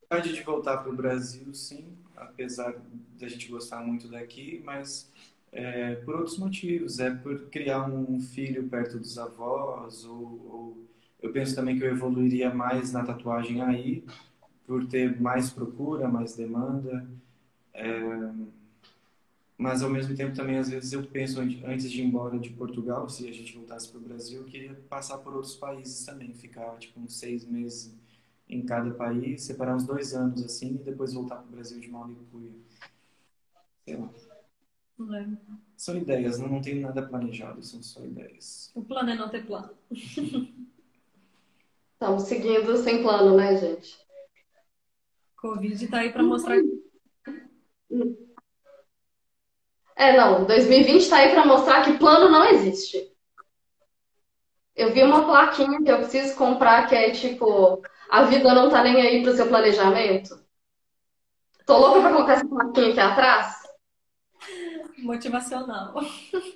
vontade 0.00 0.32
de 0.32 0.42
voltar 0.42 0.78
para 0.78 0.90
o 0.90 0.96
Brasil, 0.96 1.52
sim 1.54 2.01
apesar 2.22 2.74
da 3.18 3.28
gente 3.28 3.48
gostar 3.48 3.80
muito 3.80 4.08
daqui, 4.08 4.62
mas 4.64 5.10
é, 5.52 5.96
por 5.96 6.16
outros 6.16 6.38
motivos. 6.38 6.98
É 6.98 7.14
por 7.14 7.48
criar 7.50 7.86
um 7.86 8.20
filho 8.20 8.68
perto 8.68 8.98
dos 8.98 9.18
avós, 9.18 10.04
ou, 10.04 10.16
ou, 10.16 10.88
eu 11.20 11.30
penso 11.32 11.54
também 11.54 11.78
que 11.78 11.84
eu 11.84 11.90
evoluiria 11.90 12.52
mais 12.52 12.92
na 12.92 13.04
tatuagem 13.04 13.62
aí, 13.62 14.04
por 14.66 14.86
ter 14.86 15.20
mais 15.20 15.50
procura, 15.50 16.08
mais 16.08 16.34
demanda. 16.34 17.06
É, 17.74 18.32
mas 19.56 19.82
ao 19.82 19.90
mesmo 19.90 20.16
tempo 20.16 20.34
também 20.34 20.58
às 20.58 20.68
vezes 20.68 20.92
eu 20.92 21.04
penso 21.04 21.40
antes 21.40 21.90
de 21.90 22.00
ir 22.00 22.04
embora 22.04 22.38
de 22.38 22.50
Portugal, 22.50 23.08
se 23.08 23.28
a 23.28 23.32
gente 23.32 23.54
voltasse 23.54 23.88
para 23.88 23.98
o 23.98 24.02
Brasil, 24.02 24.40
eu 24.40 24.46
queria 24.46 24.74
passar 24.88 25.18
por 25.18 25.34
outros 25.34 25.54
países 25.54 26.04
também, 26.04 26.34
ficar 26.34 26.76
tipo 26.78 26.98
uns 26.98 27.16
seis 27.16 27.44
meses 27.46 27.94
em 28.52 28.64
cada 28.64 28.90
país, 28.92 29.42
separar 29.42 29.74
uns 29.74 29.84
dois 29.84 30.12
anos 30.14 30.44
assim 30.44 30.74
e 30.74 30.78
depois 30.78 31.14
voltar 31.14 31.36
para 31.36 31.46
o 31.46 31.50
Brasil 31.52 31.80
de 31.80 31.88
Malicuia. 31.88 32.52
Sei 33.84 33.96
lá. 33.96 34.10
É. 35.18 35.26
São 35.76 35.96
ideias, 35.96 36.38
não, 36.38 36.48
não 36.48 36.60
tem 36.60 36.80
nada 36.80 37.02
planejado, 37.02 37.62
são 37.62 37.82
só 37.82 38.04
ideias. 38.04 38.70
O 38.74 38.84
plano 38.84 39.10
é 39.10 39.14
não 39.16 39.28
ter 39.28 39.44
plano. 39.44 39.70
Estamos 41.94 42.22
seguindo 42.24 42.76
sem 42.76 43.02
plano, 43.02 43.36
né, 43.36 43.56
gente? 43.56 43.96
Covid 45.36 45.88
tá 45.88 45.98
aí 45.98 46.12
para 46.12 46.22
mostrar. 46.22 46.56
É, 49.96 50.16
não, 50.16 50.44
2020 50.46 51.08
tá 51.08 51.16
aí 51.16 51.30
para 51.30 51.46
mostrar 51.46 51.84
que 51.84 51.98
plano 51.98 52.30
não 52.30 52.44
existe. 52.44 53.11
Eu 54.74 54.92
vi 54.92 55.02
uma 55.02 55.24
plaquinha 55.24 55.82
que 55.82 55.90
eu 55.90 55.98
preciso 55.98 56.36
comprar 56.36 56.86
que 56.88 56.94
é 56.94 57.10
tipo 57.10 57.82
a 58.10 58.24
vida 58.24 58.54
não 58.54 58.70
tá 58.70 58.82
nem 58.82 59.00
aí 59.00 59.22
pro 59.22 59.34
seu 59.34 59.48
planejamento? 59.48 60.38
Tô 61.64 61.78
louca 61.78 62.00
pra 62.00 62.12
colocar 62.12 62.32
essa 62.34 62.48
plaquinha 62.48 62.90
aqui 62.90 63.00
atrás. 63.00 63.62
Motivacional. 64.98 65.94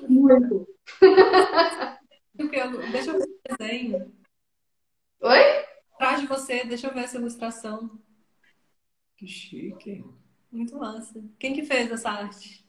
Muito. 0.08 0.66
Deixa 2.36 3.10
eu 3.10 3.18
ver 3.18 3.24
o 3.24 3.56
desenho. 3.56 4.12
Oi? 5.20 5.40
Atrás 5.94 6.20
de 6.20 6.26
você, 6.26 6.62
deixa 6.64 6.88
eu 6.88 6.92
ver 6.92 7.04
essa 7.04 7.16
ilustração. 7.16 7.90
Que 9.16 9.26
chique. 9.26 10.04
Muito 10.52 10.76
massa. 10.76 11.24
Quem 11.38 11.54
que 11.54 11.64
fez 11.64 11.90
essa 11.90 12.10
arte? 12.10 12.65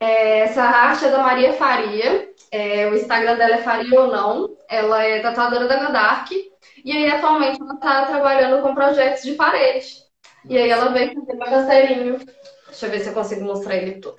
É, 0.00 0.40
essa 0.40 0.62
arte 0.62 1.04
é 1.04 1.10
da 1.10 1.22
Maria 1.22 1.52
Faria. 1.52 2.32
É, 2.50 2.88
o 2.88 2.94
Instagram 2.94 3.36
dela 3.36 3.56
é 3.56 3.62
Faria 3.62 4.00
ou 4.00 4.08
Não. 4.08 4.56
Ela 4.68 5.04
é 5.04 5.20
tatuadora 5.20 5.68
da 5.68 5.84
Godark. 5.84 6.30
E 6.82 6.92
aí, 6.92 7.10
atualmente, 7.10 7.60
ela 7.60 7.74
está 7.74 8.06
trabalhando 8.06 8.62
com 8.62 8.74
projetos 8.74 9.22
de 9.22 9.34
parede. 9.34 10.02
E 10.48 10.56
aí, 10.56 10.70
ela 10.70 10.90
veio 10.90 11.14
fazer 11.14 11.34
meu 11.34 11.46
castelinho. 11.46 12.18
Deixa 12.66 12.86
eu 12.86 12.90
ver 12.90 13.00
se 13.00 13.08
eu 13.10 13.14
consigo 13.14 13.44
mostrar 13.44 13.76
ele 13.76 14.00
todo. 14.00 14.16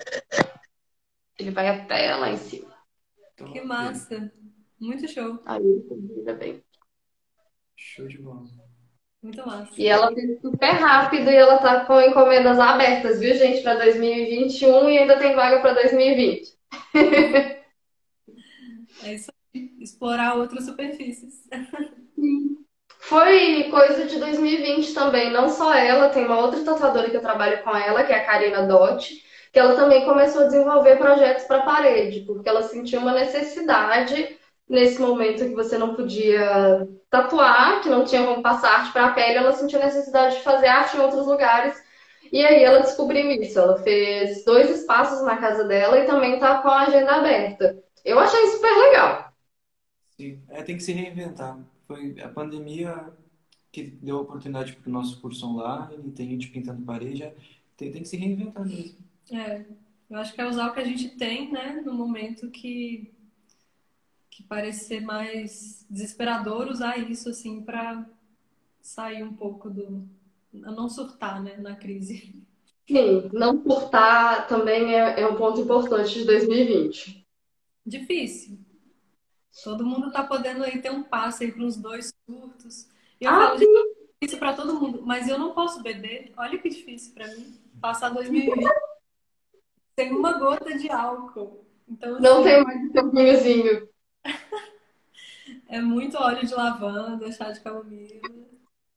Ele 1.38 1.50
vai 1.50 1.68
até 1.68 2.14
lá 2.14 2.30
em 2.30 2.36
cima. 2.36 2.72
Que 3.36 3.60
massa. 3.60 4.32
Muito 4.78 5.08
show. 5.08 5.40
Aí 5.44 5.60
ele 5.60 6.32
bem. 6.34 6.64
Show 7.76 8.06
de 8.06 8.18
bola. 8.18 8.61
Muito 9.22 9.46
massa. 9.46 9.72
E 9.78 9.86
ela 9.86 10.12
fez 10.12 10.40
super 10.40 10.72
rápido 10.72 11.30
e 11.30 11.36
ela 11.36 11.58
tá 11.58 11.84
com 11.84 12.00
encomendas 12.00 12.58
abertas, 12.58 13.20
viu, 13.20 13.34
gente, 13.36 13.62
para 13.62 13.76
2021 13.76 14.90
e 14.90 14.98
ainda 14.98 15.16
tem 15.16 15.36
vaga 15.36 15.60
para 15.60 15.74
2020. 15.74 16.52
é 19.04 19.14
isso 19.14 19.30
aí. 19.54 19.70
Explorar 19.78 20.34
outras 20.34 20.64
superfícies. 20.64 21.48
Foi 22.98 23.64
coisa 23.64 24.06
de 24.06 24.18
2020 24.18 24.94
também, 24.94 25.30
não 25.30 25.48
só 25.48 25.74
ela, 25.74 26.08
tem 26.08 26.24
uma 26.24 26.38
outra 26.38 26.64
tatuadora 26.64 27.10
que 27.10 27.16
eu 27.16 27.20
trabalho 27.20 27.62
com 27.62 27.76
ela, 27.76 28.04
que 28.04 28.12
é 28.12 28.16
a 28.16 28.24
Karina 28.24 28.66
Dott, 28.66 29.22
que 29.52 29.58
ela 29.58 29.74
também 29.74 30.04
começou 30.04 30.42
a 30.42 30.46
desenvolver 30.46 30.96
projetos 30.96 31.44
para 31.44 31.62
parede, 31.62 32.20
porque 32.20 32.48
ela 32.48 32.62
sentiu 32.62 33.00
uma 33.00 33.12
necessidade 33.12 34.38
nesse 34.72 34.98
momento 34.98 35.44
que 35.44 35.54
você 35.54 35.76
não 35.76 35.94
podia 35.94 36.88
tatuar, 37.10 37.82
que 37.82 37.90
não 37.90 38.06
tinha 38.06 38.26
como 38.26 38.42
passar 38.42 38.80
arte 38.80 38.92
para 38.92 39.08
a 39.08 39.12
pele, 39.12 39.36
ela 39.36 39.52
sentiu 39.52 39.78
necessidade 39.78 40.36
de 40.36 40.42
fazer 40.42 40.66
arte 40.66 40.96
em 40.96 41.00
outros 41.00 41.26
lugares. 41.26 41.78
E 42.32 42.42
aí 42.42 42.64
ela 42.64 42.80
descobriu 42.80 43.30
isso. 43.32 43.58
Ela 43.58 43.76
fez 43.82 44.42
dois 44.46 44.70
espaços 44.70 45.22
na 45.26 45.36
casa 45.36 45.64
dela 45.64 45.98
e 45.98 46.06
também 46.06 46.34
está 46.34 46.62
com 46.62 46.68
a 46.68 46.84
agenda 46.84 47.16
aberta. 47.16 47.84
Eu 48.02 48.18
achei 48.18 48.46
super 48.46 48.72
legal. 48.72 49.34
Sim, 50.16 50.40
é, 50.48 50.62
tem 50.62 50.78
que 50.78 50.82
se 50.82 50.92
reinventar. 50.92 51.58
Foi 51.86 52.16
a 52.22 52.28
pandemia 52.28 53.12
que 53.70 53.82
deu 53.82 54.20
oportunidade 54.20 54.72
para 54.72 54.88
o 54.88 54.92
nosso 54.92 55.20
curso 55.20 55.46
online, 55.46 56.12
tem 56.12 56.30
gente 56.30 56.48
pintando 56.48 56.82
parede, 56.82 57.24
é, 57.24 57.34
tem, 57.76 57.92
tem 57.92 58.02
que 58.02 58.08
se 58.08 58.16
reinventar 58.16 58.66
mesmo. 58.66 58.96
É, 59.30 59.64
eu 60.08 60.18
acho 60.18 60.32
que 60.32 60.40
é 60.40 60.46
usar 60.46 60.68
o 60.68 60.72
que 60.72 60.80
a 60.80 60.84
gente 60.84 61.10
tem, 61.10 61.52
né, 61.52 61.82
no 61.84 61.92
momento 61.92 62.50
que 62.50 63.12
que 64.32 64.42
parece 64.42 64.86
ser 64.86 65.00
mais 65.02 65.86
desesperador 65.90 66.68
usar 66.68 66.96
isso 66.96 67.28
assim 67.28 67.62
para 67.62 68.02
sair 68.80 69.22
um 69.22 69.34
pouco 69.34 69.68
do 69.68 70.08
não 70.50 70.88
surtar, 70.88 71.42
né, 71.42 71.56
na 71.58 71.76
crise. 71.76 72.34
Sim, 72.88 73.28
não 73.30 73.62
surtar 73.62 74.48
também 74.48 74.94
é, 74.94 75.20
é 75.20 75.26
um 75.26 75.36
ponto 75.36 75.60
importante 75.60 76.14
de 76.14 76.24
2020. 76.24 77.26
Difícil. 77.84 78.58
Todo 79.62 79.84
mundo 79.84 80.10
tá 80.10 80.24
podendo 80.24 80.64
aí 80.64 80.80
ter 80.80 80.90
um 80.90 81.02
passe 81.02 81.44
aí 81.44 81.52
para 81.52 81.64
uns 81.64 81.76
dois 81.76 82.10
surtos. 82.26 82.88
Eu 83.20 83.30
ah, 83.30 83.48
falo, 83.48 83.58
sim. 83.58 83.66
difícil 84.18 84.38
para 84.38 84.54
todo 84.54 84.80
mundo, 84.80 85.02
mas 85.04 85.28
eu 85.28 85.38
não 85.38 85.52
posso 85.52 85.82
beber. 85.82 86.32
Olha 86.38 86.58
que 86.58 86.70
difícil 86.70 87.12
para 87.12 87.28
mim 87.28 87.60
passar 87.80 88.08
2020 88.08 88.66
sem 89.98 90.10
uma 90.16 90.38
gota 90.38 90.76
de 90.76 90.90
álcool. 90.90 91.66
Então, 91.86 92.14
assim, 92.14 92.22
não 92.22 92.42
tem 92.42 92.64
mais 92.64 93.12
vinhozinho. 93.12 93.91
É 95.68 95.80
muito 95.80 96.18
óleo 96.18 96.46
de 96.46 96.54
lavanda, 96.54 97.32
chá 97.32 97.50
de 97.50 97.60
camomila. 97.60 98.28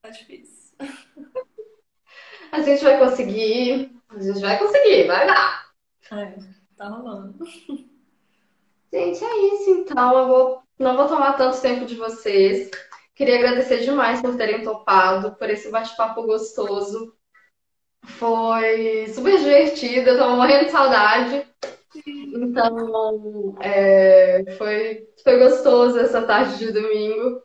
Tá 0.01 0.09
difícil. 0.09 0.75
A 2.51 2.61
gente 2.61 2.83
vai 2.83 2.99
conseguir. 2.99 3.91
A 4.09 4.19
gente 4.19 4.41
vai 4.41 4.57
conseguir, 4.59 5.07
vai 5.07 5.25
dar. 5.25 5.71
É, 6.11 6.37
tá 6.75 6.87
rolando. 6.89 7.45
Gente, 8.93 9.23
é 9.23 9.53
isso 9.53 9.69
então. 9.71 10.17
Eu 10.17 10.27
vou, 10.27 10.63
não 10.77 10.95
vou 10.95 11.07
tomar 11.07 11.33
tanto 11.33 11.61
tempo 11.61 11.85
de 11.85 11.95
vocês. 11.95 12.69
Queria 13.15 13.37
agradecer 13.37 13.79
demais 13.79 14.21
por 14.21 14.35
terem 14.35 14.63
topado, 14.63 15.35
por 15.35 15.49
esse 15.49 15.69
bate-papo 15.71 16.23
gostoso. 16.23 17.15
Foi 18.03 19.07
super 19.07 19.37
divertido, 19.37 20.09
eu 20.09 20.17
tô 20.17 20.35
morrendo 20.35 20.65
de 20.65 20.71
saudade. 20.71 21.47
Então, 22.35 23.55
é, 23.61 24.43
foi, 24.57 25.07
foi 25.23 25.39
gostoso 25.39 25.97
essa 25.97 26.21
tarde 26.21 26.57
de 26.57 26.71
domingo. 26.71 27.41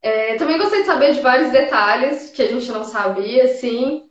É, 0.00 0.36
também 0.36 0.56
gostei 0.56 0.80
de 0.80 0.86
saber 0.86 1.14
de 1.14 1.20
vários 1.20 1.50
detalhes 1.50 2.30
que 2.30 2.42
a 2.42 2.46
gente 2.46 2.70
não 2.70 2.84
sabia, 2.84 3.44
assim. 3.44 4.08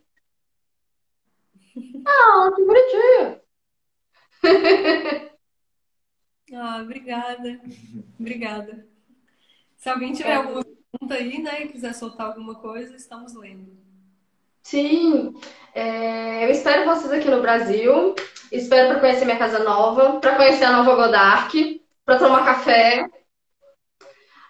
Ah, 2.06 2.52
que 2.56 2.66
bonitinho! 2.66 3.42
ah, 6.56 6.82
obrigada. 6.82 7.62
Obrigada. 8.20 8.88
Se 9.78 9.90
alguém 9.90 10.12
tiver 10.12 10.32
é. 10.32 10.36
alguma 10.36 10.64
pergunta 10.64 11.14
aí, 11.14 11.42
né, 11.42 11.64
e 11.64 11.68
quiser 11.70 11.94
soltar 11.94 12.28
alguma 12.28 12.56
coisa, 12.56 12.96
estamos 12.96 13.34
lendo. 13.36 13.89
Sim, 14.62 15.34
é, 15.74 16.46
eu 16.46 16.50
espero 16.52 16.86
vocês 16.86 17.12
aqui 17.12 17.30
no 17.30 17.42
Brasil. 17.42 18.16
Espero 18.52 18.90
para 18.90 19.00
conhecer 19.00 19.26
minha 19.26 19.38
casa 19.38 19.64
nova, 19.64 20.20
para 20.20 20.36
conhecer 20.36 20.66
a 20.66 20.72
nova 20.72 20.96
Godark, 20.96 21.54
para 22.04 22.18
tomar 22.18 22.46
café. 22.46 23.08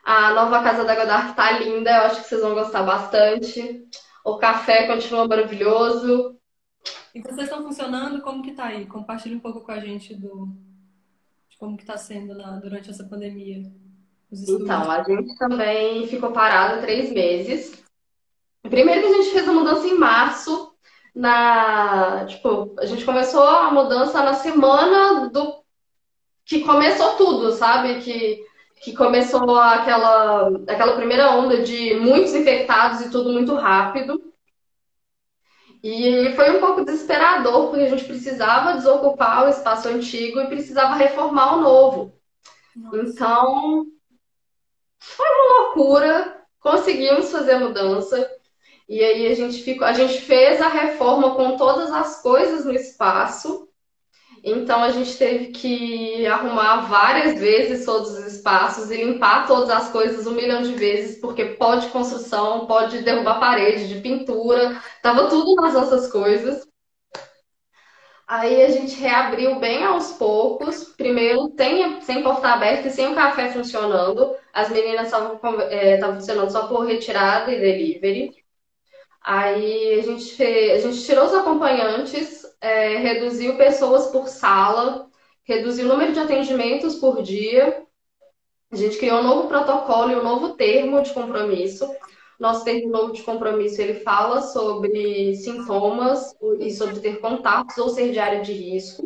A 0.03 0.33
nova 0.33 0.63
casa 0.63 0.83
da 0.83 0.95
Godark 0.95 1.35
tá 1.35 1.51
linda, 1.51 1.91
eu 1.91 2.03
acho 2.03 2.21
que 2.21 2.27
vocês 2.27 2.41
vão 2.41 2.53
gostar 2.53 2.83
bastante. 2.83 3.85
O 4.23 4.37
café 4.37 4.87
continua 4.87 5.27
maravilhoso. 5.27 6.37
E 7.13 7.21
vocês 7.21 7.43
estão 7.43 7.63
funcionando? 7.63 8.21
Como 8.21 8.41
que 8.41 8.53
tá 8.53 8.65
aí? 8.65 8.85
Compartilhe 8.85 9.35
um 9.35 9.39
pouco 9.39 9.61
com 9.61 9.71
a 9.71 9.79
gente 9.79 10.15
do 10.15 10.47
de 11.49 11.57
como 11.57 11.75
que 11.75 11.85
tá 11.85 11.97
sendo 11.97 12.35
na, 12.35 12.59
durante 12.59 12.89
essa 12.89 13.03
pandemia. 13.03 13.63
Então, 14.31 14.89
a 14.89 15.03
gente 15.03 15.35
também 15.37 16.07
ficou 16.07 16.31
parado 16.31 16.81
três 16.81 17.11
meses. 17.11 17.78
Primeiro 18.69 19.01
que 19.01 19.07
a 19.07 19.13
gente 19.13 19.31
fez 19.31 19.47
a 19.47 19.53
mudança 19.53 19.87
em 19.87 19.97
março, 19.97 20.73
na. 21.15 22.25
Tipo, 22.25 22.75
a 22.79 22.85
gente 22.85 23.03
começou 23.03 23.43
a 23.43 23.71
mudança 23.71 24.21
na 24.21 24.33
semana 24.33 25.29
do 25.29 25.59
que 26.45 26.61
começou 26.61 27.15
tudo, 27.15 27.51
sabe? 27.51 28.01
Que, 28.01 28.43
que 28.81 28.95
começou 28.95 29.57
aquela, 29.57 30.49
aquela 30.67 30.95
primeira 30.95 31.31
onda 31.31 31.61
de 31.61 31.95
muitos 31.95 32.33
infectados 32.33 33.01
e 33.01 33.11
tudo 33.11 33.31
muito 33.31 33.53
rápido. 33.55 34.29
E 35.81 36.33
foi 36.35 36.57
um 36.57 36.59
pouco 36.59 36.83
desesperador, 36.83 37.69
porque 37.69 37.83
a 37.83 37.89
gente 37.89 38.03
precisava 38.03 38.73
desocupar 38.73 39.45
o 39.45 39.49
espaço 39.49 39.87
antigo 39.87 40.39
e 40.39 40.47
precisava 40.47 40.95
reformar 40.95 41.55
o 41.55 41.61
novo. 41.61 42.13
Nossa. 42.75 42.97
Então, 42.97 43.85
foi 44.99 45.25
uma 45.25 45.59
loucura. 45.59 46.37
Conseguimos 46.59 47.31
fazer 47.31 47.53
a 47.53 47.59
mudança. 47.59 48.28
E 48.89 49.03
aí 49.03 49.27
a 49.27 49.35
gente 49.35 49.61
ficou, 49.61 49.85
a 49.85 49.93
gente 49.93 50.19
fez 50.21 50.59
a 50.59 50.67
reforma 50.67 51.35
com 51.35 51.55
todas 51.55 51.91
as 51.91 52.23
coisas 52.23 52.65
no 52.65 52.73
espaço. 52.73 53.69
Então 54.43 54.81
a 54.81 54.89
gente 54.89 55.15
teve 55.15 55.47
que 55.47 56.25
arrumar 56.25 56.87
várias 56.87 57.39
vezes 57.39 57.85
todos 57.85 58.09
os 58.11 58.25
espaços 58.25 58.89
e 58.89 59.03
limpar 59.03 59.45
todas 59.45 59.69
as 59.69 59.91
coisas 59.91 60.25
um 60.25 60.31
milhão 60.33 60.63
de 60.63 60.73
vezes, 60.73 61.19
porque 61.19 61.45
pode 61.45 61.89
construção, 61.89 62.65
pode 62.65 63.03
derrubar 63.03 63.39
parede 63.39 63.87
de 63.87 64.01
pintura, 64.01 64.81
tava 65.03 65.29
tudo 65.29 65.53
nas 65.61 65.73
nossas 65.75 66.11
coisas. 66.11 66.67
Aí 68.27 68.63
a 68.63 68.69
gente 68.69 68.95
reabriu 68.99 69.59
bem 69.59 69.83
aos 69.83 70.13
poucos. 70.13 70.83
Primeiro, 70.95 71.49
tem, 71.49 72.01
sem 72.01 72.23
porta 72.23 72.49
aberta 72.49 72.87
e 72.87 72.91
sem 72.91 73.11
o 73.11 73.15
café 73.15 73.49
funcionando. 73.51 74.35
As 74.53 74.69
meninas 74.69 75.07
estavam 75.07 75.39
é, 75.69 75.99
funcionando 75.99 76.51
só 76.51 76.67
por 76.67 76.85
retirada 76.85 77.51
e 77.51 77.59
delivery. 77.59 78.48
Aí 79.31 79.99
a 79.99 80.01
gente, 80.01 80.33
fez, 80.33 80.83
a 80.83 80.89
gente 80.89 81.05
tirou 81.05 81.23
os 81.23 81.33
acompanhantes, 81.35 82.43
é, 82.59 82.97
reduziu 82.97 83.57
pessoas 83.57 84.07
por 84.07 84.27
sala, 84.27 85.07
reduziu 85.43 85.85
o 85.85 85.87
número 85.87 86.13
de 86.13 86.19
atendimentos 86.19 86.95
por 86.95 87.21
dia. 87.21 87.85
A 88.71 88.75
gente 88.75 88.97
criou 88.97 89.19
um 89.19 89.23
novo 89.23 89.47
protocolo 89.47 90.11
e 90.11 90.15
um 90.15 90.23
novo 90.23 90.55
termo 90.55 91.03
de 91.03 91.13
compromisso. 91.13 91.87
Nosso 92.39 92.65
termo 92.65 92.89
novo 92.89 93.13
de 93.13 93.21
compromisso 93.21 93.79
ele 93.79 93.99
fala 93.99 94.41
sobre 94.41 95.35
sintomas 95.35 96.35
e 96.59 96.71
sobre 96.71 96.99
ter 96.99 97.19
contatos 97.19 97.77
ou 97.77 97.89
ser 97.89 98.11
de 98.11 98.17
área 98.17 98.41
de 98.41 98.51
risco. 98.51 99.03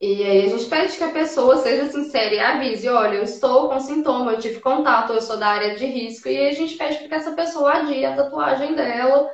E 0.00 0.22
aí 0.22 0.46
a 0.46 0.48
gente 0.48 0.66
pede 0.66 0.96
que 0.96 1.02
a 1.02 1.12
pessoa 1.12 1.56
seja 1.56 1.90
sincera 1.90 2.32
e 2.32 2.38
avise, 2.38 2.88
olha, 2.88 3.16
eu 3.16 3.24
estou 3.24 3.68
com 3.68 3.80
sintoma, 3.80 4.32
eu 4.32 4.38
tive 4.38 4.60
contato, 4.60 5.12
eu 5.12 5.20
sou 5.20 5.36
da 5.36 5.48
área 5.48 5.74
de 5.74 5.86
risco, 5.86 6.28
e 6.28 6.48
a 6.48 6.52
gente 6.52 6.76
pede 6.76 6.98
que 6.98 7.12
essa 7.12 7.32
pessoa 7.32 7.72
adie 7.72 8.04
a 8.04 8.14
tatuagem 8.14 8.74
dela 8.76 9.28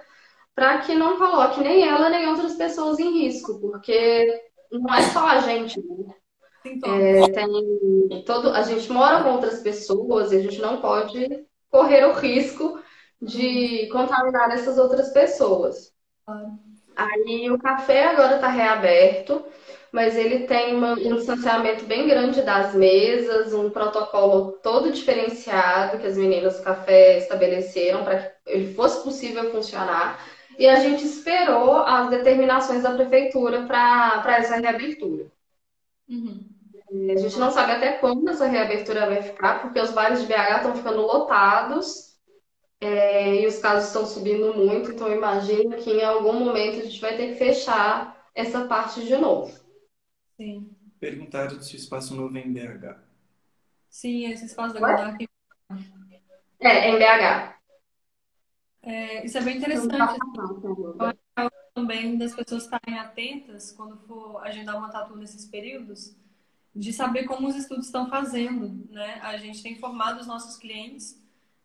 para 0.55 0.79
que 0.79 0.95
não 0.95 1.19
coloque 1.19 1.61
nem 1.61 1.87
ela 1.87 2.09
nem 2.09 2.29
outras 2.29 2.55
pessoas 2.55 2.99
em 2.99 3.13
risco, 3.13 3.61
porque 3.61 4.43
não 4.73 4.95
é 4.95 5.03
só 5.03 5.27
a 5.27 5.39
gente, 5.41 5.79
né? 5.81 6.15
É, 6.83 7.29
tem 7.29 8.25
todo, 8.25 8.49
a 8.51 8.63
gente 8.63 8.91
mora 8.91 9.23
com 9.23 9.33
outras 9.33 9.61
pessoas 9.61 10.33
e 10.33 10.37
a 10.37 10.41
gente 10.41 10.63
não 10.63 10.81
pode 10.81 11.47
correr 11.71 12.07
o 12.07 12.15
risco 12.15 12.81
de 13.21 13.87
contaminar 13.89 14.51
essas 14.51 14.79
outras 14.79 15.13
pessoas. 15.13 15.93
Aí 16.97 17.51
o 17.51 17.59
café 17.59 18.07
agora 18.07 18.37
está 18.37 18.49
reaberto, 18.49 19.45
mas 19.95 20.17
ele 20.17 20.41
tem 20.41 20.75
uma, 20.75 20.95
um 20.95 21.15
distanciamento 21.15 21.85
bem 21.85 22.09
grande 22.09 22.43
das 22.43 22.75
mesas, 22.75 23.55
um 23.55 23.71
protocolo 23.71 24.59
todo 24.61 24.91
diferenciado 24.91 26.01
que 26.01 26.07
as 26.09 26.17
meninas 26.17 26.57
do 26.57 26.65
café 26.65 27.19
estabeleceram 27.19 28.03
para 28.03 28.19
que 28.19 28.33
ele 28.45 28.75
fosse 28.75 29.05
possível 29.05 29.53
funcionar. 29.53 30.19
E 30.59 30.67
a 30.67 30.81
gente 30.81 31.05
esperou 31.05 31.77
as 31.77 32.11
determinações 32.11 32.83
da 32.83 32.93
prefeitura 32.93 33.67
para 33.67 34.37
essa 34.37 34.57
reabertura. 34.57 35.31
Uhum. 36.09 36.41
A 37.13 37.17
gente 37.17 37.39
não 37.39 37.53
sabe 37.53 37.71
até 37.71 37.93
quando 37.93 38.29
essa 38.29 38.47
reabertura 38.47 39.07
vai 39.07 39.23
ficar, 39.23 39.63
porque 39.63 39.79
os 39.79 39.93
bares 39.93 40.21
de 40.21 40.27
BH 40.27 40.57
estão 40.57 40.75
ficando 40.75 41.03
lotados 41.03 42.17
é, 42.81 43.43
e 43.43 43.47
os 43.47 43.61
casos 43.61 43.87
estão 43.87 44.05
subindo 44.05 44.55
muito, 44.55 44.91
então 44.91 45.07
eu 45.07 45.17
imagino 45.17 45.77
que 45.77 45.93
em 45.93 46.03
algum 46.03 46.33
momento 46.33 46.81
a 46.81 46.85
gente 46.85 47.01
vai 47.01 47.17
ter 47.17 47.29
que 47.29 47.39
fechar 47.39 48.29
essa 48.35 48.65
parte 48.65 49.05
de 49.05 49.17
novo. 49.17 49.63
Sim. 50.37 50.71
Perguntaram 50.99 51.61
se 51.61 51.75
o 51.75 51.77
espaço 51.77 52.15
novo 52.15 52.37
é 52.37 52.41
em 52.41 52.53
BH. 52.53 52.99
Sim, 53.89 54.27
esse 54.27 54.47
espaço 54.47 54.75
da 54.75 54.81
Godard 54.81 55.15
aqui. 55.15 55.29
É, 56.61 56.91
em 56.91 56.99
BH. 56.99 57.55
É, 58.83 59.25
isso 59.25 59.39
é 59.39 59.41
bem 59.41 59.59
interessante. 59.59 60.19
Assim, 60.99 61.19
também 61.75 62.17
das 62.17 62.35
pessoas 62.35 62.65
estarem 62.65 62.99
atentas 62.99 63.73
quando 63.73 63.97
for 64.07 64.45
agendar 64.45 64.77
uma 64.79 64.91
tatu 64.91 65.17
nesses 65.17 65.45
períodos, 65.45 66.17
de 66.75 66.93
saber 66.93 67.25
como 67.25 67.49
os 67.49 67.57
estudos 67.57 67.87
estão 67.87 68.09
fazendo, 68.09 68.89
né? 68.91 69.21
A 69.23 69.37
gente 69.37 69.63
tem 69.63 69.73
informado 69.73 70.21
os 70.21 70.27
nossos 70.27 70.57
clientes, 70.57 71.21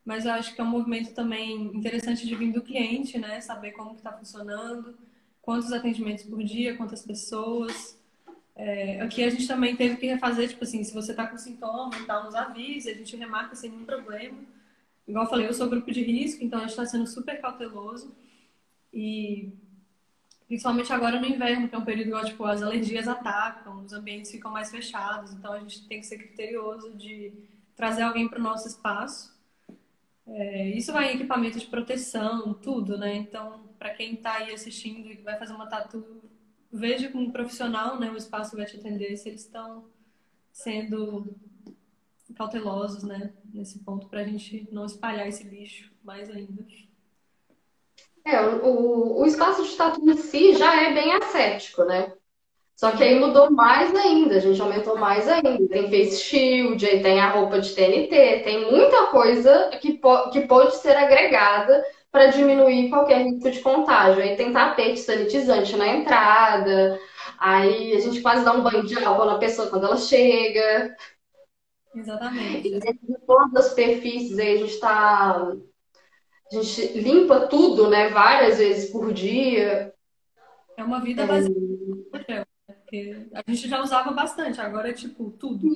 mas 0.06 0.26
eu 0.26 0.32
acho 0.32 0.56
que 0.56 0.62
é 0.62 0.64
um 0.64 0.68
movimento 0.68 1.14
também 1.14 1.76
interessante 1.76 2.26
de 2.26 2.36
vir 2.36 2.52
do 2.52 2.62
cliente, 2.62 3.18
né? 3.18 3.40
Saber 3.42 3.72
como 3.72 3.96
está 3.96 4.12
funcionando, 4.12 4.98
quantos 5.42 5.72
atendimentos 5.72 6.24
por 6.24 6.44
dia, 6.44 6.78
quantas 6.78 7.04
pessoas. 7.04 7.99
É, 8.62 9.00
aqui 9.00 9.24
a 9.24 9.30
gente 9.30 9.48
também 9.48 9.74
teve 9.74 9.96
que 9.96 10.06
refazer, 10.06 10.50
tipo 10.50 10.66
assim, 10.66 10.84
se 10.84 10.94
você 10.94 11.12
está 11.12 11.26
com 11.26 11.38
sintoma 11.38 11.98
e 11.98 12.06
tal, 12.06 12.26
nos 12.26 12.36
avise, 12.36 12.90
a 12.90 12.94
gente 12.94 13.16
remarca 13.16 13.56
sem 13.56 13.70
nenhum 13.70 13.86
problema. 13.86 14.38
Igual 15.08 15.24
eu 15.24 15.30
falei, 15.30 15.48
eu 15.48 15.54
sou 15.54 15.70
grupo 15.70 15.90
de 15.90 16.04
risco, 16.04 16.44
então 16.44 16.60
a 16.60 16.64
gente 16.64 16.72
está 16.72 16.86
sendo 16.86 17.08
super 17.08 17.40
cauteloso. 17.40 18.14
E 18.94 19.54
principalmente 20.46 20.92
agora 20.92 21.22
no 21.22 21.26
inverno, 21.26 21.70
que 21.70 21.76
é 21.76 21.78
um 21.78 21.86
período 21.86 22.08
igual, 22.08 22.26
tipo, 22.26 22.44
as 22.44 22.62
alergias 22.62 23.08
atacam, 23.08 23.82
os 23.82 23.94
ambientes 23.94 24.30
ficam 24.30 24.52
mais 24.52 24.70
fechados, 24.70 25.32
então 25.32 25.54
a 25.54 25.60
gente 25.60 25.88
tem 25.88 26.02
que 26.02 26.06
ser 26.06 26.18
criterioso 26.18 26.94
de 26.96 27.32
trazer 27.78 28.02
alguém 28.02 28.28
para 28.28 28.40
o 28.40 28.44
nosso 28.44 28.68
espaço. 28.68 29.34
É, 30.28 30.68
isso 30.72 30.92
vai 30.92 31.14
em 31.14 31.16
equipamento 31.16 31.58
de 31.58 31.66
proteção, 31.66 32.54
tudo, 32.56 32.98
né? 32.98 33.16
Então, 33.16 33.62
para 33.80 33.92
quem 33.92 34.16
está 34.16 34.34
aí 34.34 34.54
assistindo 34.54 35.10
e 35.10 35.16
vai 35.16 35.40
fazer 35.40 35.54
uma 35.54 35.68
tatu, 35.68 36.30
veja 36.72 37.10
com 37.10 37.20
um 37.20 37.32
profissional, 37.32 38.00
né? 38.00 38.12
O 38.12 38.18
espaço 38.18 38.56
vai 38.56 38.66
te 38.66 38.78
atender 38.78 39.16
se 39.18 39.30
eles 39.30 39.42
estão 39.42 39.86
sendo 40.52 41.28
cautelosos, 42.36 43.04
né? 43.04 43.34
Nesse 43.54 43.80
ponto, 43.80 44.08
para 44.08 44.22
a 44.22 44.24
gente 44.24 44.68
não 44.72 44.86
espalhar 44.86 45.28
esse 45.28 45.44
bicho 45.44 45.92
mais 46.04 46.30
ainda. 46.30 46.66
É, 48.26 48.42
o, 48.42 49.22
o 49.22 49.26
espaço 49.26 49.64
de 49.64 49.76
tatu 49.76 50.08
em 50.08 50.16
si 50.16 50.56
já 50.56 50.84
é 50.84 50.94
bem 50.94 51.14
ascético, 51.14 51.84
né? 51.84 52.14
Só 52.76 52.92
que 52.92 53.04
aí 53.04 53.20
mudou 53.20 53.52
mais 53.52 53.94
ainda, 53.94 54.38
a 54.38 54.40
gente 54.40 54.62
aumentou 54.62 54.98
mais 54.98 55.28
ainda. 55.28 55.68
Tem 55.68 55.90
face 55.90 56.24
shield, 56.24 56.86
aí 56.86 57.04
tem 57.04 57.20
a 57.20 57.30
roupa 57.30 57.60
de 57.60 57.76
TNT, 57.76 58.44
tem 58.44 58.72
muita 58.72 59.08
coisa 59.08 59.70
que, 59.82 59.94
po 59.94 60.30
que 60.30 60.48
pode 60.48 60.78
ser 60.78 60.96
agregada 60.96 61.84
para 62.12 62.28
diminuir 62.28 62.90
qualquer 62.90 63.24
risco 63.24 63.52
de 63.52 63.60
contágio. 63.62 64.22
Aí 64.22 64.36
tem 64.36 64.52
tapete 64.52 65.00
sanitizante 65.00 65.76
na 65.76 65.88
entrada, 65.88 67.00
aí 67.38 67.94
a 67.94 68.00
gente 68.00 68.22
quase 68.22 68.44
dá 68.44 68.54
um 68.54 68.64
banho 68.64 68.86
de 68.86 69.04
álcool 69.04 69.26
na 69.26 69.38
pessoa 69.38 69.70
quando 69.70 69.86
ela 69.86 69.98
chega. 69.98 70.96
Exatamente. 71.96 72.68
E 72.68 72.80
de 72.80 73.20
todas 73.26 73.56
as 73.56 73.70
superfícies 73.70 74.38
aí 74.40 74.56
a 74.56 74.58
gente 74.58 74.74
está. 74.74 75.52
A 76.52 76.56
gente 76.56 77.00
limpa 77.00 77.48
tudo, 77.48 77.90
né? 77.90 78.10
Várias 78.10 78.58
vezes 78.58 78.90
por 78.90 79.14
dia. 79.14 79.94
É 80.76 80.84
uma 80.84 81.00
vida 81.00 81.24
é... 81.24 81.28
baseada 81.28 82.46
porque 82.90 83.28
a 83.34 83.44
gente 83.48 83.70
já 83.70 83.82
usava 83.82 84.12
bastante, 84.12 84.60
agora 84.60 84.90
é 84.90 84.94
tipo 84.94 85.32
tudo. 85.32 85.68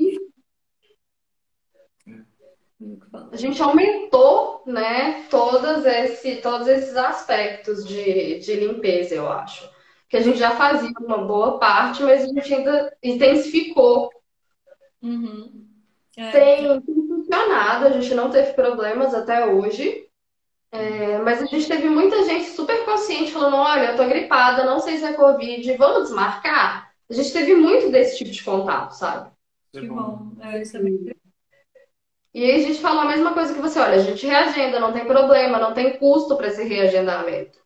A 3.31 3.37
gente 3.37 3.61
aumentou, 3.61 4.63
né, 4.65 5.25
todos, 5.29 5.85
esse, 5.85 6.37
todos 6.37 6.67
esses 6.67 6.95
aspectos 6.95 7.85
de, 7.85 8.39
de 8.39 8.55
limpeza, 8.55 9.15
eu 9.15 9.31
acho. 9.31 9.69
Que 10.09 10.17
a 10.17 10.21
gente 10.21 10.37
já 10.37 10.51
fazia 10.51 10.91
uma 10.99 11.19
boa 11.19 11.59
parte, 11.59 12.03
mas 12.03 12.23
a 12.23 12.27
gente 12.27 12.53
ainda 12.53 12.95
intensificou. 13.01 14.11
Uhum. 15.01 15.65
É. 16.15 16.31
Tem, 16.31 16.81
tem 16.81 17.07
funcionado, 17.07 17.85
a 17.85 17.89
gente 17.89 18.13
não 18.13 18.29
teve 18.29 18.53
problemas 18.53 19.13
até 19.13 19.45
hoje. 19.47 20.07
É, 20.71 21.19
mas 21.19 21.41
a 21.41 21.45
gente 21.45 21.67
teve 21.67 21.87
muita 21.87 22.23
gente 22.25 22.49
super 22.49 22.83
consciente 22.83 23.31
falando: 23.31 23.57
olha, 23.57 23.91
eu 23.91 23.95
tô 23.95 24.07
gripada, 24.07 24.65
não 24.65 24.79
sei 24.79 24.97
se 24.97 25.05
é 25.05 25.13
Covid, 25.13 25.77
vamos 25.77 26.03
desmarcar? 26.03 26.91
A 27.09 27.13
gente 27.13 27.31
teve 27.31 27.53
muito 27.53 27.91
desse 27.91 28.17
tipo 28.17 28.31
de 28.31 28.43
contato, 28.43 28.91
sabe? 28.93 29.29
Que 29.71 29.87
bom. 29.87 30.31
É, 30.41 30.61
isso 30.61 30.77
é 30.77 30.81
bem... 30.81 31.13
E 32.33 32.43
aí 32.43 32.55
a 32.55 32.67
gente 32.67 32.79
falou 32.81 33.01
a 33.01 33.05
mesma 33.05 33.33
coisa 33.33 33.53
que 33.53 33.61
você, 33.61 33.79
olha, 33.79 33.95
a 33.95 33.99
gente 33.99 34.25
reagenda, 34.25 34.79
não 34.79 34.91
tem 34.91 35.05
problema, 35.05 35.59
não 35.59 35.73
tem 35.73 35.97
custo 35.97 36.35
para 36.35 36.47
esse 36.47 36.63
reagendamento. 36.63 37.59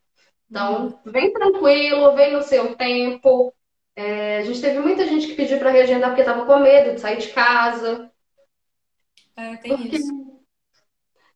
Então, 0.50 1.00
vem 1.04 1.32
tranquilo, 1.32 2.14
vem 2.14 2.32
no 2.32 2.42
seu 2.42 2.74
tempo. 2.74 3.52
É, 3.96 4.38
a 4.38 4.42
gente 4.42 4.60
teve 4.60 4.78
muita 4.80 5.06
gente 5.06 5.26
que 5.26 5.34
pediu 5.34 5.58
para 5.58 5.70
reagendar 5.70 6.10
porque 6.10 6.22
estava 6.22 6.44
com 6.44 6.58
medo 6.58 6.94
de 6.94 7.00
sair 7.00 7.18
de 7.18 7.28
casa. 7.28 8.10
É, 9.36 9.56
tem 9.56 9.74
porque 9.74 9.96
isso. 9.96 10.38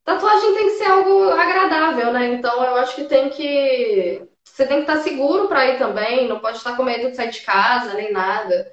Tatuagem 0.04 0.54
tem 0.54 0.64
que 0.64 0.70
ser 0.78 0.86
algo 0.86 1.30
agradável, 1.30 2.12
né? 2.12 2.34
Então 2.34 2.62
eu 2.64 2.76
acho 2.76 2.96
que 2.96 3.04
tem 3.04 3.30
que 3.30 4.26
você 4.44 4.66
tem 4.66 4.84
que 4.84 4.90
estar 4.90 4.98
seguro 5.02 5.48
para 5.48 5.66
ir 5.66 5.78
também, 5.78 6.28
não 6.28 6.40
pode 6.40 6.58
estar 6.58 6.76
com 6.76 6.82
medo 6.82 7.10
de 7.10 7.16
sair 7.16 7.30
de 7.30 7.40
casa, 7.40 7.94
nem 7.94 8.12
nada. 8.12 8.70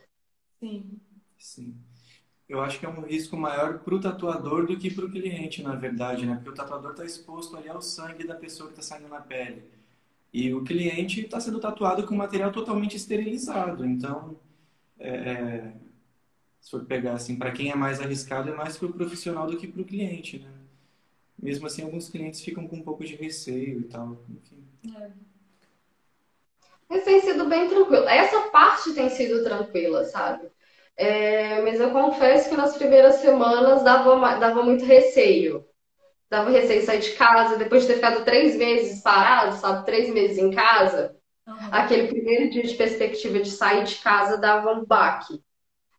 Sim. 0.60 0.99
Sim. 1.38 1.79
Eu 2.50 2.62
acho 2.62 2.80
que 2.80 2.86
é 2.86 2.89
um 2.89 3.02
risco 3.02 3.38
maior 3.38 3.78
para 3.78 3.93
o 3.93 4.02
tatuador 4.02 4.66
do 4.66 4.76
que 4.76 4.91
para 4.91 5.06
o 5.06 5.12
cliente, 5.12 5.62
na 5.62 5.76
verdade, 5.76 6.26
né? 6.26 6.34
Porque 6.34 6.50
o 6.50 6.54
tatuador 6.54 6.91
está 6.91 7.06
exposto 7.06 7.56
ali 7.56 7.70
ao 7.70 7.80
sangue 7.80 8.26
da 8.26 8.34
pessoa 8.34 8.72
que 8.72 8.80
está 8.80 8.95
saindo 8.95 9.08
na 9.08 9.22
pele. 9.22 9.64
E 10.34 10.52
o 10.52 10.64
cliente 10.64 11.22
está 11.22 11.39
sendo 11.39 11.60
tatuado 11.60 12.08
com 12.08 12.16
material 12.16 12.52
totalmente 12.52 12.97
esterilizado. 12.97 13.86
Então, 13.86 14.36
é, 15.00 15.10
é 15.10 15.74
se 16.60 16.72
for 16.72 16.84
pegar 16.86 17.14
assim, 17.14 17.36
para 17.36 17.52
quem 17.52 17.70
é 17.70 17.76
mais 17.76 18.02
arriscado, 18.02 18.50
é 18.50 18.56
mais 18.56 18.78
para 18.78 18.88
o 18.88 18.93
profissional 18.93 19.47
do 19.47 19.56
que 19.56 19.68
para 19.68 19.82
o 19.82 19.86
cliente, 19.86 20.39
né? 20.39 20.52
Mesmo 21.41 21.68
assim, 21.68 21.84
alguns 21.84 22.10
clientes 22.10 22.41
ficam 22.41 22.68
com 22.68 22.78
um 22.78 22.84
pouco 22.84 23.06
de 23.06 23.16
receio 23.16 23.80
e 23.80 23.84
tal. 23.84 24.18
Enfim. 24.28 24.97
É. 24.97 25.12
Mas 26.89 27.04
tem 27.06 27.22
sido 27.22 27.47
bem 27.47 27.70
tranquilo. 27.70 28.10
Essa 28.10 28.50
parte 28.50 28.93
tem 28.93 29.10
sido 29.10 29.43
tranquila, 29.43 30.04
sabe? 30.06 30.50
É, 31.00 31.62
mas 31.62 31.80
eu 31.80 31.91
confesso 31.91 32.50
que 32.50 32.58
nas 32.58 32.76
primeiras 32.76 33.16
semanas 33.16 33.82
dava, 33.84 34.36
dava 34.36 34.64
muito 34.64 34.84
receio. 34.84 35.66
Dava 36.30 36.50
receio 36.50 36.86
sair 36.86 37.00
de 37.00 37.14
casa, 37.14 37.56
depois 37.56 37.84
de 37.84 37.88
ter 37.88 37.95
ficado 37.95 38.26
três 38.26 38.58
meses 38.58 39.02
parado, 39.02 39.56
sabe? 39.56 39.86
Três 39.86 40.14
meses 40.14 40.38
em 40.38 40.52
casa. 40.52 41.16
Uhum. 41.47 41.56
Aquele 41.72 42.10
primeiro 42.10 42.50
dia 42.50 42.64
de 42.64 42.76
perspectiva 42.76 43.39
de 43.39 43.50
sair 43.50 43.86
de 43.86 43.95
casa 43.95 44.38
dava 44.38 44.74
um 44.74 44.86
baque. 44.86 45.41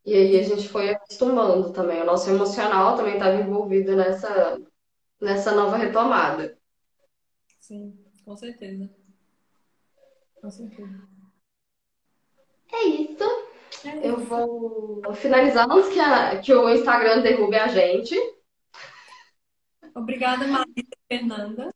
E 0.04 0.12
aí 0.14 0.38
a 0.38 0.42
gente 0.42 0.68
foi 0.68 0.90
acostumando 0.90 1.72
também. 1.72 2.02
O 2.02 2.06
nosso 2.06 2.28
emocional 2.28 2.94
também 2.94 3.14
estava 3.14 3.36
envolvido 3.36 3.96
nessa, 3.96 4.60
nessa 5.18 5.52
nova 5.52 5.78
retomada. 5.78 6.58
Sim, 7.58 7.98
com 8.22 8.36
certeza. 8.36 8.90
Com 10.42 10.50
certeza. 10.50 11.08
É 12.70 12.84
isso. 12.84 13.49
Eu 14.02 14.18
vou 14.18 15.02
finalizar 15.14 15.70
antes 15.70 15.90
que, 15.90 16.00
a, 16.00 16.40
que 16.40 16.52
o 16.52 16.68
Instagram 16.68 17.20
derrube 17.22 17.56
a 17.56 17.68
gente. 17.68 18.14
Obrigada, 19.94 20.46
Maria 20.46 20.84
Fernanda. 21.08 21.74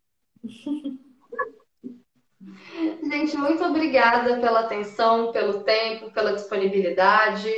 Gente, 3.03 3.37
muito 3.37 3.65
obrigada 3.65 4.39
pela 4.39 4.61
atenção, 4.61 5.33
pelo 5.33 5.65
tempo, 5.65 6.11
pela 6.13 6.35
disponibilidade, 6.35 7.51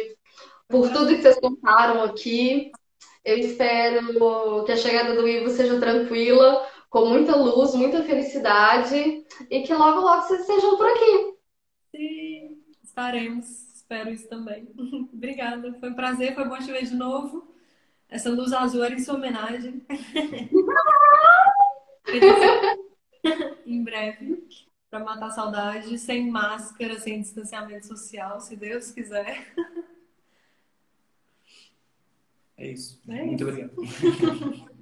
por 0.69 0.91
tudo 0.93 1.15
que 1.15 1.23
vocês 1.23 1.39
contaram 1.41 2.03
aqui. 2.03 2.71
Eu 3.25 3.39
espero 3.39 4.65
que 4.65 4.73
a 4.73 4.77
chegada 4.77 5.15
do 5.15 5.27
Ivo 5.27 5.51
seja 5.51 5.81
tranquila, 5.81 6.65
com 6.89 7.07
muita 7.07 7.35
luz, 7.35 7.75
muita 7.75 8.05
felicidade 8.05 9.25
e 9.51 9.63
que 9.63 9.75
logo, 9.75 10.01
logo 10.01 10.23
vocês 10.23 10.41
estejam 10.43 10.77
por 10.77 10.87
aqui. 10.87 11.35
Sim, 11.91 12.63
estaremos. 12.83 13.66
Espero 13.87 14.11
isso 14.11 14.29
também. 14.29 14.69
Obrigada. 15.15 15.73
Foi 15.75 15.91
um 15.91 15.95
prazer, 15.95 16.35
foi 16.35 16.49
bom 16.49 16.59
te 16.59 16.73
ver 16.73 16.85
de 16.85 16.97
novo. 16.97 17.55
Essa 18.09 18.31
luz 18.31 18.53
azul 18.53 18.83
era 18.83 18.97
em 18.97 18.99
sua 18.99 19.15
homenagem. 19.15 19.81
em 23.65 23.85
breve, 23.85 24.45
para 24.91 25.05
matar 25.05 25.27
a 25.27 25.31
saudade, 25.31 25.97
sem 26.01 26.29
máscara, 26.29 26.99
sem 26.99 27.21
distanciamento 27.21 27.87
social, 27.87 28.41
se 28.41 28.57
Deus 28.57 28.91
quiser. 28.91 29.55
É 32.57 32.73
isso. 32.73 33.01
É 33.09 33.23
Muito 33.23 33.47
obrigado. 33.47 33.77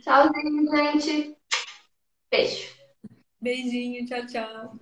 Tchauzinho, 0.00 0.66
gente. 0.70 1.36
Beijo. 2.30 2.74
Beijinho, 3.38 4.06
tchau, 4.06 4.26
tchau. 4.26 4.78